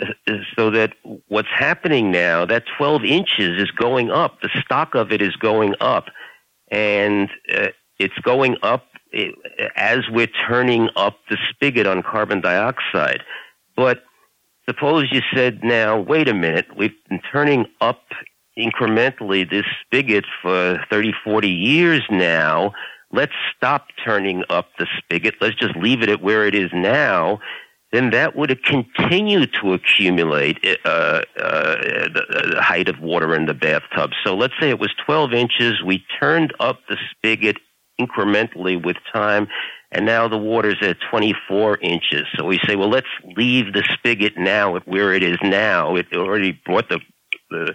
so 0.56 0.70
that 0.70 0.92
what's 1.28 1.48
happening 1.54 2.10
now 2.10 2.44
that 2.46 2.64
12 2.78 3.04
inches 3.04 3.60
is 3.60 3.70
going 3.72 4.10
up. 4.10 4.40
The 4.40 4.50
stock 4.64 4.94
of 4.94 5.12
it 5.12 5.20
is 5.20 5.34
going 5.36 5.74
up. 5.80 6.06
And 6.70 7.28
uh, 7.52 7.68
it's 7.98 8.18
going 8.22 8.56
up 8.62 8.86
uh, 9.16 9.24
as 9.76 10.00
we're 10.10 10.30
turning 10.48 10.88
up 10.96 11.18
the 11.28 11.36
spigot 11.50 11.86
on 11.86 12.02
carbon 12.02 12.40
dioxide. 12.40 13.22
But 13.76 14.04
suppose 14.68 15.08
you 15.10 15.20
said 15.34 15.64
now 15.64 16.00
wait 16.00 16.28
a 16.28 16.34
minute. 16.34 16.66
We've 16.76 16.94
been 17.08 17.20
turning 17.32 17.66
up 17.80 18.02
incrementally 18.56 19.48
this 19.48 19.64
spigot 19.84 20.26
for 20.42 20.78
30 20.90 21.12
40 21.24 21.48
years 21.48 22.02
now. 22.10 22.72
Let's 23.10 23.32
stop 23.54 23.88
turning 24.02 24.44
up 24.48 24.68
the 24.78 24.86
spigot. 24.98 25.34
Let's 25.40 25.56
just 25.56 25.76
leave 25.76 26.02
it 26.02 26.08
at 26.08 26.22
where 26.22 26.46
it 26.46 26.54
is 26.54 26.70
now 26.72 27.40
then 27.92 28.10
that 28.10 28.34
would 28.34 28.64
continue 28.64 29.46
to 29.46 29.74
accumulate 29.74 30.58
uh, 30.84 30.88
uh, 30.88 31.22
the, 31.36 32.52
the 32.54 32.62
height 32.62 32.88
of 32.88 32.98
water 33.00 33.34
in 33.34 33.46
the 33.46 33.54
bathtub. 33.54 34.10
So 34.24 34.34
let's 34.34 34.54
say 34.58 34.70
it 34.70 34.80
was 34.80 34.92
12 35.04 35.34
inches. 35.34 35.82
We 35.84 36.02
turned 36.18 36.54
up 36.58 36.80
the 36.88 36.96
spigot 37.10 37.58
incrementally 38.00 38.82
with 38.82 38.96
time, 39.12 39.46
and 39.90 40.06
now 40.06 40.26
the 40.26 40.38
water's 40.38 40.78
at 40.80 40.96
24 41.10 41.78
inches. 41.82 42.26
So 42.36 42.46
we 42.46 42.58
say, 42.66 42.76
well, 42.76 42.88
let's 42.88 43.06
leave 43.36 43.74
the 43.74 43.84
spigot 43.92 44.38
now 44.38 44.74
at 44.76 44.88
where 44.88 45.12
it 45.12 45.22
is 45.22 45.36
now. 45.42 45.94
It 45.96 46.06
already 46.14 46.58
brought 46.64 46.88
the, 46.88 47.00
the 47.50 47.74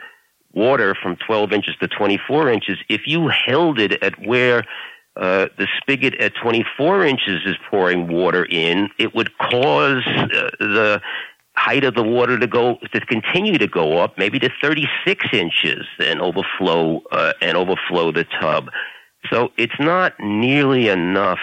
water 0.52 0.96
from 1.02 1.16
12 1.28 1.54
inches 1.54 1.76
to 1.80 1.88
24 1.88 2.50
inches. 2.50 2.78
If 2.90 3.02
you 3.06 3.30
held 3.30 3.80
it 3.80 4.02
at 4.02 4.20
where 4.26 4.64
uh, 5.20 5.48
the 5.58 5.68
spigot 5.82 6.16
at 6.16 6.34
24 6.42 7.06
inches 7.06 7.42
is 7.46 7.56
pouring 7.70 8.08
water 8.08 8.46
in, 8.46 8.90
it 8.98 9.16
would 9.16 9.36
cause 9.38 10.04
uh, 10.06 10.50
the 10.60 11.02
height 11.56 11.84
of 11.84 11.96
the 11.96 12.04
water 12.04 12.38
to 12.38 12.48
go 12.48 12.78
to 12.94 13.00
continue 13.02 13.58
to 13.58 13.68
go 13.68 13.98
up, 13.98 14.18
maybe 14.18 14.38
to 14.40 14.50
36 14.62 15.26
inches, 15.34 15.86
and 16.00 16.22
overflow 16.22 17.02
uh, 17.12 17.34
and 17.42 17.58
overflow 17.58 18.12
the 18.12 18.26
tub. 18.40 18.70
So 19.32 19.52
it's 19.58 19.80
not 19.80 20.14
nearly 20.20 20.88
enough 20.88 21.40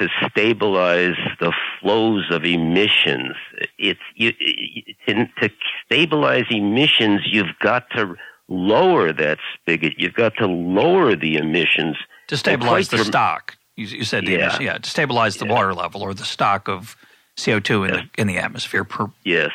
to 0.00 0.08
stabilize 0.28 1.16
the 1.40 1.52
flows 1.80 2.24
of 2.30 2.44
emissions. 2.44 3.34
It's 3.78 4.00
you, 4.16 4.32
to, 5.06 5.26
to 5.40 5.50
stabilize 5.84 6.46
emissions, 6.50 7.20
you've 7.30 7.56
got 7.60 7.88
to 7.90 8.14
lower 8.48 9.12
that 9.12 9.38
spigot. 9.54 9.94
You've 9.98 10.14
got 10.14 10.36
to 10.36 10.46
lower 10.46 11.16
the 11.16 11.36
emissions 11.36 11.96
to 12.28 12.36
stabilize 12.36 12.88
the 12.88 13.04
stock. 13.04 13.56
You, 13.76 13.86
you 13.86 14.04
said 14.04 14.26
the 14.26 14.32
yeah. 14.32 14.38
Emission, 14.38 14.64
yeah, 14.64 14.78
to 14.78 14.90
stabilize 14.90 15.36
the 15.36 15.46
yeah. 15.46 15.52
water 15.52 15.74
level 15.74 16.02
or 16.02 16.14
the 16.14 16.24
stock 16.24 16.68
of 16.68 16.96
CO 17.42 17.60
two 17.60 17.84
in 17.84 17.94
yeah. 17.94 18.00
the 18.14 18.20
in 18.20 18.26
the 18.26 18.38
atmosphere. 18.38 18.84
Per- 18.84 19.10
yes, 19.24 19.50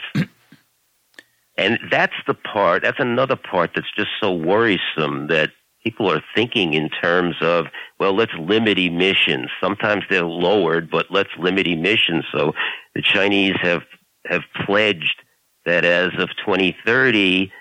and 1.58 1.80
that's 1.90 2.16
the 2.28 2.34
part. 2.34 2.84
That's 2.84 3.00
another 3.00 3.36
part 3.36 3.72
that's 3.76 3.92
just 3.96 4.12
so 4.20 4.34
worrisome 4.34 5.28
that 5.28 5.52
people 5.84 6.12
are 6.12 6.22
thinking 6.36 6.74
in 6.74 6.90
terms 6.90 7.36
of 7.42 7.68
well, 8.00 8.14
let's 8.14 8.34
limit 8.38 8.78
emissions. 8.78 9.50
Sometimes 9.62 10.04
they're 10.10 10.24
lowered, 10.24 10.90
but 10.90 11.08
let's 11.10 11.30
limit 11.38 11.68
emissions. 11.68 12.26
So 12.32 12.54
the 12.96 13.02
Chinese 13.02 13.56
have 13.62 13.84
have 14.26 14.42
pledged 14.66 15.22
that 15.66 15.86
as 15.86 16.12
of 16.18 16.30
2030 16.46 17.52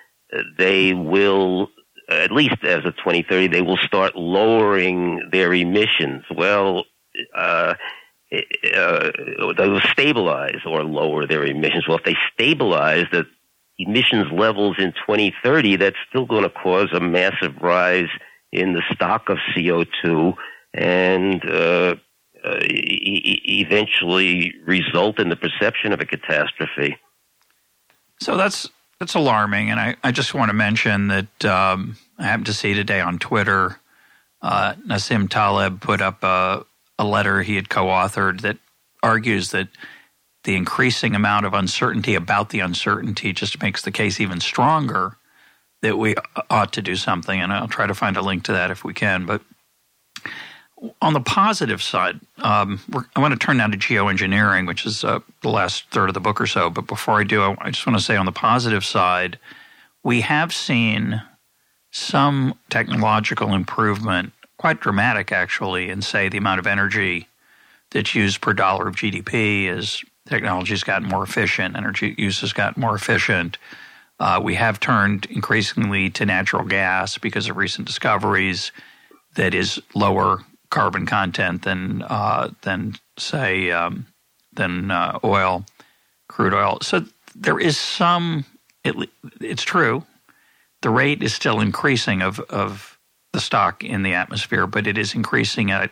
they 0.56 0.94
will 0.94 1.68
at 2.08 2.32
least 2.32 2.56
as 2.62 2.84
of 2.86 2.96
2030, 2.96 3.48
they 3.48 3.60
will 3.60 3.76
start 3.78 4.16
lowering 4.16 5.28
their 5.30 5.52
emissions. 5.52 6.24
Well, 6.34 6.84
uh, 7.34 7.74
uh, 8.32 9.10
they 9.56 9.68
will 9.68 9.80
stabilize 9.92 10.60
or 10.66 10.84
lower 10.84 11.26
their 11.26 11.44
emissions. 11.44 11.86
Well, 11.86 11.98
if 11.98 12.04
they 12.04 12.16
stabilize 12.32 13.06
the 13.12 13.26
emissions 13.78 14.26
levels 14.32 14.76
in 14.78 14.92
2030, 14.92 15.76
that's 15.76 15.96
still 16.08 16.26
going 16.26 16.44
to 16.44 16.50
cause 16.50 16.88
a 16.92 17.00
massive 17.00 17.56
rise 17.60 18.08
in 18.52 18.72
the 18.72 18.82
stock 18.94 19.28
of 19.28 19.38
CO2 19.54 20.34
and 20.74 21.44
uh, 21.48 21.94
uh, 22.44 22.58
e- 22.62 23.64
eventually 23.66 24.54
result 24.64 25.20
in 25.20 25.28
the 25.28 25.36
perception 25.36 25.92
of 25.92 26.00
a 26.00 26.06
catastrophe. 26.06 26.96
So 28.20 28.36
that's 28.36 28.68
that's 29.00 29.14
alarming. 29.14 29.70
And 29.70 29.78
I, 29.78 29.96
I 30.02 30.12
just 30.12 30.34
want 30.34 30.48
to 30.48 30.54
mention 30.54 31.08
that 31.08 31.44
um, 31.44 31.96
I 32.18 32.24
happened 32.24 32.46
to 32.46 32.54
see 32.54 32.74
today 32.74 33.00
on 33.00 33.18
Twitter 33.18 33.78
uh, 34.40 34.74
Nassim 34.86 35.28
Taleb 35.28 35.80
put 35.80 36.00
up 36.00 36.22
a, 36.22 36.64
a 36.98 37.04
letter 37.04 37.42
he 37.42 37.56
had 37.56 37.68
co 37.68 37.86
authored 37.86 38.42
that 38.42 38.58
argues 39.02 39.50
that 39.50 39.68
the 40.44 40.54
increasing 40.54 41.14
amount 41.14 41.46
of 41.46 41.54
uncertainty 41.54 42.14
about 42.14 42.50
the 42.50 42.60
uncertainty 42.60 43.32
just 43.32 43.60
makes 43.60 43.82
the 43.82 43.90
case 43.90 44.20
even 44.20 44.40
stronger 44.40 45.16
that 45.82 45.98
we 45.98 46.14
ought 46.50 46.72
to 46.72 46.82
do 46.82 46.96
something. 46.96 47.40
And 47.40 47.52
I'll 47.52 47.68
try 47.68 47.86
to 47.86 47.94
find 47.94 48.16
a 48.16 48.22
link 48.22 48.44
to 48.44 48.52
that 48.52 48.70
if 48.70 48.84
we 48.84 48.94
can. 48.94 49.26
But 49.26 49.42
on 51.00 51.12
the 51.12 51.20
positive 51.20 51.82
side, 51.82 52.20
um, 52.38 52.80
I 53.16 53.20
want 53.20 53.38
to 53.38 53.46
turn 53.46 53.56
now 53.56 53.66
to 53.66 53.76
geoengineering, 53.76 54.66
which 54.66 54.86
is 54.86 55.04
uh, 55.04 55.20
the 55.42 55.48
last 55.48 55.84
third 55.90 56.08
of 56.08 56.14
the 56.14 56.20
book 56.20 56.40
or 56.40 56.46
so. 56.46 56.70
But 56.70 56.86
before 56.86 57.20
I 57.20 57.24
do, 57.24 57.56
I 57.58 57.70
just 57.70 57.86
want 57.86 57.98
to 57.98 58.04
say 58.04 58.16
on 58.16 58.26
the 58.26 58.32
positive 58.32 58.84
side, 58.84 59.38
we 60.02 60.20
have 60.20 60.52
seen 60.52 61.22
some 61.90 62.54
technological 62.70 63.54
improvement, 63.54 64.32
quite 64.58 64.80
dramatic 64.80 65.32
actually, 65.32 65.90
in, 65.90 66.02
say, 66.02 66.28
the 66.28 66.38
amount 66.38 66.60
of 66.60 66.66
energy 66.66 67.28
that's 67.90 68.14
used 68.14 68.40
per 68.40 68.52
dollar 68.52 68.88
of 68.88 68.96
GDP 68.96 69.68
as 69.68 70.02
technology 70.28 70.70
has 70.74 70.84
gotten 70.84 71.08
more 71.08 71.22
efficient, 71.22 71.76
energy 71.76 72.14
use 72.18 72.40
has 72.42 72.52
gotten 72.52 72.80
more 72.80 72.94
efficient. 72.94 73.56
Uh, 74.20 74.40
we 74.42 74.54
have 74.54 74.78
turned 74.80 75.26
increasingly 75.26 76.10
to 76.10 76.26
natural 76.26 76.64
gas 76.64 77.18
because 77.18 77.48
of 77.48 77.56
recent 77.56 77.86
discoveries 77.86 78.72
that 79.36 79.54
is 79.54 79.80
lower 79.94 80.44
carbon 80.70 81.06
content 81.06 81.62
than 81.62 82.02
uh, 82.02 82.50
than 82.62 82.94
say 83.18 83.70
um, 83.70 84.06
than 84.52 84.90
uh, 84.90 85.18
oil, 85.24 85.64
crude 86.28 86.54
oil. 86.54 86.78
So 86.82 87.04
there 87.34 87.58
is 87.58 87.78
some. 87.78 88.44
It, 88.84 89.08
it's 89.40 89.62
true. 89.62 90.04
The 90.82 90.90
rate 90.90 91.22
is 91.22 91.34
still 91.34 91.60
increasing 91.60 92.22
of 92.22 92.40
of 92.40 92.98
the 93.32 93.40
stock 93.40 93.84
in 93.84 94.02
the 94.02 94.14
atmosphere, 94.14 94.66
but 94.66 94.86
it 94.86 94.96
is 94.96 95.14
increasing 95.14 95.70
at 95.70 95.90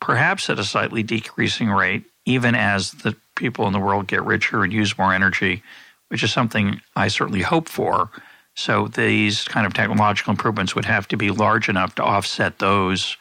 perhaps 0.00 0.50
at 0.50 0.58
a 0.58 0.64
slightly 0.64 1.02
decreasing 1.02 1.70
rate, 1.70 2.04
even 2.24 2.54
as 2.54 2.92
the 2.92 3.16
people 3.34 3.66
in 3.66 3.72
the 3.72 3.80
world 3.80 4.06
get 4.06 4.24
richer 4.24 4.62
and 4.62 4.72
use 4.72 4.98
more 4.98 5.12
energy, 5.12 5.62
which 6.08 6.22
is 6.22 6.32
something 6.32 6.80
I 6.94 7.08
certainly 7.08 7.42
hope 7.42 7.68
for. 7.68 8.10
So 8.54 8.88
these 8.88 9.44
kind 9.44 9.66
of 9.66 9.74
technological 9.74 10.30
improvements 10.30 10.74
would 10.74 10.86
have 10.86 11.08
to 11.08 11.16
be 11.16 11.30
large 11.30 11.68
enough 11.68 11.94
to 11.96 12.02
offset 12.02 12.58
those 12.58 13.16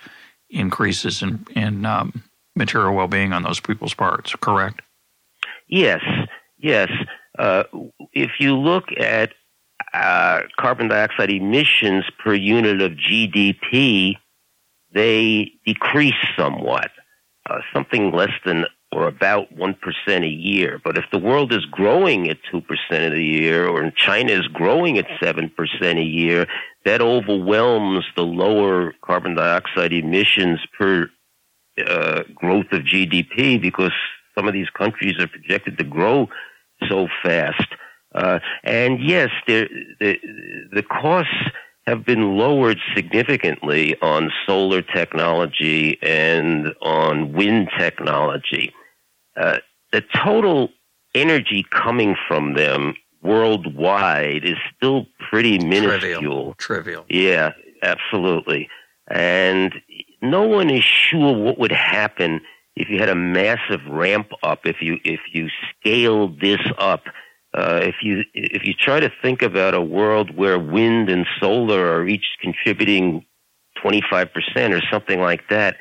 increases 0.50 1.22
in, 1.22 1.46
in 1.56 1.86
um, 1.86 2.24
material 2.56 2.94
well-being 2.94 3.34
on 3.34 3.44
those 3.44 3.60
people's 3.60 3.94
parts. 3.94 4.36
Correct? 4.36 4.82
Yes, 5.68 6.02
yes. 6.58 6.90
Uh, 7.38 7.64
if 8.14 8.32
you 8.40 8.56
look 8.56 8.86
at 8.98 9.34
uh, 9.94 10.42
carbon 10.60 10.88
dioxide 10.88 11.30
emissions 11.30 12.06
per 12.24 12.34
unit 12.34 12.82
of 12.82 12.94
GDP, 12.94 14.16
they 14.94 15.52
decrease 15.66 16.14
somewhat, 16.38 16.92
uh, 17.50 17.60
something 17.74 18.12
less 18.12 18.32
than 18.46 18.66
or 18.92 19.08
about 19.08 19.54
1% 19.54 19.76
a 20.08 20.28
year. 20.28 20.80
But 20.82 20.98
if 20.98 21.04
the 21.12 21.20
world 21.20 21.52
is 21.52 21.66
growing 21.66 22.30
at 22.30 22.38
2% 22.54 22.64
a 23.14 23.22
year, 23.22 23.68
or 23.68 23.92
China 23.92 24.32
is 24.32 24.48
growing 24.48 24.98
at 24.98 25.06
7% 25.22 25.52
a 26.00 26.02
year, 26.02 26.48
that 26.86 27.02
overwhelms 27.02 28.06
the 28.16 28.24
lower 28.24 28.94
carbon 29.02 29.36
dioxide 29.36 29.92
emissions 29.92 30.60
per 30.78 31.10
uh, 31.86 32.24
growth 32.34 32.68
of 32.72 32.84
GDP 32.84 33.60
because 33.62 33.92
some 34.36 34.48
of 34.48 34.54
these 34.54 34.70
countries 34.70 35.20
are 35.20 35.28
projected 35.28 35.78
to 35.78 35.84
grow 35.84 36.30
so 36.88 37.08
fast. 37.24 37.68
Uh, 38.14 38.40
and 38.64 39.02
yes, 39.02 39.30
the, 39.48 39.68
the 40.00 40.84
costs 40.84 41.34
have 41.86 42.06
been 42.06 42.38
lowered 42.38 42.80
significantly 42.96 43.96
on 44.02 44.32
solar 44.46 44.82
technology 44.82 46.00
and 46.02 46.74
on 46.82 47.34
wind 47.34 47.70
technology. 47.78 48.74
Uh, 49.36 49.58
the 49.92 50.02
total 50.16 50.70
energy 51.14 51.66
coming 51.70 52.16
from 52.28 52.54
them 52.54 52.96
worldwide 53.26 54.46
is 54.46 54.58
still 54.76 55.06
pretty 55.30 55.60
minuscule. 55.60 56.56
Trivial. 56.58 57.06
Trivial. 57.06 57.06
Yeah, 57.10 57.52
absolutely. 57.82 58.70
And 59.08 59.74
no 60.22 60.44
one 60.44 60.70
is 60.70 60.84
sure 60.84 61.36
what 61.36 61.60
would 61.60 61.72
happen 61.72 62.42
if 62.76 62.90
you 62.90 63.00
had 63.00 63.10
a 63.10 63.16
massive 63.16 63.82
ramp 63.90 64.32
up, 64.44 64.66
if 64.66 64.78
you 64.82 64.98
if 65.04 65.20
you 65.34 65.50
scaled 65.70 66.42
this 66.42 66.62
up. 66.78 67.04
Uh, 67.54 67.80
if 67.84 67.96
you 68.04 68.24
if 68.34 68.66
you 68.66 68.74
try 68.74 69.00
to 69.00 69.10
think 69.22 69.42
about 69.42 69.74
a 69.74 69.82
world 69.82 70.36
where 70.36 70.60
wind 70.60 71.10
and 71.10 71.26
solar 71.40 71.88
are 71.94 72.06
each 72.06 72.26
contributing 72.42 73.26
25% 73.84 74.28
or 74.74 74.82
something 74.92 75.22
like 75.22 75.48
that, 75.50 75.78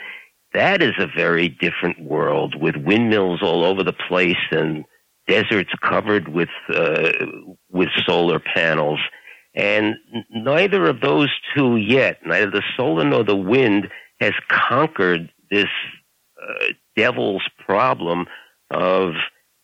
that 0.52 0.82
is 0.82 0.94
a 0.98 1.08
very 1.16 1.48
different 1.48 2.00
world 2.00 2.54
with 2.60 2.76
windmills 2.76 3.42
all 3.42 3.64
over 3.64 3.82
the 3.82 3.92
place 3.92 4.36
and 4.52 4.84
deserts 5.26 5.70
covered 5.82 6.28
with 6.28 6.48
uh, 6.68 7.12
with 7.70 7.88
solar 8.06 8.38
panels. 8.38 9.00
And 9.54 9.94
neither 10.30 10.86
of 10.86 11.00
those 11.00 11.30
two 11.54 11.76
yet, 11.76 12.18
neither 12.26 12.50
the 12.50 12.62
solar 12.76 13.04
nor 13.04 13.22
the 13.22 13.36
wind, 13.36 13.88
has 14.20 14.32
conquered 14.48 15.30
this 15.50 15.68
uh, 16.42 16.64
devil's 16.96 17.42
problem 17.64 18.26
of 18.70 19.12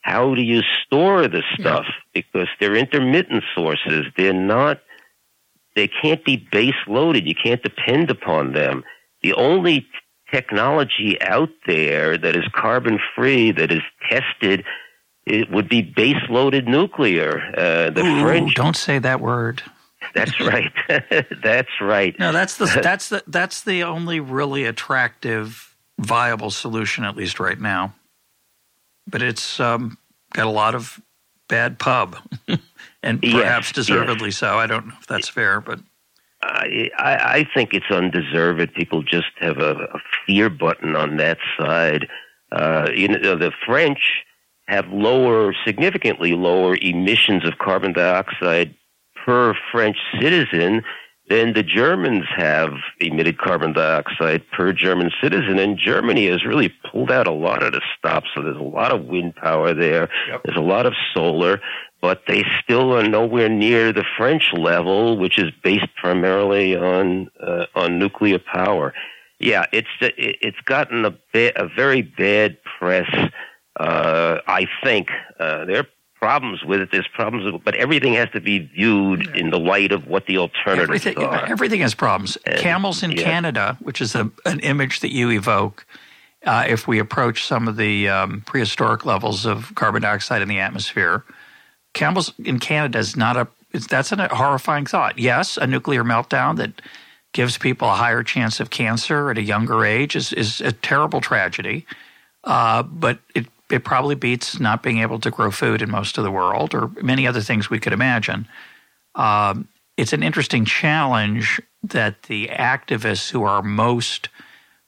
how 0.03 0.35
do 0.35 0.43
you 0.43 0.63
store 0.85 1.29
the 1.29 1.43
stuff 1.59 1.85
yeah. 1.87 2.23
because 2.23 2.49
they're 2.59 2.77
intermittent 2.77 3.45
sources. 3.55 4.07
They're 4.17 4.33
not. 4.33 4.81
They 5.77 5.89
can't 5.89 6.25
be 6.25 6.37
base 6.51 6.75
loaded. 6.87 7.27
You 7.27 7.35
can't 7.35 7.63
depend 7.63 8.11
upon 8.11 8.53
them. 8.53 8.83
The 9.23 9.35
only 9.35 9.87
technology 10.33 11.21
out 11.21 11.51
there 11.67 12.17
that 12.17 12.37
is 12.37 12.45
carbon 12.55 12.99
free, 13.15 13.53
that 13.53 13.71
is 13.71 13.83
tested, 14.09 14.65
it 15.31 15.51
would 15.51 15.69
be 15.69 15.83
base 15.83 16.23
loaded 16.29 16.67
nuclear. 16.67 17.41
Uh, 17.57 17.91
the 17.91 18.03
Ooh, 18.05 18.21
French 18.23 18.55
don't 18.55 18.77
say 18.77 18.99
that 18.99 19.21
word. 19.21 19.63
That's 20.15 20.39
right. 20.41 20.73
that's 21.43 21.81
right. 21.81 22.19
No, 22.19 22.33
that's 22.33 22.57
the 22.57 22.67
that's 22.83 23.09
the 23.09 23.23
that's 23.27 23.63
the 23.63 23.85
only 23.85 24.21
really 24.21 24.65
attractive, 24.65 25.77
viable 25.99 26.51
solution, 26.51 27.05
at 27.05 27.17
least 27.17 27.41
right 27.41 27.61
now. 27.61 27.95
But 29.07 29.23
it's 29.23 29.61
um, 29.61 29.99
got 30.33 30.47
a 30.47 30.51
lot 30.51 30.75
of 30.75 31.01
bad 31.49 31.79
pub, 31.79 32.17
and 33.03 33.21
perhaps 33.21 33.69
yes, 33.69 33.73
deservedly 33.73 34.29
yes. 34.29 34.37
so. 34.37 34.59
I 34.59 34.67
don't 34.67 34.87
know 34.87 34.95
if 35.01 35.07
that's 35.07 35.29
fair, 35.29 35.61
but 35.61 35.81
I, 36.43 36.91
I 36.97 37.49
think 37.55 37.75
it's 37.75 37.91
undeserved. 37.91 38.73
People 38.75 39.03
just 39.03 39.33
have 39.39 39.59
a, 39.59 39.73
a 39.95 40.01
fear 40.27 40.49
button 40.49 40.95
on 40.97 41.17
that 41.17 41.39
side. 41.59 42.09
Uh, 42.53 42.89
you 42.95 43.09
know, 43.09 43.37
the 43.37 43.53
French 43.67 44.25
have 44.71 44.89
lower, 44.93 45.55
significantly 45.65 46.35
lower 46.35 46.77
emissions 46.81 47.45
of 47.47 47.59
carbon 47.59 47.93
dioxide 47.93 48.75
per 49.25 49.55
French 49.71 49.97
citizen 50.21 50.83
than 51.29 51.53
the 51.53 51.63
Germans 51.63 52.25
have 52.37 52.73
emitted 52.99 53.39
carbon 53.39 53.73
dioxide 53.73 54.43
per 54.51 54.73
German 54.73 55.11
citizen. 55.23 55.59
And 55.59 55.79
Germany 55.79 56.27
has 56.29 56.45
really 56.45 56.73
pulled 56.91 57.11
out 57.11 57.27
a 57.27 57.33
lot 57.33 57.63
of 57.63 57.73
the 57.73 57.81
stops. 57.97 58.29
So 58.35 58.43
there's 58.43 58.57
a 58.57 58.61
lot 58.61 58.93
of 58.93 59.05
wind 59.05 59.37
power 59.37 59.75
there. 59.75 60.09
Yep. 60.29 60.43
There's 60.45 60.57
a 60.57 60.61
lot 60.61 60.87
of 60.87 60.95
solar 61.15 61.61
but 62.01 62.23
they 62.27 62.45
still 62.63 62.95
are 62.95 63.07
nowhere 63.07 63.49
near 63.49 63.93
the 63.93 64.05
French 64.17 64.53
level, 64.55 65.19
which 65.19 65.39
is 65.39 65.51
based 65.63 65.95
primarily 65.97 66.77
on 66.77 67.31
uh, 67.43 67.67
on 67.75 67.99
nuclear 67.99 68.39
power. 68.39 68.95
Yeah, 69.39 69.67
it's 69.73 69.89
it's 70.01 70.61
gotten 70.65 71.05
a 71.05 71.11
ba- 71.33 71.61
a 71.61 71.69
very 71.69 72.03
bad 72.03 72.59
press. 72.79 73.11
Uh, 73.81 74.41
I 74.47 74.67
think 74.85 75.09
uh, 75.39 75.65
there 75.65 75.79
are 75.79 75.87
problems 76.17 76.63
with 76.63 76.81
it. 76.81 76.91
There's 76.93 77.09
problems, 77.09 77.51
with 77.51 77.65
but 77.65 77.75
everything 77.77 78.13
has 78.15 78.29
to 78.31 78.41
be 78.41 78.59
viewed 78.59 79.35
in 79.35 79.49
the 79.49 79.59
light 79.59 79.91
of 79.91 80.07
what 80.07 80.27
the 80.27 80.37
alternatives 80.37 81.07
everything, 81.07 81.25
are. 81.25 81.47
Everything 81.47 81.81
has 81.81 81.95
problems. 81.95 82.37
And, 82.45 82.59
Camels 82.59 83.03
in 83.03 83.13
yeah. 83.13 83.23
Canada, 83.23 83.79
which 83.81 84.03
is 84.03 84.15
a, 84.15 84.31
an 84.45 84.61
image 84.61 85.01
that 85.01 85.13
you 85.13 85.31
evoke. 85.31 85.87
Uh, 86.45 86.65
if 86.69 86.87
we 86.87 86.99
approach 86.99 87.47
some 87.47 87.69
of 87.69 87.77
the 87.77 88.09
um, 88.09 88.43
prehistoric 88.43 89.07
levels 89.07 89.47
of 89.47 89.75
carbon 89.75 90.03
dioxide 90.03 90.43
in 90.43 90.49
the 90.49 90.59
atmosphere, 90.59 91.25
camels 91.95 92.35
in 92.45 92.59
Canada 92.59 92.99
is 92.99 93.17
not 93.17 93.37
a 93.37 93.49
that's 93.89 94.13
a 94.13 94.35
horrifying 94.35 94.85
thought. 94.85 95.19
Yes, 95.19 95.57
a 95.57 95.67
nuclear 95.67 96.03
meltdown 96.03 96.57
that 96.57 96.83
gives 97.33 97.57
people 97.57 97.89
a 97.89 97.95
higher 97.95 98.23
chance 98.23 98.59
of 98.59 98.69
cancer 98.69 99.31
at 99.31 99.39
a 99.39 99.43
younger 99.43 99.85
age 99.85 100.17
is 100.17 100.33
is 100.33 100.61
a 100.61 100.73
terrible 100.73 101.21
tragedy. 101.21 101.87
Uh, 102.45 102.83
but 102.83 103.19
it 103.35 103.47
it 103.71 103.85
probably 103.85 104.15
beats 104.15 104.59
not 104.59 104.83
being 104.83 104.99
able 104.99 105.19
to 105.21 105.31
grow 105.31 105.51
food 105.51 105.83
in 105.83 105.91
most 105.91 106.19
of 106.19 106.25
the 106.25 106.31
world 106.31 106.75
or 106.75 106.89
many 107.03 107.27
other 107.27 107.41
things 107.41 107.71
we 107.71 107.79
could 107.79 107.93
imagine. 107.93 108.49
Um, 109.15 109.69
it's 109.97 110.13
an 110.13 110.23
interesting 110.23 110.65
challenge 110.65 111.61
that 111.83 112.25
the 112.25 112.49
activists 112.49 113.31
who 113.31 113.45
are 113.45 113.63
most 113.63 114.29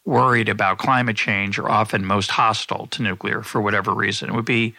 worried 0.04 0.48
about 0.48 0.78
climate 0.78 1.16
change 1.16 1.58
are 1.58 1.70
often 1.70 2.04
most 2.04 2.30
hostile 2.30 2.86
to 2.88 3.02
nuclear 3.02 3.42
for 3.42 3.60
whatever 3.60 3.94
reason. 3.94 4.30
It 4.30 4.34
would 4.34 4.44
be 4.44 4.74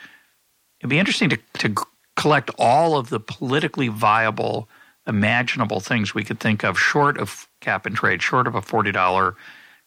it'd 0.79 0.89
be 0.89 0.99
interesting 0.99 1.29
to, 1.29 1.37
to 1.59 1.75
collect 2.15 2.51
all 2.57 2.97
of 2.97 3.09
the 3.09 3.19
politically 3.19 3.87
viable, 3.87 4.67
imaginable 5.07 5.79
things 5.79 6.13
we 6.13 6.23
could 6.23 6.39
think 6.39 6.63
of 6.63 6.79
short 6.79 7.17
of 7.17 7.47
cap 7.61 7.85
and 7.85 7.95
trade, 7.95 8.21
short 8.21 8.47
of 8.47 8.55
a 8.55 8.61
$40 8.61 9.35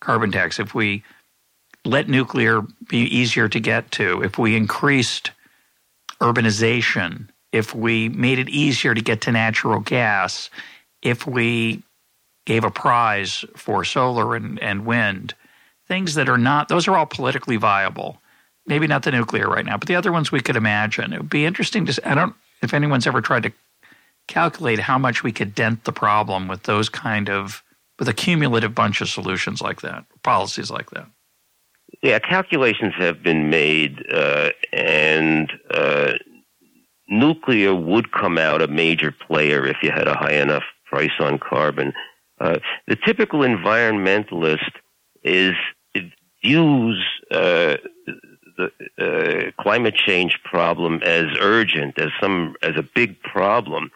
carbon 0.01 0.33
tax, 0.33 0.59
if 0.59 0.75
we 0.75 1.03
let 1.87 2.09
nuclear 2.09 2.63
be 2.89 2.99
easier 2.99 3.49
to 3.49 3.61
get 3.61 3.91
to, 3.93 4.23
if 4.23 4.39
we 4.39 4.57
increased 4.57 5.31
urbanization, 6.21 7.29
if 7.53 7.75
we 7.75 8.09
made 8.09 8.39
it 8.39 8.49
easier 8.49 8.95
to 8.95 9.01
get 9.01 9.23
to 9.23 9.33
natural 9.33 9.81
gas, 9.81 10.51
if 11.03 11.27
we 11.27 11.83
gave 12.45 12.65
a 12.65 12.71
prize 12.71 13.45
for 13.57 13.85
solar 13.85 14.37
and, 14.37 14.61
and 14.61 14.87
wind, 14.87 15.35
things 15.89 16.15
that 16.15 16.29
are 16.29 16.39
not, 16.39 16.69
those 16.69 16.89
are 16.89 16.97
all 16.97 17.07
politically 17.07 17.57
viable 17.57 18.21
maybe 18.67 18.87
not 18.87 19.03
the 19.03 19.11
nuclear 19.11 19.49
right 19.49 19.65
now, 19.65 19.77
but 19.77 19.89
the 19.89 19.95
other 19.95 20.13
ones 20.13 20.33
we 20.33 20.41
could 20.41 20.57
imagine. 20.57 21.13
It 21.13 21.19
would 21.19 21.31
be 21.31 21.47
interesting 21.47 21.87
to. 21.87 22.09
I 22.09 22.15
don't 22.15 22.35
if 22.63 22.75
anyone's 22.75 23.07
ever 23.07 23.21
tried 23.21 23.45
to 23.45 23.53
calculate 24.29 24.81
how 24.81 24.99
much 24.99 25.23
we 25.23 25.33
could 25.33 25.55
dent 25.55 25.85
the 25.85 25.93
problem 25.93 26.49
with 26.49 26.65
those 26.65 26.89
kind 26.89 27.31
of 27.31 27.63
with 27.99 28.09
a 28.09 28.15
cumulative 28.15 28.75
bunch 28.75 29.01
of 29.01 29.09
solutions 29.09 29.63
like 29.63 29.83
that, 29.83 30.05
policies 30.23 30.71
like 30.71 30.91
that. 30.91 31.07
Yeah, 32.03 32.19
calculations 32.19 32.95
have 32.99 33.23
been 33.23 33.51
made, 33.51 34.05
uh, 34.13 34.51
and 34.73 35.51
uh, 35.71 36.13
nuclear 37.09 37.75
would 37.75 38.13
come 38.13 38.39
out 38.39 38.63
a 38.63 38.69
major 38.69 39.13
player 39.13 39.67
if 39.67 39.79
you 39.83 39.91
had 39.91 40.09
a 40.09 40.15
high 40.15 40.35
enough 40.35 40.65
price 40.85 41.19
on 41.21 41.39
carbon. 41.39 41.93
Uh, 42.41 42.59
the 42.87 42.97
typical 42.97 43.41
environmentalist 43.41 44.71
is 45.23 45.55
views 46.43 47.05
uh, 47.31 47.77
the 48.57 48.71
uh, 48.99 49.63
climate 49.63 49.95
change 49.95 50.39
problem 50.45 51.01
as 51.03 51.27
urgent, 51.41 51.99
as 51.99 52.11
some 52.21 52.55
as 52.63 52.77
a 52.77 52.83
big 52.83 53.21
problem. 53.23 53.91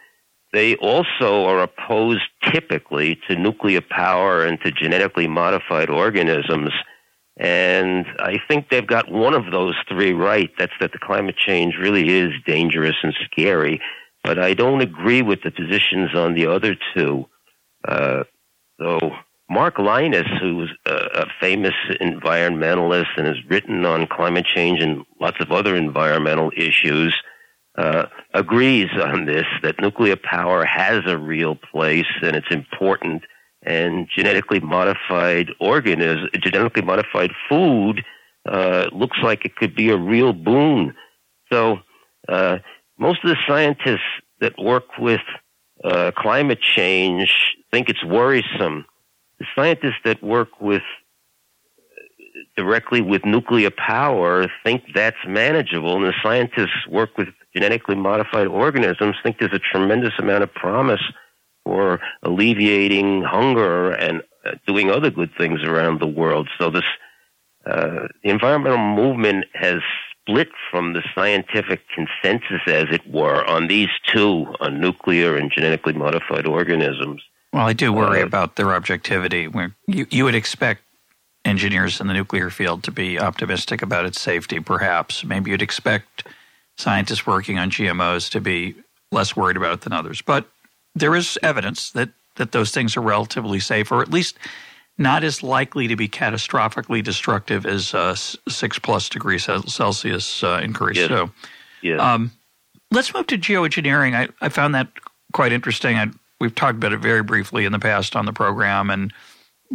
They 0.53 0.75
also 0.77 1.45
are 1.45 1.61
opposed 1.63 2.23
typically 2.53 3.21
to 3.29 3.37
nuclear 3.37 3.81
power 3.81 4.45
and 4.45 4.61
to 4.63 4.73
genetically 4.73 5.29
modified 5.29 5.89
organisms. 5.89 6.73
And 7.41 8.05
I 8.19 8.37
think 8.49 8.69
they've 8.69 8.87
got 8.87 9.11
one 9.11 9.33
of 9.33 9.51
those 9.51 9.75
three 9.89 10.13
right. 10.13 10.51
That's 10.59 10.75
that 10.81 10.93
the 10.93 10.99
climate 10.99 11.37
change 11.37 11.75
really 11.81 12.19
is 12.19 12.33
dangerous 12.47 12.97
and 13.03 13.15
scary. 13.25 13.81
But 14.23 14.39
I 14.39 14.53
don't 14.53 14.83
agree 14.83 15.23
with 15.23 15.43
the 15.43 15.51
positions 15.51 16.15
on 16.15 16.35
the 16.35 16.47
other 16.47 16.77
two. 16.95 17.25
Uh, 17.89 18.25
so 18.79 18.99
Mark 19.49 19.77
Lynas, 19.77 20.29
who's 20.39 20.71
a, 20.85 21.23
a 21.23 21.27
famous 21.41 21.73
environmentalist 21.99 23.09
and 23.17 23.27
has 23.27 23.39
written 23.49 23.87
on 23.87 24.07
climate 24.07 24.45
change 24.45 24.83
and 24.83 25.07
lots 25.19 25.39
of 25.41 25.51
other 25.51 25.75
environmental 25.75 26.53
issues, 26.55 27.15
uh, 27.79 28.05
agrees 28.35 28.91
on 29.03 29.25
this 29.25 29.47
that 29.63 29.81
nuclear 29.81 30.17
power 30.17 30.67
has 30.67 31.05
a 31.07 31.17
real 31.17 31.57
place 31.57 32.05
and 32.21 32.37
it's 32.37 32.51
important. 32.51 33.23
And 33.63 34.09
genetically 34.15 34.61
modified 34.61 35.51
organisms, 35.61 36.31
genetically 36.41 36.83
modified 36.83 37.31
food, 37.49 38.03
uh, 38.47 38.87
looks 38.93 39.19
like 39.23 39.45
it 39.45 39.57
could 39.57 39.75
be 39.75 39.91
a 39.91 39.97
real 39.97 40.33
boon. 40.33 40.95
So, 41.53 41.79
uh, 42.29 42.59
most 42.99 43.23
of 43.25 43.31
the 43.31 43.37
scientists 43.47 44.01
that 44.41 44.59
work 44.59 44.99
with 44.99 45.21
uh, 45.85 46.11
climate 46.17 46.61
change 46.61 47.35
think 47.71 47.89
it's 47.89 48.05
worrisome. 48.05 48.87
The 49.39 49.47
scientists 49.55 50.01
that 50.05 50.23
work 50.23 50.61
with 50.61 50.83
directly 52.57 53.01
with 53.01 53.25
nuclear 53.25 53.71
power 53.71 54.47
think 54.65 54.83
that's 54.95 55.17
manageable, 55.27 55.97
and 55.97 56.05
the 56.05 56.15
scientists 56.23 56.87
work 56.89 57.17
with 57.17 57.29
genetically 57.55 57.95
modified 57.95 58.47
organisms 58.47 59.17
think 59.23 59.39
there's 59.39 59.53
a 59.53 59.59
tremendous 59.59 60.13
amount 60.19 60.43
of 60.43 60.53
promise 60.55 61.01
for 61.65 62.01
alleviating 62.23 63.23
hunger 63.23 63.93
and 63.93 64.23
uh, 64.45 64.53
doing 64.67 64.91
other 64.91 65.11
good 65.11 65.31
things 65.37 65.63
around 65.63 66.01
the 66.01 66.07
world. 66.07 66.49
So 66.59 66.71
this 66.71 66.85
uh, 67.67 68.09
the 68.25 68.31
environmental 68.31 68.79
movement 68.79 69.45
has 69.55 69.81
split 70.21 70.49
from 70.71 70.95
the 70.95 71.03
scientific 71.15 71.81
consensus, 71.95 72.63
as 72.67 72.87
it 72.91 73.07
were, 73.11 73.45
on 73.45 73.67
these 73.67 73.89
two, 74.07 74.47
on 74.61 74.81
nuclear 74.81 75.37
and 75.37 75.53
genetically 75.53 75.93
modified 75.93 76.47
organisms. 76.47 77.23
Well, 77.53 77.67
I 77.67 77.73
do 77.73 77.93
worry 77.93 78.23
uh, 78.23 78.27
about 78.27 78.57
their 78.57 78.75
objectivity. 78.75 79.49
You, 79.87 80.07
you 80.11 80.25
would 80.25 80.35
expect 80.35 80.83
engineers 81.45 82.01
in 82.01 82.07
the 82.07 82.15
nuclear 82.15 82.51
field 82.51 82.83
to 82.85 82.91
be 82.91 83.19
optimistic 83.19 83.83
about 83.83 84.05
its 84.05 84.21
safety, 84.21 84.61
perhaps. 84.61 85.25
Maybe 85.25 85.51
you'd 85.51 85.63
expect 85.63 86.27
scientists 86.77 87.27
working 87.27 87.59
on 87.59 87.71
GMOs 87.71 88.31
to 88.31 88.41
be 88.41 88.75
less 89.13 89.37
worried 89.37 89.57
about 89.57 89.75
it 89.75 89.81
than 89.83 89.93
others. 89.93 90.23
But 90.23 90.47
there 90.95 91.15
is 91.15 91.39
evidence 91.43 91.91
that, 91.93 92.11
that 92.37 92.53
those 92.53 92.71
things 92.71 92.97
are 92.97 93.03
relatively 93.03 93.61
safe, 93.61 93.93
or 93.93 94.03
at 94.03 94.11
least 94.11 94.37
not 94.99 95.25
as 95.25 95.43
likely 95.43 95.89
to 95.89 95.97
be 95.97 96.09
catastrophically 96.09 97.03
destructive 97.03 97.65
as 97.65 97.95
uh, 97.95 98.15
six 98.15 98.79
plus 98.79 99.09
degrees 99.09 99.49
Celsius 99.67 100.43
uh, 100.45 100.61
increase. 100.63 100.99
Yes. 100.99 101.09
So, 101.09 101.31
yeah. 101.83 101.97
Um, 101.97 102.33
let's 102.91 103.15
move 103.15 103.27
to 103.29 103.39
geoengineering. 103.39 104.15
I, 104.15 104.29
I 104.45 104.49
found 104.51 104.75
that 104.75 104.89
quite 105.33 105.53
interesting. 105.53 105.97
I, 105.97 106.09
we've 106.41 106.55
talked 106.55 106.77
about 106.77 106.93
it 106.93 107.01
very 107.01 107.23
briefly 107.23 107.65
in 107.65 107.73
the 107.73 107.79
past 107.79 108.15
on 108.15 108.27
the 108.27 108.33
program 108.33 108.91
and 108.91 109.13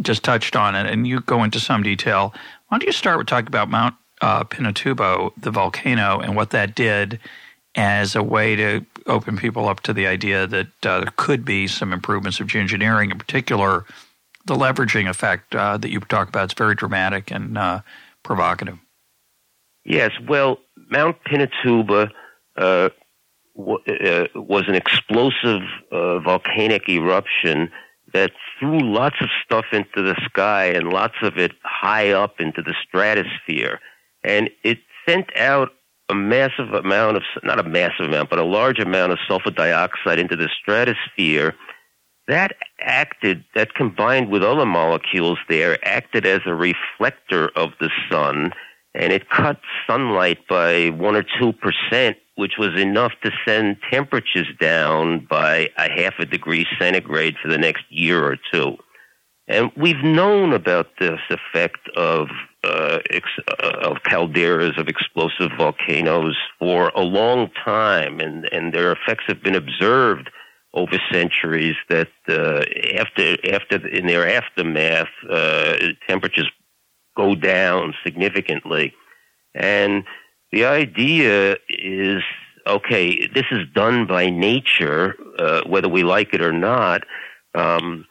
just 0.00 0.22
touched 0.22 0.54
on 0.54 0.74
it, 0.74 0.86
and 0.86 1.06
you 1.06 1.20
go 1.20 1.42
into 1.42 1.58
some 1.58 1.82
detail. 1.82 2.34
Why 2.68 2.78
don't 2.78 2.86
you 2.86 2.92
start 2.92 3.18
with 3.18 3.26
talking 3.26 3.48
about 3.48 3.70
Mount 3.70 3.94
uh, 4.20 4.44
Pinatubo, 4.44 5.32
the 5.36 5.50
volcano, 5.50 6.20
and 6.20 6.36
what 6.36 6.50
that 6.50 6.74
did 6.74 7.18
as 7.74 8.14
a 8.14 8.22
way 8.22 8.56
to 8.56 8.84
open 9.06 9.36
people 9.36 9.68
up 9.68 9.80
to 9.80 9.92
the 9.92 10.06
idea 10.06 10.46
that 10.46 10.86
uh, 10.86 11.00
there 11.00 11.12
could 11.16 11.44
be 11.44 11.66
some 11.66 11.92
improvements 11.92 12.40
of 12.40 12.46
geoengineering, 12.46 13.10
in 13.10 13.18
particular– 13.18 13.84
the 14.46 14.54
leveraging 14.54 15.08
effect 15.08 15.54
uh, 15.54 15.76
that 15.76 15.90
you 15.90 16.00
talk 16.00 16.28
about 16.28 16.50
is 16.50 16.54
very 16.54 16.74
dramatic 16.74 17.30
and 17.30 17.58
uh, 17.58 17.80
provocative. 18.22 18.78
Yes, 19.84 20.12
well, 20.28 20.58
Mount 20.90 21.16
Pinatubo 21.24 22.10
uh, 22.56 22.88
w- 23.56 23.78
uh, 23.86 24.26
was 24.34 24.64
an 24.68 24.74
explosive 24.74 25.62
uh, 25.92 26.20
volcanic 26.20 26.88
eruption 26.88 27.70
that 28.12 28.32
threw 28.58 28.80
lots 28.80 29.16
of 29.20 29.28
stuff 29.44 29.66
into 29.72 30.02
the 30.02 30.16
sky 30.24 30.66
and 30.66 30.88
lots 30.88 31.16
of 31.22 31.36
it 31.36 31.52
high 31.62 32.10
up 32.10 32.40
into 32.40 32.62
the 32.62 32.74
stratosphere. 32.86 33.80
And 34.22 34.48
it 34.62 34.78
sent 35.06 35.36
out 35.36 35.70
a 36.08 36.14
massive 36.14 36.72
amount 36.72 37.16
of, 37.16 37.22
not 37.42 37.58
a 37.58 37.68
massive 37.68 38.06
amount, 38.06 38.30
but 38.30 38.38
a 38.38 38.44
large 38.44 38.78
amount 38.78 39.12
of 39.12 39.18
sulfur 39.26 39.50
dioxide 39.50 40.18
into 40.18 40.36
the 40.36 40.48
stratosphere 40.60 41.54
that 42.28 42.56
acted, 42.80 43.44
that 43.54 43.74
combined 43.74 44.30
with 44.30 44.42
other 44.42 44.66
molecules 44.66 45.38
there, 45.48 45.78
acted 45.86 46.26
as 46.26 46.40
a 46.44 46.54
reflector 46.54 47.50
of 47.56 47.70
the 47.80 47.90
sun, 48.10 48.52
and 48.94 49.12
it 49.12 49.28
cut 49.30 49.60
sunlight 49.86 50.38
by 50.48 50.88
one 50.90 51.14
or 51.14 51.24
two 51.38 51.52
percent, 51.52 52.16
which 52.36 52.54
was 52.58 52.78
enough 52.80 53.12
to 53.22 53.30
send 53.46 53.76
temperatures 53.90 54.48
down 54.60 55.26
by 55.30 55.68
a 55.78 55.88
half 55.88 56.14
a 56.18 56.26
degree 56.26 56.66
centigrade 56.78 57.36
for 57.40 57.48
the 57.48 57.58
next 57.58 57.84
year 57.90 58.24
or 58.24 58.36
two. 58.52 58.76
And 59.48 59.70
we've 59.76 60.02
known 60.02 60.52
about 60.52 60.88
this 60.98 61.20
effect 61.30 61.88
of 61.96 62.28
uh, 62.66 62.98
ex- 63.10 63.44
uh, 63.62 63.90
of 63.90 63.96
calderas 64.02 64.78
of 64.78 64.88
explosive 64.88 65.50
volcanoes 65.56 66.36
for 66.58 66.88
a 66.90 67.02
long 67.02 67.50
time, 67.64 68.20
and, 68.20 68.48
and 68.52 68.72
their 68.72 68.92
effects 68.92 69.24
have 69.28 69.42
been 69.42 69.54
observed 69.54 70.30
over 70.74 70.98
centuries 71.10 71.76
that 71.88 72.08
uh, 72.28 72.62
after 72.98 73.36
after 73.54 73.86
in 73.88 74.06
their 74.06 74.28
aftermath 74.28 75.08
uh, 75.30 75.76
temperatures 76.08 76.50
go 77.16 77.34
down 77.34 77.94
significantly, 78.04 78.92
and 79.54 80.04
the 80.52 80.64
idea 80.64 81.56
is 81.68 82.22
okay. 82.66 83.26
This 83.28 83.46
is 83.50 83.60
done 83.74 84.06
by 84.06 84.28
nature, 84.28 85.14
uh, 85.38 85.62
whether 85.66 85.88
we 85.88 86.02
like 86.02 86.34
it 86.34 86.42
or 86.42 86.52
not. 86.52 87.02
Um, 87.54 88.06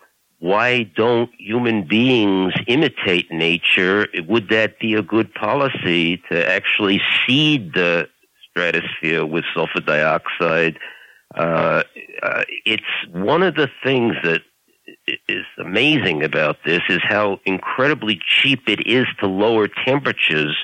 why 0.45 0.83
don't 0.83 1.31
human 1.39 1.87
beings 1.87 2.53
imitate 2.67 3.31
nature? 3.31 4.07
Would 4.27 4.49
that 4.49 4.77
be 4.77 4.93
a 4.93 5.01
good 5.01 5.33
policy 5.33 6.17
to 6.29 6.47
actually 6.47 7.01
seed 7.25 7.73
the 7.73 8.07
stratosphere 8.47 9.25
with 9.25 9.43
sulfur 9.55 9.81
dioxide? 9.81 10.77
Uh, 11.33 11.81
uh, 12.21 12.43
it's 12.63 12.83
one 13.11 13.41
of 13.41 13.55
the 13.55 13.67
things 13.83 14.13
that 14.23 14.41
is 15.27 15.45
amazing 15.57 16.23
about 16.23 16.57
this 16.63 16.81
is 16.89 16.99
how 17.01 17.39
incredibly 17.45 18.19
cheap 18.27 18.69
it 18.69 18.85
is 18.85 19.07
to 19.21 19.25
lower 19.25 19.67
temperatures 19.67 20.55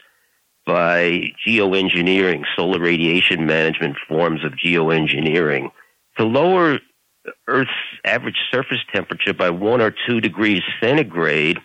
by 0.64 1.34
geoengineering, 1.44 2.44
solar 2.56 2.80
radiation 2.80 3.48
management 3.48 3.98
forms 4.08 4.46
of 4.46 4.52
geoengineering. 4.64 5.72
To 6.20 6.24
lower 6.24 6.78
Earth's 7.48 7.72
average 8.06 8.40
surface 8.52 8.80
temperature 8.94 9.34
by 9.34 9.50
one 9.50 9.82
or 9.82 9.94
two 10.08 10.22
degrees 10.22 10.62
centigrade 10.82 11.60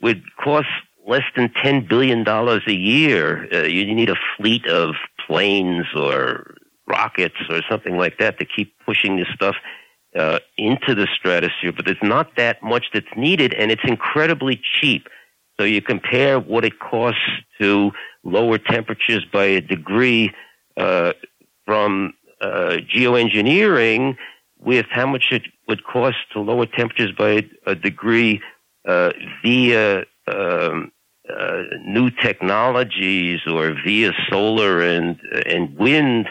would 0.00 0.22
cost 0.42 0.68
less 1.06 1.24
than 1.36 1.48
$10 1.64 1.88
billion 1.88 2.26
a 2.26 2.72
year. 2.72 3.48
Uh, 3.52 3.66
you 3.66 3.92
need 3.94 4.10
a 4.10 4.16
fleet 4.36 4.66
of 4.66 4.94
planes 5.26 5.86
or 5.94 6.54
rockets 6.86 7.36
or 7.48 7.62
something 7.68 7.96
like 7.96 8.18
that 8.18 8.38
to 8.38 8.44
keep 8.44 8.74
pushing 8.84 9.16
this 9.16 9.28
stuff 9.34 9.56
uh, 10.16 10.38
into 10.56 10.94
the 10.94 11.06
stratosphere, 11.18 11.72
but 11.72 11.84
there's 11.84 11.96
not 12.02 12.36
that 12.36 12.62
much 12.62 12.86
that's 12.92 13.06
needed, 13.16 13.52
and 13.54 13.70
it's 13.70 13.82
incredibly 13.84 14.60
cheap. 14.80 15.08
So 15.58 15.64
you 15.64 15.82
compare 15.82 16.38
what 16.38 16.64
it 16.64 16.78
costs 16.78 17.20
to 17.60 17.92
lower 18.24 18.58
temperatures 18.58 19.24
by 19.30 19.44
a 19.44 19.60
degree 19.60 20.32
uh, 20.76 21.12
from 21.64 22.14
uh, 22.40 22.78
geoengineering 22.94 24.16
with 24.58 24.86
how 24.90 25.06
much 25.06 25.26
it 25.30 25.42
would 25.68 25.84
cost 25.84 26.16
to 26.32 26.40
lower 26.40 26.66
temperatures 26.66 27.12
by 27.16 27.46
a 27.66 27.74
degree 27.74 28.40
uh, 28.86 29.10
via 29.42 30.04
um, 30.28 30.92
uh, 31.28 31.62
new 31.84 32.10
technologies 32.10 33.40
or 33.46 33.74
via 33.84 34.12
solar 34.30 34.80
and 34.80 35.18
and 35.44 35.76
wind 35.76 36.28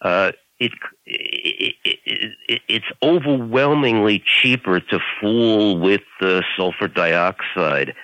uh, 0.00 0.32
it, 0.58 0.72
it, 1.06 1.74
it, 1.84 2.60
it's 2.68 2.86
overwhelmingly 3.02 4.22
cheaper 4.24 4.80
to 4.80 5.00
fool 5.20 5.78
with 5.78 6.02
the 6.20 6.44
sulfur 6.56 6.88
dioxide. 6.88 7.94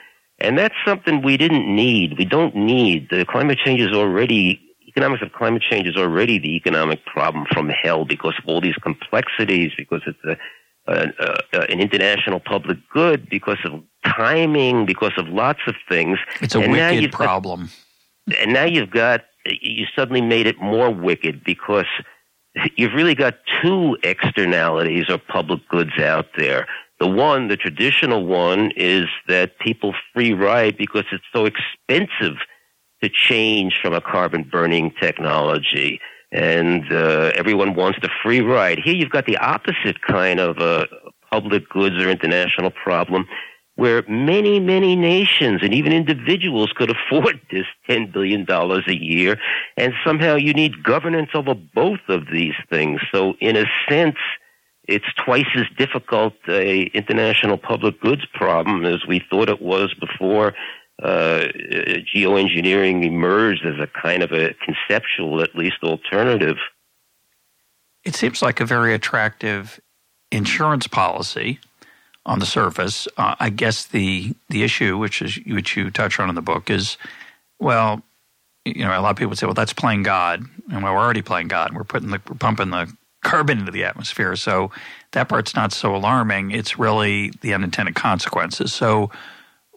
And 0.40 0.58
that's 0.58 0.74
something 0.84 1.22
we 1.22 1.36
didn't 1.36 1.72
need. 1.72 2.18
We 2.18 2.24
don't 2.24 2.54
need. 2.54 3.08
The 3.10 3.24
climate 3.24 3.58
change 3.64 3.80
is 3.80 3.92
already 3.92 4.60
economics 4.98 5.22
of 5.22 5.32
climate 5.32 5.62
change 5.62 5.86
is 5.86 5.96
already 5.96 6.38
the 6.38 6.56
economic 6.56 7.04
problem 7.06 7.46
from 7.52 7.68
hell 7.68 8.04
because 8.04 8.34
of 8.38 8.48
all 8.48 8.60
these 8.60 8.74
complexities, 8.82 9.70
because 9.76 10.02
it's 10.06 10.18
a, 10.24 10.36
a, 10.92 11.12
a, 11.52 11.60
an 11.70 11.80
international 11.80 12.40
public 12.40 12.78
good, 12.92 13.30
because 13.30 13.58
of 13.64 13.80
timing, 14.04 14.86
because 14.86 15.12
of 15.16 15.28
lots 15.28 15.60
of 15.68 15.76
things. 15.88 16.18
It's 16.40 16.56
a 16.56 16.60
and 16.60 16.72
wicked 16.72 17.12
problem. 17.12 17.70
Got, 18.28 18.38
and 18.40 18.52
now 18.52 18.64
you've 18.64 18.90
got 18.90 19.22
you 19.46 19.86
suddenly 19.96 20.20
made 20.20 20.46
it 20.46 20.60
more 20.60 20.90
wicked 20.90 21.44
because 21.44 21.86
you've 22.76 22.92
really 22.92 23.14
got 23.14 23.34
two 23.62 23.96
externalities 24.02 25.08
or 25.08 25.18
public 25.18 25.66
goods 25.68 25.98
out 26.00 26.26
there. 26.36 26.66
The 26.98 27.06
one, 27.06 27.46
the 27.46 27.56
traditional 27.56 28.26
one, 28.26 28.72
is 28.76 29.06
that 29.28 29.58
people 29.60 29.94
free 30.12 30.32
ride 30.34 30.76
because 30.76 31.04
it's 31.12 31.24
so 31.32 31.46
expensive 31.46 32.36
to 33.02 33.08
change 33.08 33.78
from 33.80 33.94
a 33.94 34.00
carbon 34.00 34.42
burning 34.42 34.92
technology. 35.00 36.00
And 36.30 36.92
uh, 36.92 37.32
everyone 37.34 37.74
wants 37.74 37.98
the 38.02 38.10
free 38.22 38.40
ride. 38.40 38.78
Here 38.78 38.94
you've 38.94 39.10
got 39.10 39.26
the 39.26 39.38
opposite 39.38 40.02
kind 40.02 40.40
of 40.40 40.58
uh, 40.58 40.86
public 41.30 41.68
goods 41.68 41.96
or 41.96 42.10
international 42.10 42.70
problem 42.70 43.26
where 43.78 44.02
many, 44.08 44.58
many 44.58 44.96
nations 44.96 45.60
and 45.62 45.72
even 45.72 45.92
individuals 45.92 46.72
could 46.74 46.90
afford 46.90 47.40
this 47.52 47.66
$10 47.88 48.12
billion 48.12 48.44
a 48.50 48.92
year. 48.92 49.38
And 49.76 49.92
somehow 50.04 50.34
you 50.34 50.52
need 50.52 50.82
governance 50.82 51.30
over 51.32 51.54
both 51.54 52.00
of 52.08 52.24
these 52.32 52.56
things. 52.68 53.00
So 53.14 53.34
in 53.40 53.56
a 53.56 53.66
sense, 53.88 54.16
it's 54.88 55.06
twice 55.24 55.46
as 55.54 55.66
difficult 55.76 56.32
a 56.48 56.86
international 56.86 57.56
public 57.56 58.00
goods 58.00 58.26
problem 58.34 58.84
as 58.84 59.06
we 59.06 59.22
thought 59.30 59.48
it 59.48 59.62
was 59.62 59.94
before 59.94 60.54
uh, 61.02 61.46
geoengineering 62.14 63.04
emerged 63.04 63.64
as 63.64 63.78
a 63.78 63.86
kind 63.86 64.22
of 64.22 64.32
a 64.32 64.54
conceptual, 64.64 65.42
at 65.42 65.54
least, 65.54 65.76
alternative. 65.82 66.56
It 68.04 68.14
seems 68.14 68.42
like 68.42 68.60
a 68.60 68.64
very 68.64 68.94
attractive 68.94 69.80
insurance 70.30 70.86
policy 70.86 71.60
on 72.26 72.38
the 72.38 72.46
surface. 72.46 73.08
Uh, 73.16 73.34
I 73.38 73.50
guess 73.50 73.86
the 73.86 74.34
the 74.48 74.62
issue, 74.62 74.98
which 74.98 75.22
is 75.22 75.38
which 75.46 75.76
you 75.76 75.90
touch 75.90 76.18
on 76.20 76.28
in 76.28 76.34
the 76.34 76.42
book, 76.42 76.70
is 76.70 76.96
well, 77.58 78.02
you 78.64 78.84
know, 78.84 78.98
a 78.98 79.00
lot 79.00 79.10
of 79.10 79.16
people 79.16 79.34
say, 79.34 79.46
well, 79.46 79.54
that's 79.54 79.72
playing 79.72 80.02
God, 80.02 80.44
and 80.70 80.82
well, 80.82 80.94
we're 80.94 81.00
already 81.00 81.22
playing 81.22 81.48
God. 81.48 81.74
We're 81.74 81.84
putting 81.84 82.10
the 82.10 82.20
we're 82.28 82.36
pumping 82.36 82.70
the 82.70 82.92
carbon 83.24 83.58
into 83.58 83.72
the 83.72 83.84
atmosphere, 83.84 84.36
so 84.36 84.70
that 85.12 85.28
part's 85.28 85.54
not 85.54 85.72
so 85.72 85.94
alarming. 85.94 86.50
It's 86.50 86.78
really 86.78 87.32
the 87.40 87.54
unintended 87.54 87.94
consequences. 87.94 88.72
So, 88.72 89.10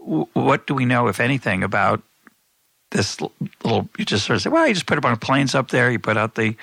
what 0.02 0.68
do 0.68 0.74
we 0.74 0.86
know, 0.86 1.08
if 1.08 1.20
anything, 1.20 1.64
about 1.64 2.02
this 2.92 3.20
little? 3.22 3.88
You 3.98 4.06
just 4.06 4.26
sort 4.26 4.36
of 4.36 4.42
say, 4.42 4.50
well, 4.50 4.68
you 4.68 4.74
just 4.74 4.86
put 4.86 4.98
a 4.98 5.02
bunch 5.02 5.16
of 5.16 5.22
planes 5.22 5.56
up 5.56 5.70
there, 5.70 5.92
you 5.92 6.00
put 6.00 6.18
out 6.18 6.36
the 6.36 6.56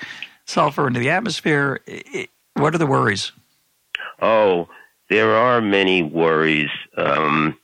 sulfur 0.45 0.87
into 0.87 0.99
the 0.99 1.09
atmosphere. 1.09 1.79
What 2.53 2.75
are 2.75 2.77
the 2.77 2.87
worries? 2.87 3.31
Oh, 4.21 4.67
there 5.09 5.35
are 5.35 5.61
many 5.61 6.03
worries. 6.03 6.69
Um, 6.97 7.57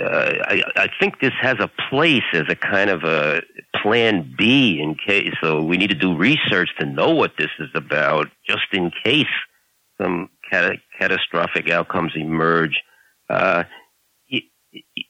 uh, 0.00 0.04
I, 0.04 0.62
I, 0.76 0.88
think 0.98 1.20
this 1.20 1.32
has 1.40 1.58
a 1.60 1.70
place 1.90 2.22
as 2.32 2.44
a 2.48 2.54
kind 2.54 2.88
of 2.88 3.04
a 3.04 3.42
plan 3.82 4.34
B 4.38 4.80
in 4.80 4.94
case. 4.94 5.34
So 5.42 5.62
we 5.62 5.76
need 5.76 5.90
to 5.90 5.94
do 5.94 6.16
research 6.16 6.70
to 6.78 6.86
know 6.86 7.10
what 7.10 7.32
this 7.36 7.50
is 7.58 7.68
about, 7.74 8.28
just 8.46 8.66
in 8.72 8.90
case 9.04 9.26
some 10.00 10.30
cat- 10.50 10.78
catastrophic 10.98 11.68
outcomes 11.70 12.12
emerge. 12.16 12.80
Uh, 13.28 13.64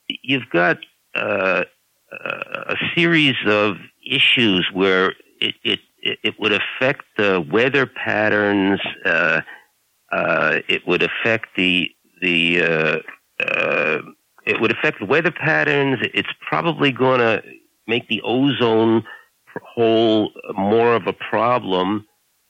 you've 0.09 0.49
got 0.51 0.79
uh, 1.15 1.65
a 2.13 2.77
series 2.95 3.37
of 3.47 3.77
issues 4.05 4.69
where 4.73 5.15
it, 5.41 5.55
it, 5.65 5.81
it 6.03 6.35
would 6.39 6.53
affect 6.53 7.03
the 7.17 7.45
weather 7.51 7.87
patterns. 7.87 8.81
Uh, 9.05 9.41
uh, 10.11 10.59
it 10.69 10.87
would 10.87 11.03
affect 11.03 11.49
the 11.57 11.91
the 12.21 12.63
uh, 12.63 12.99
uh, 13.43 13.99
it 14.47 14.61
would 14.61 14.71
affect 14.71 15.01
the 15.01 15.07
weather 15.07 15.33
patterns. 15.33 15.99
It's 16.15 16.29
probably 16.47 16.93
going 16.93 17.21
to 17.21 17.43
make 17.87 18.09
the 18.09 18.21
ozone 18.23 19.05
hole 19.75 20.33
more 20.55 20.95
of 20.95 21.07
a 21.07 21.13
problem. 21.13 22.07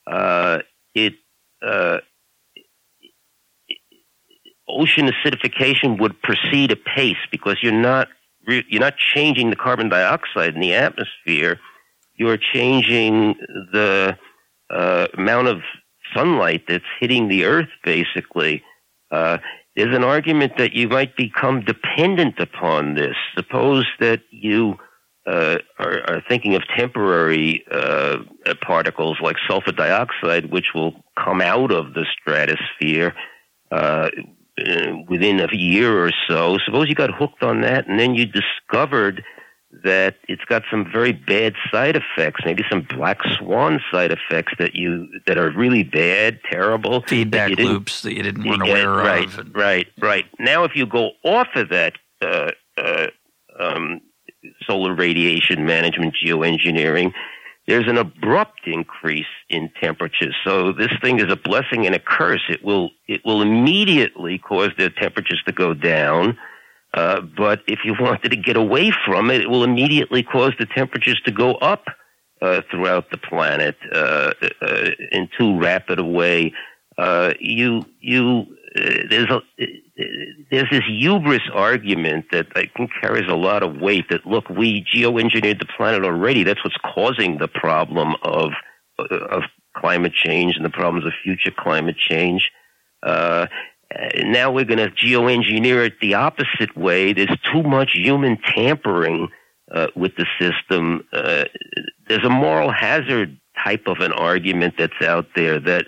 Uh, 0.06 0.60
it 0.94 1.14
ocean 4.72 5.08
acidification 5.08 6.00
would 6.00 6.20
proceed 6.22 6.72
apace 6.72 7.16
because 7.30 7.56
you're 7.62 7.72
not 7.72 8.08
you're 8.46 8.80
not 8.80 8.96
changing 8.96 9.50
the 9.50 9.56
carbon 9.56 9.88
dioxide 9.88 10.54
in 10.54 10.60
the 10.60 10.74
atmosphere. 10.74 11.60
You're 12.16 12.38
changing 12.38 13.36
the 13.72 14.18
uh, 14.68 15.06
amount 15.16 15.48
of 15.48 15.60
sunlight 16.14 16.64
that's 16.68 16.84
hitting 16.98 17.28
the 17.28 17.44
earth, 17.44 17.68
basically. 17.84 18.62
Uh, 19.10 19.38
there's 19.76 19.94
an 19.94 20.04
argument 20.04 20.54
that 20.58 20.74
you 20.74 20.88
might 20.88 21.16
become 21.16 21.64
dependent 21.64 22.38
upon 22.38 22.94
this. 22.94 23.14
Suppose 23.36 23.86
that 24.00 24.22
you 24.30 24.76
uh, 25.26 25.58
are, 25.78 26.00
are, 26.08 26.22
thinking 26.28 26.54
of 26.56 26.62
temporary 26.76 27.64
uh, 27.70 28.18
particles 28.60 29.18
like 29.22 29.36
sulfur 29.48 29.70
dioxide, 29.70 30.50
which 30.50 30.74
will 30.74 30.94
come 31.16 31.40
out 31.40 31.70
of 31.70 31.94
the 31.94 32.04
stratosphere 32.20 33.14
uh, 33.70 34.10
within 35.08 35.40
a 35.40 35.48
year 35.54 36.04
or 36.04 36.12
so. 36.28 36.58
Suppose 36.64 36.88
you 36.88 36.94
got 36.94 37.12
hooked 37.12 37.42
on 37.42 37.62
that, 37.62 37.86
and 37.86 37.98
then 37.98 38.14
you 38.14 38.26
discovered 38.26 39.24
that 39.84 40.16
it's 40.28 40.44
got 40.44 40.62
some 40.70 40.86
very 40.92 41.12
bad 41.12 41.54
side 41.70 41.96
effects, 41.96 42.42
maybe 42.44 42.62
some 42.70 42.82
black 42.82 43.20
swan 43.38 43.80
side 43.90 44.12
effects 44.12 44.52
that 44.58 44.74
you 44.74 45.08
that 45.26 45.38
are 45.38 45.50
really 45.50 45.82
bad, 45.82 46.38
terrible 46.50 47.02
feedback 47.06 47.50
that 47.56 47.58
loops 47.58 48.02
that 48.02 48.14
you 48.14 48.22
didn't 48.22 48.44
want 48.44 48.62
aware 48.62 48.90
right, 48.90 49.26
of. 49.26 49.38
Right, 49.38 49.54
right, 49.54 49.86
right. 50.00 50.24
Now, 50.38 50.64
if 50.64 50.76
you 50.76 50.86
go 50.86 51.12
off 51.24 51.48
of 51.54 51.70
that 51.70 51.94
uh, 52.20 52.50
uh, 52.76 53.06
um, 53.58 54.00
solar 54.66 54.94
radiation 54.94 55.64
management 55.64 56.14
geoengineering, 56.22 57.12
there's 57.66 57.88
an 57.88 57.96
abrupt 57.96 58.66
increase 58.66 59.26
in 59.48 59.70
temperatures. 59.80 60.34
So 60.44 60.72
this 60.72 60.92
thing 61.00 61.20
is 61.20 61.30
a 61.30 61.36
blessing 61.36 61.86
and 61.86 61.94
a 61.94 62.00
curse. 62.00 62.42
It 62.48 62.64
will 62.64 62.90
it 63.08 63.24
will 63.24 63.42
immediately 63.42 64.38
cause 64.38 64.70
the 64.76 64.90
temperatures 64.90 65.42
to 65.46 65.52
go 65.52 65.74
down 65.74 66.36
uh, 66.94 67.20
but 67.20 67.62
if 67.66 67.80
you 67.84 67.94
wanted 68.00 68.30
to 68.30 68.36
get 68.36 68.56
away 68.56 68.92
from 69.06 69.30
it, 69.30 69.40
it 69.42 69.50
will 69.50 69.64
immediately 69.64 70.22
cause 70.22 70.52
the 70.58 70.66
temperatures 70.66 71.20
to 71.24 71.30
go 71.30 71.54
up 71.56 71.86
uh, 72.40 72.60
throughout 72.70 73.10
the 73.10 73.18
planet 73.18 73.76
uh, 73.92 74.32
uh 74.60 74.90
in 75.12 75.28
too 75.38 75.58
rapid 75.60 75.98
a 75.98 76.04
way. 76.04 76.52
Uh, 76.98 77.32
you 77.38 77.84
you 78.00 78.44
there's 78.74 79.30
a 79.30 79.40
there's 79.96 80.70
this 80.70 80.82
hubris 80.88 81.42
argument 81.52 82.26
that 82.32 82.46
I 82.56 82.70
think 82.76 82.90
carries 83.00 83.28
a 83.28 83.34
lot 83.34 83.62
of 83.62 83.76
weight. 83.76 84.06
That 84.10 84.26
look, 84.26 84.48
we 84.48 84.84
geoengineered 84.84 85.58
the 85.58 85.66
planet 85.76 86.04
already. 86.04 86.44
That's 86.44 86.64
what's 86.64 86.76
causing 86.94 87.38
the 87.38 87.48
problem 87.48 88.14
of 88.22 88.52
of 88.98 89.42
climate 89.76 90.12
change 90.12 90.56
and 90.56 90.64
the 90.64 90.70
problems 90.70 91.06
of 91.06 91.12
future 91.22 91.52
climate 91.56 91.96
change. 91.96 92.50
Uh, 93.02 93.46
uh, 93.94 94.08
now 94.24 94.50
we're 94.50 94.64
going 94.64 94.78
to 94.78 94.90
geoengineer 94.90 95.86
it 95.86 96.00
the 96.00 96.14
opposite 96.14 96.76
way. 96.76 97.12
There's 97.12 97.36
too 97.52 97.62
much 97.62 97.90
human 97.92 98.38
tampering 98.38 99.28
uh, 99.70 99.88
with 99.94 100.12
the 100.16 100.26
system. 100.38 101.06
Uh, 101.12 101.44
there's 102.08 102.24
a 102.24 102.30
moral 102.30 102.70
hazard 102.70 103.38
type 103.62 103.86
of 103.86 103.98
an 103.98 104.12
argument 104.12 104.74
that's 104.78 105.02
out 105.02 105.26
there 105.34 105.60
that 105.60 105.86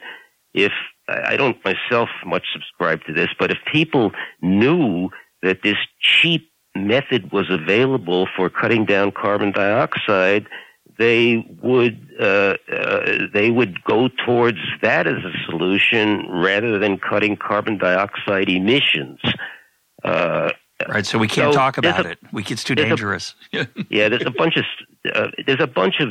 if 0.52 0.72
I 1.08 1.36
don't 1.36 1.56
myself 1.64 2.08
much 2.24 2.44
subscribe 2.52 3.04
to 3.06 3.12
this, 3.12 3.28
but 3.38 3.50
if 3.50 3.58
people 3.70 4.12
knew 4.40 5.10
that 5.42 5.62
this 5.62 5.76
cheap 6.00 6.50
method 6.74 7.30
was 7.32 7.50
available 7.50 8.26
for 8.36 8.48
cutting 8.48 8.84
down 8.84 9.12
carbon 9.12 9.52
dioxide, 9.52 10.46
they 10.98 11.44
would 11.62 12.08
uh, 12.20 12.54
uh, 12.72 13.26
they 13.32 13.50
would 13.50 13.82
go 13.84 14.08
towards 14.24 14.58
that 14.82 15.06
as 15.06 15.24
a 15.24 15.32
solution 15.50 16.26
rather 16.30 16.78
than 16.78 16.98
cutting 16.98 17.36
carbon 17.36 17.78
dioxide 17.78 18.48
emissions. 18.48 19.18
Uh, 20.02 20.52
right. 20.88 21.04
So 21.04 21.18
we 21.18 21.28
can't 21.28 21.52
so 21.52 21.58
talk 21.58 21.78
about 21.78 22.06
a, 22.06 22.10
it. 22.10 22.18
We, 22.32 22.44
it's 22.44 22.64
too 22.64 22.74
dangerous. 22.74 23.34
A, 23.52 23.66
yeah. 23.90 24.08
There's 24.08 24.26
a 24.26 24.30
bunch 24.30 24.56
of 24.56 24.64
uh, 25.12 25.28
there's 25.46 25.60
a 25.60 25.66
bunch 25.66 25.96
of 26.00 26.10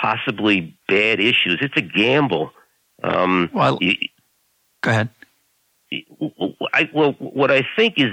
possibly 0.00 0.76
bad 0.88 1.20
issues. 1.20 1.58
It's 1.60 1.76
a 1.76 1.82
gamble. 1.82 2.52
Um, 3.02 3.50
well, 3.52 3.78
go 4.82 4.90
ahead. 4.90 5.08
I, 6.72 6.88
well, 6.94 7.12
what 7.18 7.50
I 7.50 7.66
think 7.76 7.94
is 7.96 8.12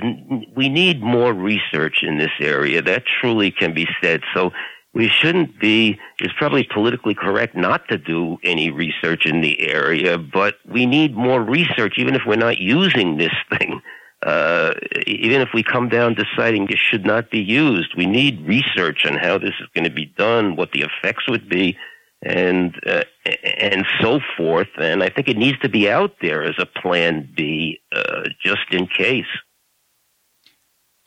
we 0.55 0.67
need 0.67 1.01
more 1.01 1.33
research 1.33 1.99
in 2.01 2.17
this 2.17 2.31
area. 2.39 2.81
That 2.81 3.03
truly 3.21 3.51
can 3.51 3.73
be 3.73 3.87
said. 4.01 4.21
So 4.33 4.51
we 4.93 5.09
shouldn't 5.09 5.59
be, 5.59 5.99
it's 6.19 6.33
probably 6.37 6.67
politically 6.73 7.13
correct 7.13 7.55
not 7.55 7.87
to 7.89 7.99
do 7.99 8.37
any 8.43 8.71
research 8.71 9.27
in 9.27 9.41
the 9.41 9.69
area, 9.69 10.17
but 10.17 10.55
we 10.67 10.87
need 10.87 11.15
more 11.15 11.43
research 11.43 11.93
even 11.97 12.15
if 12.15 12.23
we're 12.25 12.35
not 12.35 12.57
using 12.57 13.17
this 13.17 13.33
thing. 13.57 13.81
Uh, 14.23 14.73
even 15.05 15.41
if 15.41 15.49
we 15.53 15.61
come 15.61 15.87
down 15.87 16.15
deciding 16.15 16.65
this 16.65 16.79
should 16.79 17.05
not 17.05 17.29
be 17.29 17.39
used, 17.39 17.93
we 17.95 18.07
need 18.07 18.43
research 18.47 19.05
on 19.05 19.15
how 19.15 19.37
this 19.37 19.53
is 19.59 19.67
going 19.75 19.83
to 19.83 19.93
be 19.93 20.07
done, 20.17 20.55
what 20.55 20.71
the 20.71 20.81
effects 20.81 21.29
would 21.29 21.47
be. 21.47 21.77
And 22.21 22.75
uh, 22.85 23.03
and 23.43 23.85
so 24.01 24.19
forth. 24.35 24.69
And 24.77 25.03
I 25.03 25.09
think 25.09 25.27
it 25.27 25.37
needs 25.37 25.59
to 25.59 25.69
be 25.69 25.89
out 25.89 26.15
there 26.21 26.43
as 26.43 26.55
a 26.57 26.65
plan 26.65 27.29
B, 27.35 27.79
uh, 27.95 28.29
just 28.43 28.71
in 28.71 28.87
case. 28.87 29.25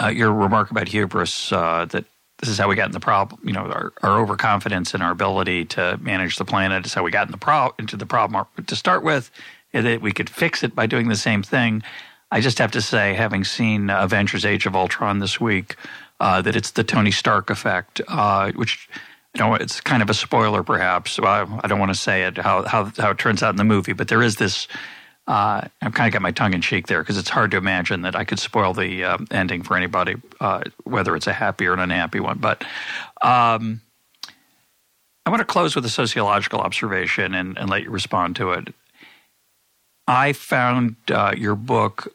Uh, 0.02 0.08
your 0.08 0.32
remark 0.32 0.70
about 0.70 0.88
hubris 0.88 1.52
uh, 1.52 1.84
that 1.86 2.04
this 2.38 2.48
is 2.48 2.58
how 2.58 2.68
we 2.68 2.74
got 2.74 2.86
in 2.86 2.92
the 2.92 3.00
problem, 3.00 3.38
you 3.44 3.52
know, 3.52 3.66
our, 3.66 3.92
our 4.02 4.18
overconfidence 4.18 4.94
in 4.94 5.02
our 5.02 5.11
ability 5.11 5.66
to 5.66 5.98
manage 6.00 6.36
the 6.36 6.44
planet 6.44 6.86
is 6.86 6.94
how 6.94 7.02
we 7.02 7.11
got 7.11 7.26
in 7.26 7.32
the 7.32 7.38
pro- 7.38 7.74
into 7.78 7.98
the 7.98 8.06
problem 8.06 8.46
to 8.66 8.76
start 8.76 9.02
with, 9.02 9.30
that 9.72 10.00
we 10.00 10.11
could 10.11 10.30
fix 10.30 10.62
it 10.62 10.74
by 10.74 10.86
doing 10.86 11.08
the 11.08 11.16
same 11.16 11.42
thing. 11.42 11.82
I 12.30 12.40
just 12.40 12.58
have 12.58 12.70
to 12.72 12.80
say, 12.80 13.12
having 13.12 13.44
seen 13.44 13.90
Avengers 13.90 14.46
Age 14.46 14.64
of 14.64 14.74
Ultron 14.74 15.18
this 15.18 15.38
week, 15.38 15.76
uh, 16.18 16.40
that 16.40 16.56
it's 16.56 16.70
the 16.70 16.84
Tony 16.84 17.11
Stark 17.11 17.50
effect, 17.50 18.00
uh, 18.08 18.52
which 18.52 18.88
you 19.34 19.40
know, 19.40 19.54
it's 19.54 19.80
kind 19.80 20.02
of 20.02 20.10
a 20.10 20.14
spoiler, 20.14 20.62
perhaps. 20.62 21.18
I, 21.18 21.46
I 21.62 21.68
don't 21.68 21.78
want 21.78 21.92
to 21.94 21.98
say 21.98 22.24
it 22.24 22.38
how, 22.38 22.62
how 22.66 22.92
how 22.96 23.10
it 23.10 23.18
turns 23.18 23.42
out 23.42 23.50
in 23.50 23.56
the 23.56 23.64
movie, 23.64 23.92
but 23.92 24.08
there 24.08 24.22
is 24.22 24.36
this. 24.36 24.66
Uh, 25.26 25.68
I've 25.80 25.94
kind 25.94 26.08
of 26.08 26.12
got 26.12 26.22
my 26.22 26.32
tongue 26.32 26.54
in 26.54 26.60
cheek 26.60 26.88
there 26.88 27.00
because 27.00 27.16
it's 27.16 27.28
hard 27.28 27.52
to 27.52 27.56
imagine 27.56 28.02
that 28.02 28.16
I 28.16 28.24
could 28.24 28.40
spoil 28.40 28.72
the 28.74 29.04
uh, 29.04 29.18
ending 29.30 29.62
for 29.62 29.76
anybody, 29.76 30.16
uh, 30.40 30.62
whether 30.82 31.14
it's 31.14 31.28
a 31.28 31.32
happy 31.32 31.66
or 31.66 31.74
an 31.74 31.78
unhappy 31.78 32.18
one. 32.18 32.38
But 32.38 32.64
um, 33.22 33.80
I 35.24 35.30
want 35.30 35.40
to 35.40 35.44
close 35.44 35.76
with 35.76 35.84
a 35.84 35.90
sociological 35.90 36.58
observation 36.58 37.34
and, 37.34 37.56
and 37.56 37.70
let 37.70 37.84
you 37.84 37.90
respond 37.90 38.34
to 38.36 38.52
it. 38.52 38.74
I 40.08 40.32
found 40.32 40.96
uh, 41.08 41.34
your 41.36 41.54
book 41.54 42.12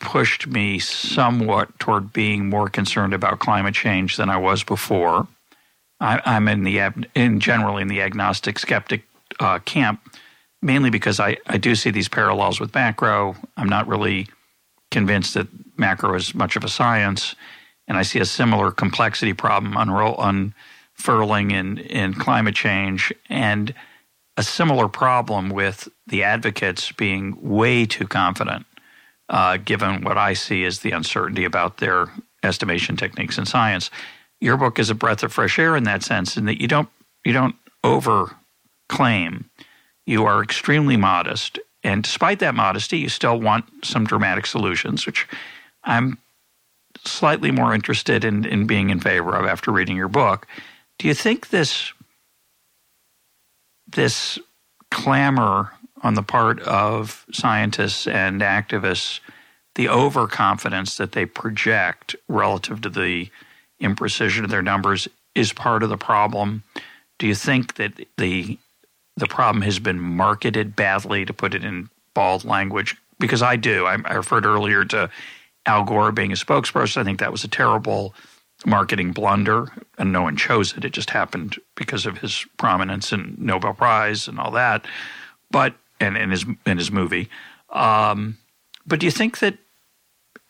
pushed 0.00 0.46
me 0.46 0.78
somewhat 0.78 1.78
toward 1.78 2.12
being 2.12 2.50
more 2.50 2.68
concerned 2.68 3.14
about 3.14 3.38
climate 3.38 3.74
change 3.74 4.16
than 4.16 4.28
I 4.28 4.36
was 4.36 4.62
before. 4.62 5.26
I, 6.00 6.36
am 6.36 6.48
in 6.48 6.64
the 6.64 6.78
in 7.14 7.40
generally 7.40 7.82
in 7.82 7.88
the 7.88 8.02
agnostic 8.02 8.58
skeptic 8.58 9.02
uh, 9.40 9.58
camp, 9.60 10.00
mainly 10.62 10.90
because 10.90 11.20
I, 11.20 11.38
I 11.46 11.58
do 11.58 11.74
see 11.74 11.90
these 11.90 12.08
parallels 12.08 12.60
with 12.60 12.74
macro. 12.74 13.36
I'm 13.56 13.68
not 13.68 13.88
really 13.88 14.28
convinced 14.90 15.34
that 15.34 15.48
macro 15.76 16.14
is 16.14 16.34
much 16.34 16.56
of 16.56 16.64
a 16.64 16.68
science, 16.68 17.34
and 17.86 17.98
I 17.98 18.02
see 18.02 18.20
a 18.20 18.24
similar 18.24 18.70
complexity 18.70 19.32
problem 19.32 19.76
unroll, 19.76 20.16
unfurling 20.20 21.50
in 21.50 21.78
in 21.78 22.14
climate 22.14 22.54
change, 22.54 23.12
and 23.28 23.74
a 24.36 24.42
similar 24.42 24.88
problem 24.88 25.50
with 25.50 25.88
the 26.06 26.22
advocates 26.22 26.92
being 26.92 27.36
way 27.42 27.86
too 27.86 28.06
confident, 28.06 28.66
uh, 29.28 29.56
given 29.56 30.02
what 30.02 30.16
I 30.16 30.34
see 30.34 30.64
as 30.64 30.78
the 30.78 30.92
uncertainty 30.92 31.44
about 31.44 31.78
their 31.78 32.06
estimation 32.44 32.96
techniques 32.96 33.36
in 33.36 33.46
science 33.46 33.90
your 34.40 34.56
book 34.56 34.78
is 34.78 34.90
a 34.90 34.94
breath 34.94 35.22
of 35.22 35.32
fresh 35.32 35.58
air 35.58 35.76
in 35.76 35.84
that 35.84 36.02
sense, 36.02 36.36
in 36.36 36.44
that 36.46 36.60
you 36.60 36.68
don't 36.68 36.88
you 37.24 37.32
don't 37.32 37.56
over 37.84 38.36
claim. 38.88 39.50
You 40.06 40.24
are 40.24 40.42
extremely 40.42 40.96
modest, 40.96 41.58
and 41.82 42.02
despite 42.02 42.38
that 42.38 42.54
modesty, 42.54 42.98
you 42.98 43.08
still 43.08 43.40
want 43.40 43.66
some 43.84 44.04
dramatic 44.04 44.46
solutions, 44.46 45.06
which 45.06 45.26
I'm 45.84 46.18
slightly 47.04 47.50
more 47.50 47.74
interested 47.74 48.24
in, 48.24 48.44
in 48.44 48.66
being 48.66 48.90
in 48.90 49.00
favor 49.00 49.34
of 49.36 49.46
after 49.46 49.70
reading 49.70 49.96
your 49.96 50.08
book. 50.08 50.46
Do 50.98 51.08
you 51.08 51.14
think 51.14 51.50
this 51.50 51.92
this 53.86 54.38
clamor 54.90 55.72
on 56.02 56.14
the 56.14 56.22
part 56.22 56.60
of 56.60 57.26
scientists 57.32 58.06
and 58.06 58.40
activists, 58.40 59.20
the 59.74 59.88
overconfidence 59.88 60.96
that 60.96 61.12
they 61.12 61.26
project 61.26 62.14
relative 62.28 62.80
to 62.82 62.88
the 62.88 63.30
imprecision 63.80 64.44
of 64.44 64.50
their 64.50 64.62
numbers 64.62 65.08
is 65.34 65.52
part 65.52 65.82
of 65.82 65.88
the 65.88 65.96
problem? 65.96 66.62
Do 67.18 67.26
you 67.26 67.34
think 67.34 67.74
that 67.74 67.92
the 68.16 68.58
the 69.16 69.26
problem 69.26 69.62
has 69.62 69.80
been 69.80 69.98
marketed 69.98 70.76
badly, 70.76 71.24
to 71.24 71.32
put 71.32 71.54
it 71.54 71.64
in 71.64 71.88
bald 72.14 72.44
language? 72.44 72.96
Because 73.18 73.42
I 73.42 73.56
do. 73.56 73.84
I, 73.84 73.98
I 74.04 74.14
referred 74.14 74.46
earlier 74.46 74.84
to 74.86 75.10
Al 75.66 75.84
Gore 75.84 76.12
being 76.12 76.32
a 76.32 76.36
spokesperson. 76.36 76.98
I 76.98 77.04
think 77.04 77.18
that 77.18 77.32
was 77.32 77.42
a 77.42 77.48
terrible 77.48 78.14
marketing 78.64 79.12
blunder, 79.12 79.68
and 79.98 80.12
no 80.12 80.22
one 80.22 80.36
chose 80.36 80.76
it. 80.76 80.84
It 80.84 80.92
just 80.92 81.10
happened 81.10 81.58
because 81.74 82.06
of 82.06 82.18
his 82.18 82.44
prominence 82.56 83.12
and 83.12 83.38
Nobel 83.38 83.74
Prize 83.74 84.28
and 84.28 84.38
all 84.38 84.52
that. 84.52 84.84
But 85.50 85.74
and 86.00 86.16
in 86.16 86.30
his 86.30 86.44
in 86.66 86.78
his 86.78 86.90
movie. 86.90 87.28
Um, 87.70 88.38
but 88.86 89.00
do 89.00 89.06
you 89.06 89.12
think 89.12 89.40
that 89.40 89.58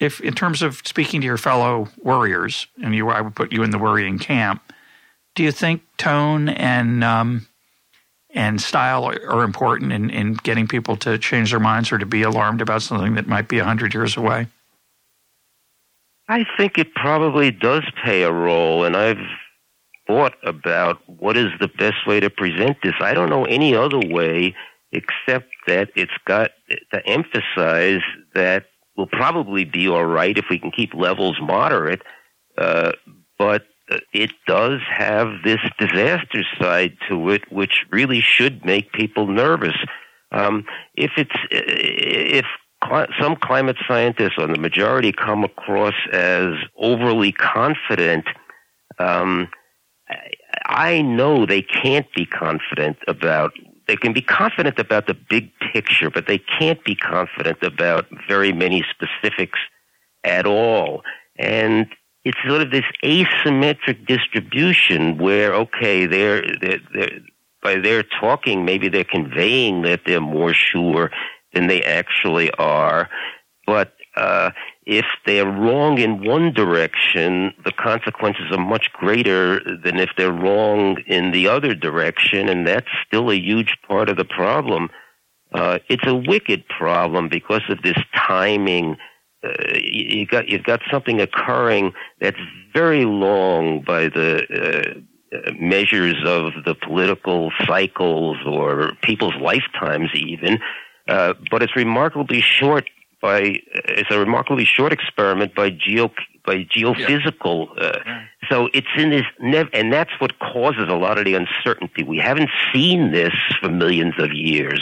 if 0.00 0.20
in 0.20 0.34
terms 0.34 0.62
of 0.62 0.82
speaking 0.84 1.20
to 1.20 1.26
your 1.26 1.36
fellow 1.36 1.88
worriers, 2.02 2.66
and 2.82 2.94
you, 2.94 3.08
I 3.08 3.20
would 3.20 3.34
put 3.34 3.52
you 3.52 3.62
in 3.62 3.70
the 3.70 3.78
worrying 3.78 4.18
camp. 4.18 4.62
Do 5.34 5.42
you 5.42 5.52
think 5.52 5.82
tone 5.96 6.48
and 6.48 7.04
um, 7.04 7.46
and 8.34 8.60
style 8.60 9.04
are, 9.06 9.42
important 9.42 9.92
in, 9.92 10.10
in 10.10 10.34
getting 10.34 10.66
people 10.66 10.96
to 10.98 11.18
change 11.18 11.50
their 11.50 11.60
minds 11.60 11.90
or 11.90 11.98
to 11.98 12.06
be 12.06 12.22
alarmed 12.22 12.60
about 12.60 12.82
something 12.82 13.14
that 13.14 13.26
might 13.26 13.48
be 13.48 13.58
hundred 13.58 13.94
years 13.94 14.16
away? 14.16 14.48
I 16.28 16.44
think 16.56 16.76
it 16.76 16.94
probably 16.94 17.50
does 17.50 17.84
play 18.04 18.22
a 18.22 18.32
role, 18.32 18.84
and 18.84 18.96
I've 18.96 19.24
thought 20.06 20.34
about 20.42 21.00
what 21.08 21.36
is 21.36 21.48
the 21.60 21.68
best 21.68 22.06
way 22.06 22.20
to 22.20 22.30
present 22.30 22.78
this. 22.82 22.94
I 23.00 23.14
don't 23.14 23.30
know 23.30 23.44
any 23.44 23.74
other 23.74 23.98
way 23.98 24.54
except 24.92 25.48
that 25.66 25.90
it's 25.94 26.12
got 26.24 26.50
to 26.92 27.06
emphasize 27.06 28.00
that 28.34 28.66
will 28.98 29.06
probably 29.06 29.64
be 29.64 29.88
all 29.88 30.04
right 30.04 30.36
if 30.36 30.46
we 30.50 30.58
can 30.58 30.72
keep 30.72 30.92
levels 30.92 31.38
moderate. 31.40 32.02
Uh, 32.58 32.92
but 33.38 33.62
it 34.12 34.32
does 34.46 34.80
have 34.90 35.28
this 35.44 35.60
disaster 35.78 36.42
side 36.60 36.96
to 37.08 37.30
it, 37.30 37.50
which 37.50 37.86
really 37.90 38.20
should 38.20 38.64
make 38.64 38.92
people 38.92 39.28
nervous. 39.28 39.76
Um, 40.32 40.66
if 40.94 41.12
it's 41.16 41.30
if 41.50 42.44
cl- 42.84 43.06
some 43.18 43.36
climate 43.36 43.76
scientists 43.86 44.34
or 44.36 44.48
the 44.48 44.58
majority 44.58 45.12
come 45.12 45.44
across 45.44 45.94
as 46.12 46.54
overly 46.76 47.32
confident, 47.32 48.26
um, 48.98 49.48
I 50.66 51.00
know 51.02 51.46
they 51.46 51.62
can't 51.62 52.06
be 52.14 52.26
confident 52.26 52.98
about 53.06 53.52
they 53.88 53.96
can 53.96 54.12
be 54.12 54.20
confident 54.20 54.78
about 54.78 55.06
the 55.06 55.14
big 55.14 55.50
picture, 55.72 56.10
but 56.10 56.26
they 56.28 56.38
can't 56.38 56.84
be 56.84 56.94
confident 56.94 57.62
about 57.62 58.06
very 58.28 58.52
many 58.52 58.84
specifics 58.90 59.58
at 60.24 60.46
all. 60.46 61.02
And 61.36 61.86
it's 62.24 62.38
sort 62.46 62.60
of 62.60 62.70
this 62.70 62.84
asymmetric 63.02 64.06
distribution 64.06 65.16
where, 65.16 65.54
okay, 65.54 66.04
they're, 66.04 66.42
they're, 66.60 66.80
they're, 66.92 67.18
by 67.62 67.76
their 67.76 68.04
talking, 68.20 68.64
maybe 68.64 68.88
they're 68.88 69.04
conveying 69.04 69.82
that 69.82 70.02
they're 70.06 70.20
more 70.20 70.52
sure 70.52 71.10
than 71.54 71.66
they 71.66 71.82
actually 71.82 72.50
are. 72.52 73.08
But 73.66 73.94
uh, 74.16 74.50
if 74.88 75.04
they're 75.26 75.44
wrong 75.44 75.98
in 75.98 76.24
one 76.24 76.50
direction, 76.50 77.52
the 77.62 77.72
consequences 77.72 78.46
are 78.50 78.58
much 78.58 78.90
greater 78.94 79.60
than 79.84 80.00
if 80.00 80.08
they're 80.16 80.32
wrong 80.32 80.96
in 81.06 81.30
the 81.30 81.46
other 81.46 81.74
direction, 81.74 82.48
and 82.48 82.66
that's 82.66 82.88
still 83.06 83.30
a 83.30 83.34
huge 83.34 83.76
part 83.86 84.08
of 84.08 84.16
the 84.16 84.24
problem. 84.24 84.88
Uh, 85.52 85.78
it's 85.90 86.06
a 86.06 86.14
wicked 86.14 86.66
problem 86.68 87.28
because 87.28 87.60
of 87.68 87.82
this 87.82 87.98
timing. 88.16 88.96
Uh, 89.44 89.50
you 89.74 90.26
got 90.26 90.48
you've 90.48 90.64
got 90.64 90.80
something 90.90 91.20
occurring 91.20 91.92
that's 92.18 92.40
very 92.72 93.04
long 93.04 93.82
by 93.82 94.08
the 94.08 95.04
uh, 95.34 95.50
measures 95.60 96.16
of 96.24 96.52
the 96.64 96.74
political 96.74 97.52
cycles 97.66 98.38
or 98.46 98.92
people's 99.02 99.36
lifetimes, 99.38 100.08
even. 100.14 100.58
Uh, 101.08 101.34
but 101.50 101.62
it's 101.62 101.76
remarkably 101.76 102.40
short 102.40 102.86
by 103.20 103.60
it's 103.72 104.10
a 104.10 104.18
remarkably 104.18 104.64
short 104.64 104.92
experiment 104.92 105.54
by 105.54 105.70
geo 105.70 106.10
by 106.44 106.64
geophysical. 106.64 107.68
Yeah. 107.76 107.82
Uh, 107.82 108.02
yeah. 108.06 108.24
So 108.50 108.68
it's 108.72 108.86
in 108.96 109.10
this, 109.10 109.26
nev- 109.38 109.68
and 109.74 109.92
that's 109.92 110.12
what 110.18 110.38
causes 110.38 110.86
a 110.88 110.94
lot 110.94 111.18
of 111.18 111.26
the 111.26 111.34
uncertainty. 111.34 112.02
We 112.02 112.18
haven't 112.18 112.48
seen 112.72 113.12
this 113.12 113.34
for 113.60 113.68
millions 113.68 114.14
of 114.18 114.32
years. 114.32 114.80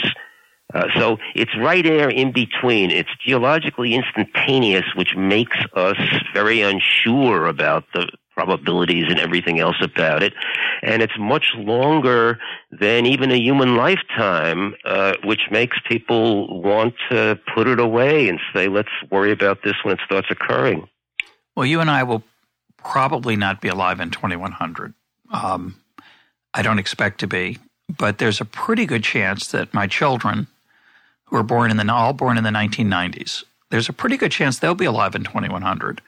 Uh, 0.73 0.85
so 0.97 1.17
it's 1.35 1.51
right 1.57 1.83
there 1.83 2.09
in 2.09 2.31
between. 2.31 2.91
It's 2.91 3.09
geologically 3.25 3.93
instantaneous, 3.95 4.85
which 4.95 5.15
makes 5.17 5.57
us 5.73 5.97
very 6.33 6.61
unsure 6.61 7.47
about 7.47 7.85
the 7.93 8.07
probabilities 8.37 9.05
and 9.09 9.19
everything 9.19 9.59
else 9.59 9.77
about 9.81 10.21
it. 10.21 10.33
And 10.83 11.01
it's 11.01 11.17
much 11.17 11.47
longer 11.55 12.37
than 12.71 13.07
even 13.07 13.31
a 13.31 13.35
human 13.35 13.75
lifetime, 13.75 14.75
uh, 14.85 15.13
which 15.23 15.41
makes 15.49 15.77
people 15.89 16.61
want 16.61 16.93
to 17.09 17.39
put 17.55 17.67
it 17.67 17.79
away 17.79 18.29
and 18.29 18.39
say, 18.53 18.67
let's 18.67 18.91
worry 19.09 19.31
about 19.31 19.63
this 19.63 19.73
when 19.83 19.95
it 19.95 20.01
starts 20.05 20.27
occurring. 20.29 20.87
Well, 21.55 21.65
you 21.65 21.81
and 21.81 21.89
I 21.89 22.03
will 22.03 22.21
probably 22.77 23.35
not 23.35 23.59
be 23.59 23.69
alive 23.69 23.99
in 23.99 24.11
2100. 24.11 24.93
Um, 25.33 25.75
I 26.53 26.61
don't 26.61 26.77
expect 26.77 27.19
to 27.21 27.27
be, 27.27 27.57
but 27.97 28.19
there's 28.19 28.39
a 28.39 28.45
pretty 28.45 28.85
good 28.85 29.03
chance 29.03 29.47
that 29.47 29.73
my 29.73 29.87
children, 29.87 30.45
who 31.25 31.37
are 31.37 31.43
born 31.43 31.71
in 31.71 31.77
the 31.77 31.91
all 31.91 32.13
born 32.13 32.37
in 32.37 32.43
the 32.43 32.51
1990s, 32.51 33.43
there's 33.71 33.89
a 33.89 33.93
pretty 33.93 34.15
good 34.15 34.31
chance 34.31 34.59
they'll 34.59 34.75
be 34.75 34.85
alive 34.85 35.15
in 35.15 35.23
2100. 35.23 36.01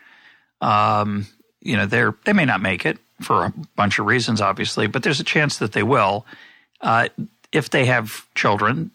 Um, 0.62 1.28
you 1.62 1.76
know, 1.78 1.86
they're 1.86 2.16
they 2.26 2.34
may 2.34 2.46
not 2.46 2.62
make 2.62 2.86
it 2.86 2.98
for 3.22 3.46
a 3.46 3.54
bunch 3.76 4.00
of 4.00 4.06
reasons, 4.06 4.42
obviously, 4.42 4.88
but 4.88 5.04
there's 5.04 5.20
a 5.20 5.26
chance 5.26 5.58
that 5.58 5.74
they 5.74 5.84
will. 5.84 6.26
Uh, 6.82 7.10
if 7.52 7.70
they 7.70 7.86
have 7.86 8.26
children, 8.36 8.92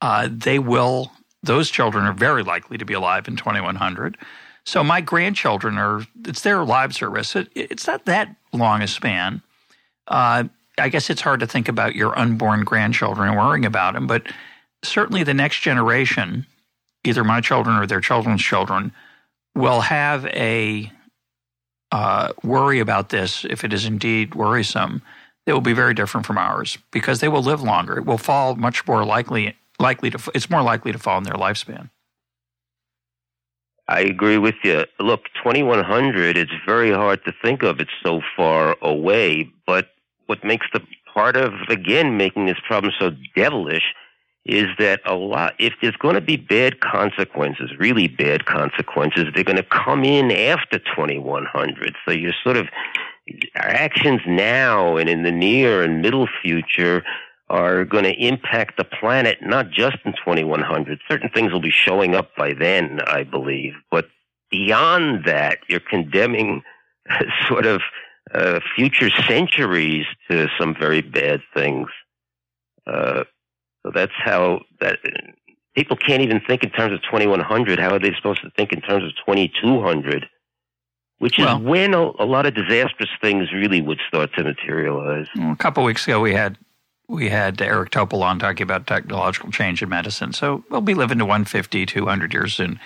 uh, 0.00 0.28
they 0.30 0.58
will. 0.58 1.12
Those 1.42 1.70
children 1.70 2.04
are 2.06 2.12
very 2.12 2.42
likely 2.42 2.78
to 2.78 2.84
be 2.84 2.94
alive 2.94 3.28
in 3.28 3.36
2100. 3.36 4.16
So 4.64 4.82
my 4.82 5.00
grandchildren 5.00 5.76
are. 5.78 6.06
It's 6.24 6.42
their 6.42 6.64
lives 6.64 7.02
are 7.02 7.10
risk. 7.10 7.36
It, 7.36 7.48
it's 7.54 7.86
not 7.86 8.04
that 8.06 8.34
long 8.52 8.82
a 8.82 8.86
span. 8.88 9.42
Uh, 10.06 10.44
I 10.78 10.88
guess 10.88 11.10
it's 11.10 11.20
hard 11.20 11.40
to 11.40 11.46
think 11.46 11.68
about 11.68 11.94
your 11.94 12.18
unborn 12.18 12.64
grandchildren 12.64 13.28
and 13.28 13.38
worrying 13.38 13.64
about 13.64 13.94
them, 13.94 14.06
but 14.06 14.26
certainly 14.82 15.22
the 15.22 15.34
next 15.34 15.60
generation, 15.60 16.46
either 17.04 17.24
my 17.24 17.40
children 17.40 17.76
or 17.76 17.86
their 17.86 18.00
children's 18.00 18.42
children, 18.42 18.92
will 19.54 19.82
have 19.82 20.26
a 20.26 20.90
uh, 21.94 22.32
worry 22.42 22.80
about 22.80 23.10
this 23.10 23.46
if 23.48 23.62
it 23.62 23.72
is 23.72 23.84
indeed 23.84 24.34
worrisome. 24.34 25.00
It 25.46 25.52
will 25.52 25.60
be 25.60 25.74
very 25.74 25.94
different 25.94 26.26
from 26.26 26.38
ours 26.38 26.76
because 26.90 27.20
they 27.20 27.28
will 27.28 27.42
live 27.42 27.62
longer. 27.62 27.98
It 27.98 28.04
will 28.04 28.18
fall 28.18 28.56
much 28.56 28.84
more 28.88 29.04
likely 29.04 29.56
likely 29.78 30.10
to. 30.10 30.18
It's 30.34 30.50
more 30.50 30.62
likely 30.62 30.90
to 30.90 30.98
fall 30.98 31.18
in 31.18 31.24
their 31.24 31.34
lifespan. 31.34 31.90
I 33.86 34.00
agree 34.00 34.38
with 34.38 34.56
you. 34.64 34.86
Look, 34.98 35.20
2100, 35.44 36.36
it's 36.36 36.50
very 36.66 36.90
hard 36.90 37.24
to 37.26 37.32
think 37.44 37.62
of 37.62 37.78
it 37.78 37.88
so 38.02 38.22
far 38.36 38.76
away, 38.82 39.48
but 39.64 39.90
what 40.26 40.42
makes 40.42 40.66
the 40.72 40.80
part 41.12 41.36
of, 41.36 41.52
again, 41.68 42.16
making 42.16 42.46
this 42.46 42.56
problem 42.66 42.92
so 42.98 43.10
devilish 43.36 43.84
is 44.46 44.66
that 44.78 45.00
a 45.06 45.14
lot, 45.14 45.54
if 45.58 45.72
there's 45.80 45.96
going 45.96 46.14
to 46.14 46.20
be 46.20 46.36
bad 46.36 46.80
consequences, 46.80 47.70
really 47.78 48.08
bad 48.08 48.44
consequences, 48.44 49.24
they're 49.34 49.44
going 49.44 49.56
to 49.56 49.62
come 49.62 50.04
in 50.04 50.30
after 50.30 50.78
2100. 50.78 51.94
So 52.04 52.12
you're 52.12 52.34
sort 52.42 52.56
of, 52.56 52.66
our 53.56 53.68
actions 53.68 54.20
now 54.26 54.96
and 54.98 55.08
in 55.08 55.22
the 55.22 55.32
near 55.32 55.82
and 55.82 56.02
middle 56.02 56.28
future 56.42 57.02
are 57.48 57.84
going 57.84 58.04
to 58.04 58.12
impact 58.14 58.76
the 58.76 58.84
planet, 58.84 59.38
not 59.40 59.70
just 59.70 59.96
in 60.04 60.12
2100. 60.12 61.00
Certain 61.08 61.30
things 61.30 61.52
will 61.52 61.60
be 61.60 61.70
showing 61.70 62.14
up 62.14 62.34
by 62.36 62.52
then, 62.52 63.00
I 63.06 63.22
believe. 63.22 63.72
But 63.90 64.08
beyond 64.50 65.24
that, 65.24 65.58
you're 65.68 65.80
condemning 65.80 66.62
sort 67.48 67.64
of 67.64 67.80
uh, 68.32 68.60
future 68.76 69.10
centuries 69.26 70.06
to 70.30 70.48
some 70.58 70.74
very 70.78 71.00
bad 71.00 71.40
things. 71.54 71.88
Uh, 72.86 73.24
so 73.84 73.92
that's 73.94 74.12
how 74.16 74.62
that 74.80 74.98
people 75.74 75.96
can't 75.96 76.22
even 76.22 76.40
think 76.40 76.62
in 76.62 76.70
terms 76.70 76.92
of 76.92 77.02
2100. 77.02 77.78
How 77.78 77.94
are 77.94 77.98
they 77.98 78.12
supposed 78.14 78.40
to 78.42 78.50
think 78.56 78.72
in 78.72 78.80
terms 78.80 79.04
of 79.04 79.10
2200? 79.26 80.26
Which 81.18 81.38
is 81.38 81.44
well, 81.44 81.60
when 81.60 81.94
a, 81.94 82.02
a, 82.18 82.26
lot 82.26 82.44
of 82.44 82.54
disastrous 82.54 83.10
things 83.20 83.52
really 83.52 83.80
would 83.80 84.00
start 84.08 84.34
to 84.34 84.42
materialize. 84.42 85.26
A 85.38 85.56
couple 85.56 85.84
weeks 85.84 86.06
ago, 86.06 86.20
we 86.20 86.34
had 86.34 86.58
we 87.08 87.28
had 87.28 87.60
Eric 87.60 87.90
Topol 87.90 88.22
on 88.22 88.38
talking 88.38 88.62
about 88.62 88.86
technological 88.86 89.50
change 89.50 89.82
in 89.82 89.88
medicine. 89.88 90.32
So 90.32 90.64
we'll 90.70 90.80
be 90.80 90.94
living 90.94 91.18
to 91.18 91.24
150, 91.24 91.86
200 91.86 92.32
years 92.32 92.54
soon, 92.54 92.80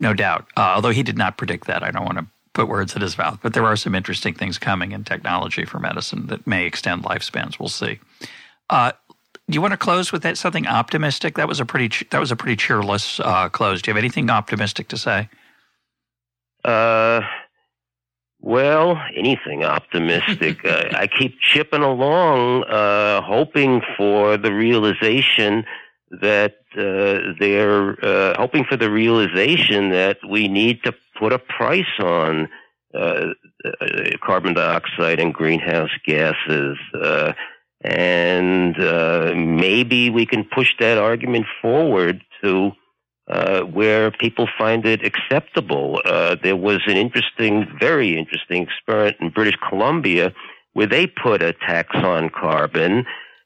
no 0.00 0.14
doubt. 0.14 0.46
Uh, 0.56 0.72
although 0.74 0.90
he 0.90 1.02
did 1.02 1.18
not 1.18 1.36
predict 1.36 1.66
that. 1.66 1.82
I 1.82 1.90
don't 1.90 2.04
want 2.04 2.18
to 2.18 2.26
put 2.54 2.68
words 2.68 2.96
in 2.96 3.02
his 3.02 3.16
mouth, 3.16 3.38
but 3.42 3.54
there 3.54 3.64
are 3.64 3.76
some 3.76 3.94
interesting 3.94 4.34
things 4.34 4.58
coming 4.58 4.92
in 4.92 5.04
technology 5.04 5.64
for 5.64 5.78
medicine 5.78 6.26
that 6.26 6.46
may 6.46 6.66
extend 6.66 7.04
lifespans. 7.04 7.58
We'll 7.58 7.68
see. 7.68 8.00
Uh, 8.70 8.92
do 9.48 9.54
you 9.54 9.62
want 9.62 9.72
to 9.72 9.78
close 9.78 10.12
with 10.12 10.22
that 10.22 10.36
something 10.36 10.66
optimistic? 10.66 11.36
That 11.36 11.48
was 11.48 11.60
a 11.60 11.64
pretty 11.64 12.06
that 12.10 12.18
was 12.18 12.30
a 12.30 12.36
pretty 12.36 12.56
cheerless 12.56 13.18
uh, 13.20 13.48
close. 13.48 13.80
Do 13.80 13.90
you 13.90 13.94
have 13.94 14.02
anything 14.02 14.28
optimistic 14.30 14.88
to 14.88 14.96
say? 14.96 15.28
Uh, 16.64 17.22
well, 18.40 19.00
anything 19.16 19.64
optimistic. 19.64 20.64
uh, 20.64 20.90
I 20.92 21.06
keep 21.06 21.40
chipping 21.40 21.82
along, 21.82 22.64
uh, 22.64 23.22
hoping 23.22 23.80
for 23.96 24.36
the 24.36 24.52
realization 24.52 25.64
that 26.10 26.56
uh, 26.76 27.34
they're 27.38 28.04
uh, 28.04 28.34
hoping 28.38 28.64
for 28.64 28.76
the 28.76 28.90
realization 28.90 29.90
that 29.90 30.18
we 30.28 30.48
need 30.48 30.82
to 30.84 30.94
put 31.18 31.32
a 31.32 31.38
price 31.38 31.84
on 32.00 32.48
uh, 32.94 33.26
uh, 33.64 33.86
carbon 34.22 34.54
dioxide 34.54 35.20
and 35.20 35.34
greenhouse 35.34 35.90
gases. 36.06 36.78
Uh, 36.94 37.32
and 37.82 38.78
uh, 38.80 39.32
maybe 39.36 40.10
we 40.10 40.26
can 40.26 40.44
push 40.44 40.74
that 40.78 40.98
argument 40.98 41.46
forward 41.62 42.22
to 42.42 42.72
uh, 43.28 43.62
where 43.62 44.10
people 44.10 44.48
find 44.58 44.86
it 44.86 45.04
acceptable. 45.04 46.00
Uh, 46.04 46.36
there 46.42 46.56
was 46.56 46.80
an 46.86 46.96
interesting, 46.96 47.66
very 47.78 48.16
interesting 48.16 48.62
experiment 48.62 49.16
in 49.20 49.30
British 49.30 49.56
Columbia 49.68 50.32
where 50.72 50.86
they 50.86 51.06
put 51.06 51.42
a 51.42 51.52
tax 51.52 51.94
on 51.96 52.30
carbon, 52.30 53.04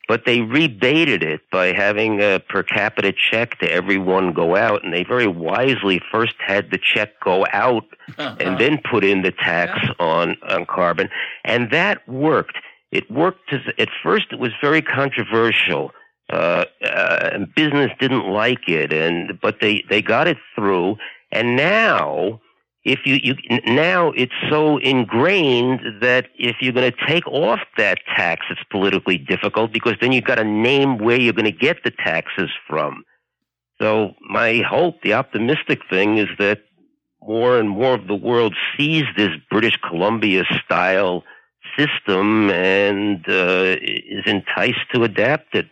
but 0.09 0.25
they 0.25 0.41
rebated 0.41 1.23
it 1.23 1.41
by 1.51 1.73
having 1.73 2.21
a 2.21 2.41
per 2.49 2.63
capita 2.63 3.13
check 3.13 3.59
to 3.59 3.71
everyone 3.71 4.33
go 4.33 4.57
out, 4.57 4.85
and 4.85 4.93
they 4.93 5.05
very 5.05 5.27
wisely 5.27 6.01
first 6.11 6.35
had 6.39 6.71
the 6.71 6.79
check 6.79 7.19
go 7.21 7.47
out 7.53 7.85
and 8.19 8.59
then 8.61 8.79
put 8.91 9.05
in 9.05 9.23
the 9.23 9.33
tax 9.33 9.79
yeah. 9.83 9.93
on 9.99 10.37
on 10.49 10.67
carbon, 10.67 11.09
and 11.45 11.71
that 11.71 12.07
worked 12.09 12.57
it 12.93 13.11
worked 13.11 13.49
to, 13.49 13.59
at 13.79 13.89
first. 14.03 14.27
It 14.31 14.39
was 14.39 14.53
very 14.61 14.83
controversial. 14.83 15.91
Uh, 16.31 16.65
uh, 16.85 17.31
and 17.33 17.55
business 17.55 17.91
didn't 17.99 18.27
like 18.27 18.69
it, 18.69 18.93
and 18.93 19.39
but 19.41 19.57
they 19.61 19.85
they 19.91 20.01
got 20.01 20.27
it 20.27 20.39
through. 20.55 20.97
And 21.31 21.57
now, 21.57 22.41
if 22.85 23.01
you 23.05 23.19
you 23.23 23.35
now 23.67 24.13
it's 24.13 24.33
so 24.49 24.79
ingrained 24.79 25.81
that 26.01 26.29
if 26.39 26.57
you're 26.61 26.73
going 26.73 26.91
to 26.91 27.07
take 27.07 27.27
off 27.27 27.61
that 27.77 27.99
tax, 28.17 28.47
it's 28.51 28.63
politically 28.71 29.19
difficult 29.19 29.73
because 29.73 29.95
then 30.01 30.13
you've 30.13 30.25
got 30.25 30.37
to 30.37 30.45
name 30.45 30.99
where 30.99 31.21
you're 31.21 31.35
going 31.35 31.45
to 31.45 31.53
get 31.53 31.85
the 31.85 31.91
taxes 31.91 32.51
from. 32.69 33.05
So 33.81 34.13
my 34.21 34.63
hope, 34.67 35.03
the 35.03 35.15
optimistic 35.15 35.81
thing, 35.91 36.19
is 36.19 36.29
that 36.39 36.61
more 37.21 37.59
and 37.59 37.69
more 37.69 37.95
of 37.95 38.07
the 38.07 38.15
world 38.15 38.55
sees 38.77 39.05
this 39.17 39.31
British 39.51 39.77
Columbia 39.87 40.45
style 40.65 41.25
system 41.77 42.51
and 42.51 43.25
uh, 43.29 43.77
is 43.81 44.25
enticed 44.27 44.91
to 44.95 45.05
adapt 45.05 45.55
it. 45.55 45.67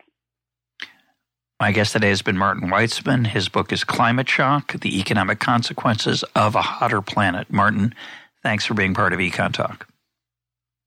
My 1.60 1.72
guest 1.72 1.92
today 1.92 2.08
has 2.08 2.22
been 2.22 2.38
Martin 2.38 2.70
Weitzman. 2.70 3.26
His 3.26 3.50
book 3.50 3.70
is 3.70 3.84
Climate 3.84 4.28
Shock 4.28 4.80
The 4.80 4.98
Economic 4.98 5.40
Consequences 5.40 6.22
of 6.34 6.54
a 6.54 6.62
Hotter 6.62 7.02
Planet. 7.02 7.52
Martin, 7.52 7.94
thanks 8.42 8.64
for 8.64 8.72
being 8.72 8.94
part 8.94 9.12
of 9.12 9.18
EconTalk. 9.18 9.82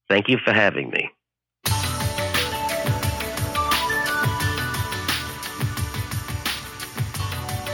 Thank 0.09 0.29
you 0.29 0.39
for 0.43 0.51
having 0.51 0.89
me. 0.89 1.11